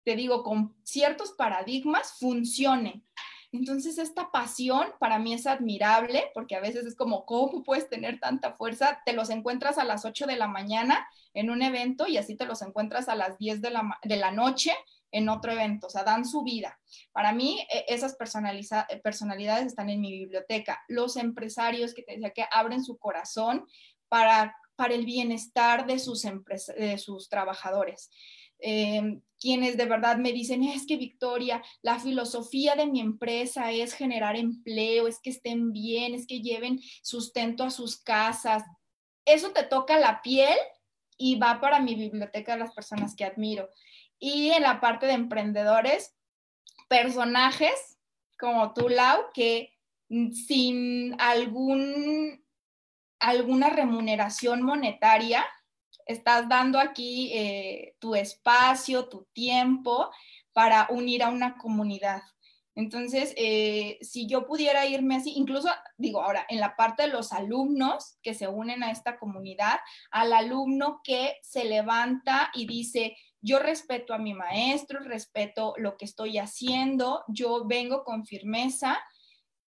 te 0.03 0.15
digo, 0.15 0.43
con 0.43 0.75
ciertos 0.83 1.31
paradigmas, 1.31 2.13
funcione. 2.19 3.03
Entonces, 3.51 3.97
esta 3.97 4.31
pasión 4.31 4.87
para 4.99 5.17
mí 5.17 5.33
es 5.33 5.47
admirable 5.47 6.29
porque 6.33 6.55
a 6.55 6.59
veces 6.59 6.85
es 6.85 6.95
como, 6.95 7.25
¿cómo 7.25 7.63
puedes 7.63 7.89
tener 7.89 8.19
tanta 8.19 8.51
fuerza? 8.51 8.99
Te 9.05 9.13
los 9.13 9.29
encuentras 9.29 9.77
a 9.77 9.85
las 9.85 10.03
8 10.03 10.27
de 10.27 10.35
la 10.35 10.47
mañana 10.47 11.07
en 11.33 11.49
un 11.49 11.61
evento 11.61 12.05
y 12.07 12.17
así 12.17 12.35
te 12.35 12.45
los 12.45 12.61
encuentras 12.61 13.07
a 13.07 13.15
las 13.15 13.37
10 13.37 13.61
de 13.61 13.69
la, 13.69 13.97
de 14.03 14.17
la 14.17 14.31
noche 14.31 14.73
en 15.15 15.29
otro 15.29 15.53
evento, 15.53 15.87
o 15.87 15.89
sea, 15.89 16.03
dan 16.03 16.25
su 16.25 16.43
vida. 16.43 16.77
Para 17.13 17.31
mí, 17.31 17.65
e, 17.71 17.85
esas 17.87 18.13
eh, 18.13 19.01
personalidades 19.01 19.67
están 19.67 19.89
en 19.89 20.01
mi 20.01 20.11
biblioteca. 20.11 20.83
Los 20.89 21.15
empresarios 21.15 21.93
que 21.93 22.03
te 22.03 22.13
decía 22.13 22.31
que 22.31 22.45
abren 22.51 22.83
su 22.83 22.97
corazón 22.97 23.65
para, 24.09 24.53
para 24.75 24.93
el 24.93 25.05
bienestar 25.05 25.87
de 25.87 25.99
sus, 25.99 26.23
de 26.23 26.97
sus 26.97 27.29
trabajadores. 27.29 28.09
Em, 28.59 29.21
quienes 29.39 29.77
de 29.77 29.85
verdad 29.85 30.17
me 30.17 30.33
dicen, 30.33 30.63
es 30.63 30.85
que 30.85 30.97
Victoria, 30.97 31.63
la 31.81 31.97
filosofía 31.97 32.75
de 32.75 32.87
mi 32.87 32.99
empresa 32.99 33.71
es 33.71 33.93
generar 33.93 34.35
empleo, 34.35 35.07
es 35.07 35.19
que 35.19 35.29
estén 35.29 35.71
bien, 35.71 36.13
es 36.13 36.27
que 36.27 36.41
lleven 36.41 36.81
sustento 37.03 37.63
a 37.63 37.69
sus 37.69 38.01
casas. 38.01 38.63
Eso 39.23 39.51
te 39.51 39.63
toca 39.63 39.97
la 39.97 40.21
piel 40.21 40.57
y 41.17 41.35
va 41.35 41.61
para 41.61 41.79
mi 41.79 41.95
biblioteca 41.95 42.53
de 42.53 42.59
las 42.59 42.73
personas 42.73 43.15
que 43.15 43.23
admiro. 43.23 43.69
Y 44.19 44.51
en 44.51 44.63
la 44.63 44.79
parte 44.79 45.05
de 45.05 45.13
emprendedores, 45.13 46.15
personajes 46.87 47.95
como 48.37 48.73
tú, 48.73 48.89
Lau, 48.89 49.31
que 49.33 49.73
sin 50.09 51.19
algún, 51.19 52.43
alguna 53.19 53.69
remuneración 53.69 54.61
monetaria, 54.61 55.45
estás 56.05 56.47
dando 56.47 56.79
aquí 56.79 57.31
eh, 57.33 57.95
tu 57.99 58.15
espacio, 58.15 59.07
tu 59.09 59.27
tiempo 59.33 60.11
para 60.53 60.87
unir 60.89 61.23
a 61.23 61.29
una 61.29 61.57
comunidad. 61.57 62.21
Entonces, 62.75 63.33
eh, 63.37 63.97
si 64.01 64.27
yo 64.27 64.45
pudiera 64.45 64.85
irme 64.85 65.15
así, 65.15 65.33
incluso 65.35 65.69
digo 65.97 66.21
ahora, 66.21 66.45
en 66.49 66.59
la 66.59 66.75
parte 66.75 67.03
de 67.03 67.09
los 67.09 67.31
alumnos 67.31 68.17
que 68.21 68.33
se 68.33 68.49
unen 68.49 68.83
a 68.83 68.91
esta 68.91 69.17
comunidad, 69.17 69.79
al 70.11 70.33
alumno 70.33 70.99
que 71.03 71.37
se 71.41 71.63
levanta 71.63 72.51
y 72.53 72.67
dice, 72.67 73.15
yo 73.45 73.59
respeto 73.59 74.15
a 74.15 74.17
mi 74.17 74.33
maestro, 74.33 74.99
respeto 75.01 75.75
lo 75.77 75.97
que 75.97 76.05
estoy 76.05 76.39
haciendo, 76.39 77.23
yo 77.27 77.65
vengo 77.65 78.03
con 78.03 78.25
firmeza 78.25 78.99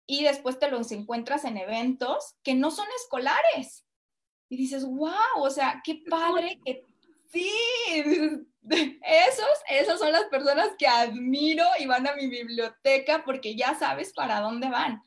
y 0.07 0.23
después 0.23 0.59
te 0.59 0.71
los 0.71 0.93
encuentras 0.93 1.43
en 1.43 1.57
eventos 1.57 2.35
que 2.41 2.53
no 2.53 2.71
son 2.71 2.87
escolares. 3.01 3.85
Y 4.47 4.55
dices, 4.55 4.85
wow, 4.85 5.41
o 5.41 5.49
sea, 5.49 5.81
qué 5.83 6.01
padre 6.09 6.57
que 6.63 6.85
sí, 7.33 7.51
esos, 8.61 9.57
esas 9.67 9.99
son 9.99 10.13
las 10.13 10.25
personas 10.25 10.69
que 10.79 10.87
admiro 10.87 11.65
y 11.77 11.85
van 11.85 12.07
a 12.07 12.15
mi 12.15 12.27
biblioteca 12.27 13.25
porque 13.25 13.57
ya 13.57 13.75
sabes 13.77 14.13
para 14.13 14.39
dónde 14.39 14.69
van. 14.69 15.03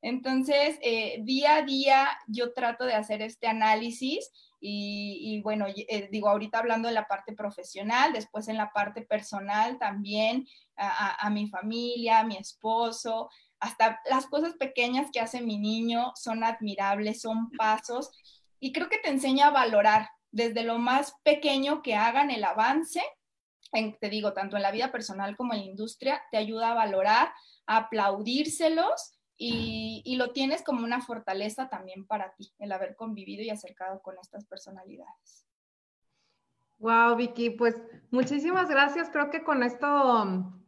Entonces, 0.00 0.78
eh, 0.82 1.18
día 1.22 1.56
a 1.56 1.62
día 1.62 2.08
yo 2.28 2.52
trato 2.52 2.84
de 2.84 2.94
hacer 2.94 3.20
este 3.20 3.48
análisis 3.48 4.30
y, 4.64 5.40
bueno, 5.42 5.66
eh, 5.66 6.08
digo, 6.12 6.28
ahorita 6.28 6.60
hablando 6.60 6.86
de 6.86 6.94
la 6.94 7.08
parte 7.08 7.32
profesional, 7.32 8.12
después 8.12 8.46
en 8.46 8.56
la 8.56 8.72
parte 8.72 9.02
personal 9.02 9.76
también, 9.78 10.46
a, 10.76 11.28
mi 11.30 11.48
familia, 11.48 12.20
a 12.20 12.24
mi 12.24 12.36
esposo, 12.36 13.28
hasta 13.58 14.00
las 14.08 14.26
cosas 14.26 14.54
pequeñas 14.54 15.08
que 15.12 15.20
hace 15.20 15.40
mi 15.40 15.58
niño 15.58 16.12
son 16.14 16.44
admirables, 16.44 17.20
son 17.20 17.50
pasos. 17.50 18.10
Y 18.60 18.72
creo 18.72 18.88
que 18.88 18.98
te 18.98 19.10
enseña 19.10 19.48
a 19.48 19.50
valorar 19.50 20.08
desde 20.30 20.62
lo 20.62 20.78
más 20.78 21.14
pequeño 21.24 21.82
que 21.82 21.96
hagan 21.96 22.30
el 22.30 22.44
avance, 22.44 23.02
te 23.72 24.08
digo, 24.10 24.32
tanto 24.32 24.56
en 24.56 24.62
la 24.62 24.70
vida 24.70 24.92
personal 24.92 25.36
como 25.36 25.54
en 25.54 25.60
la 25.60 25.66
industria, 25.66 26.22
te 26.30 26.36
ayuda 26.36 26.70
a 26.70 26.74
valorar, 26.74 27.32
a 27.66 27.76
aplaudírselos 27.78 29.12
y, 29.44 30.16
lo 30.16 30.32
tienes 30.32 30.62
como 30.62 30.84
una 30.84 31.00
fortaleza 31.00 31.68
también 31.68 32.06
para 32.06 32.32
ti, 32.34 32.52
el 32.58 32.70
haber 32.70 32.94
convivido 32.94 33.42
y 33.42 33.50
acercado 33.50 34.00
con 34.00 34.16
estas 34.20 34.44
personalidades. 34.44 35.46
Wow, 36.78 37.16
Vicky, 37.16 37.50
pues 37.50 37.80
muchísimas 38.10 38.68
gracias. 38.68 39.08
Creo 39.10 39.30
que 39.30 39.42
con 39.42 39.62
esto 39.62 40.22
um, 40.22 40.62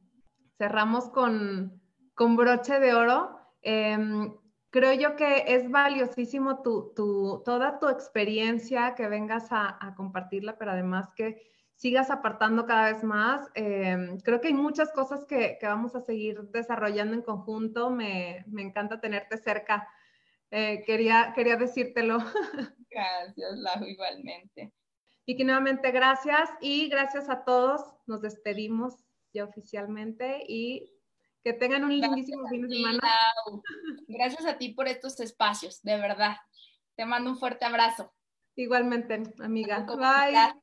cerramos 0.58 1.08
con, 1.10 1.80
con 2.14 2.36
broche 2.36 2.80
de 2.80 2.94
oro. 2.94 3.38
Em, 3.62 4.34
creo 4.70 4.92
yo 4.94 5.16
que 5.16 5.44
es 5.48 5.70
valiosísimo 5.70 6.62
tu, 6.62 6.92
tu, 6.94 7.42
toda 7.44 7.78
tu 7.78 7.88
experiencia, 7.88 8.94
que 8.94 9.08
vengas 9.08 9.52
a, 9.52 9.78
a 9.80 9.94
compartirla, 9.94 10.58
pero 10.58 10.72
además 10.72 11.12
que 11.14 11.42
sigas 11.76 12.10
apartando 12.10 12.66
cada 12.66 12.92
vez 12.92 13.02
más. 13.02 13.48
Em, 13.54 14.18
creo 14.20 14.40
que 14.40 14.48
hay 14.48 14.54
muchas 14.54 14.92
cosas 14.92 15.24
que, 15.24 15.58
que, 15.60 15.66
vamos 15.66 15.94
a 15.94 16.00
seguir 16.00 16.40
desarrollando 16.50 17.14
en 17.14 17.22
conjunto. 17.22 17.90
Me, 17.90 18.44
me 18.46 18.62
encanta 18.62 19.00
tenerte 19.00 19.36
cerca. 19.38 19.88
Eh, 20.50 20.84
quería, 20.86 21.32
quería 21.34 21.56
decírtelo. 21.56 22.18
Gracias, 22.90 23.58
Lau, 23.58 23.84
igualmente. 23.84 24.72
Y 25.26 25.36
que 25.36 25.44
nuevamente 25.44 25.90
gracias 25.90 26.50
y 26.60 26.88
gracias 26.88 27.28
a 27.28 27.44
todos. 27.44 27.80
Nos 28.06 28.20
despedimos 28.20 28.94
ya 29.32 29.44
oficialmente 29.44 30.44
y 30.46 30.92
que 31.42 31.54
tengan 31.54 31.82
un 31.82 31.98
lindísimo 31.98 32.46
fin 32.48 32.68
de 32.68 32.76
semana. 32.76 33.00
Gracias 34.06 34.46
a 34.46 34.58
ti 34.58 34.68
por 34.68 34.86
estos 34.86 35.18
espacios, 35.20 35.82
de 35.82 35.96
verdad. 35.96 36.36
Te 36.94 37.04
mando 37.04 37.30
un 37.30 37.38
fuerte 37.38 37.64
abrazo. 37.64 38.12
Igualmente, 38.54 39.22
amiga. 39.40 39.80
Bye. 39.80 40.62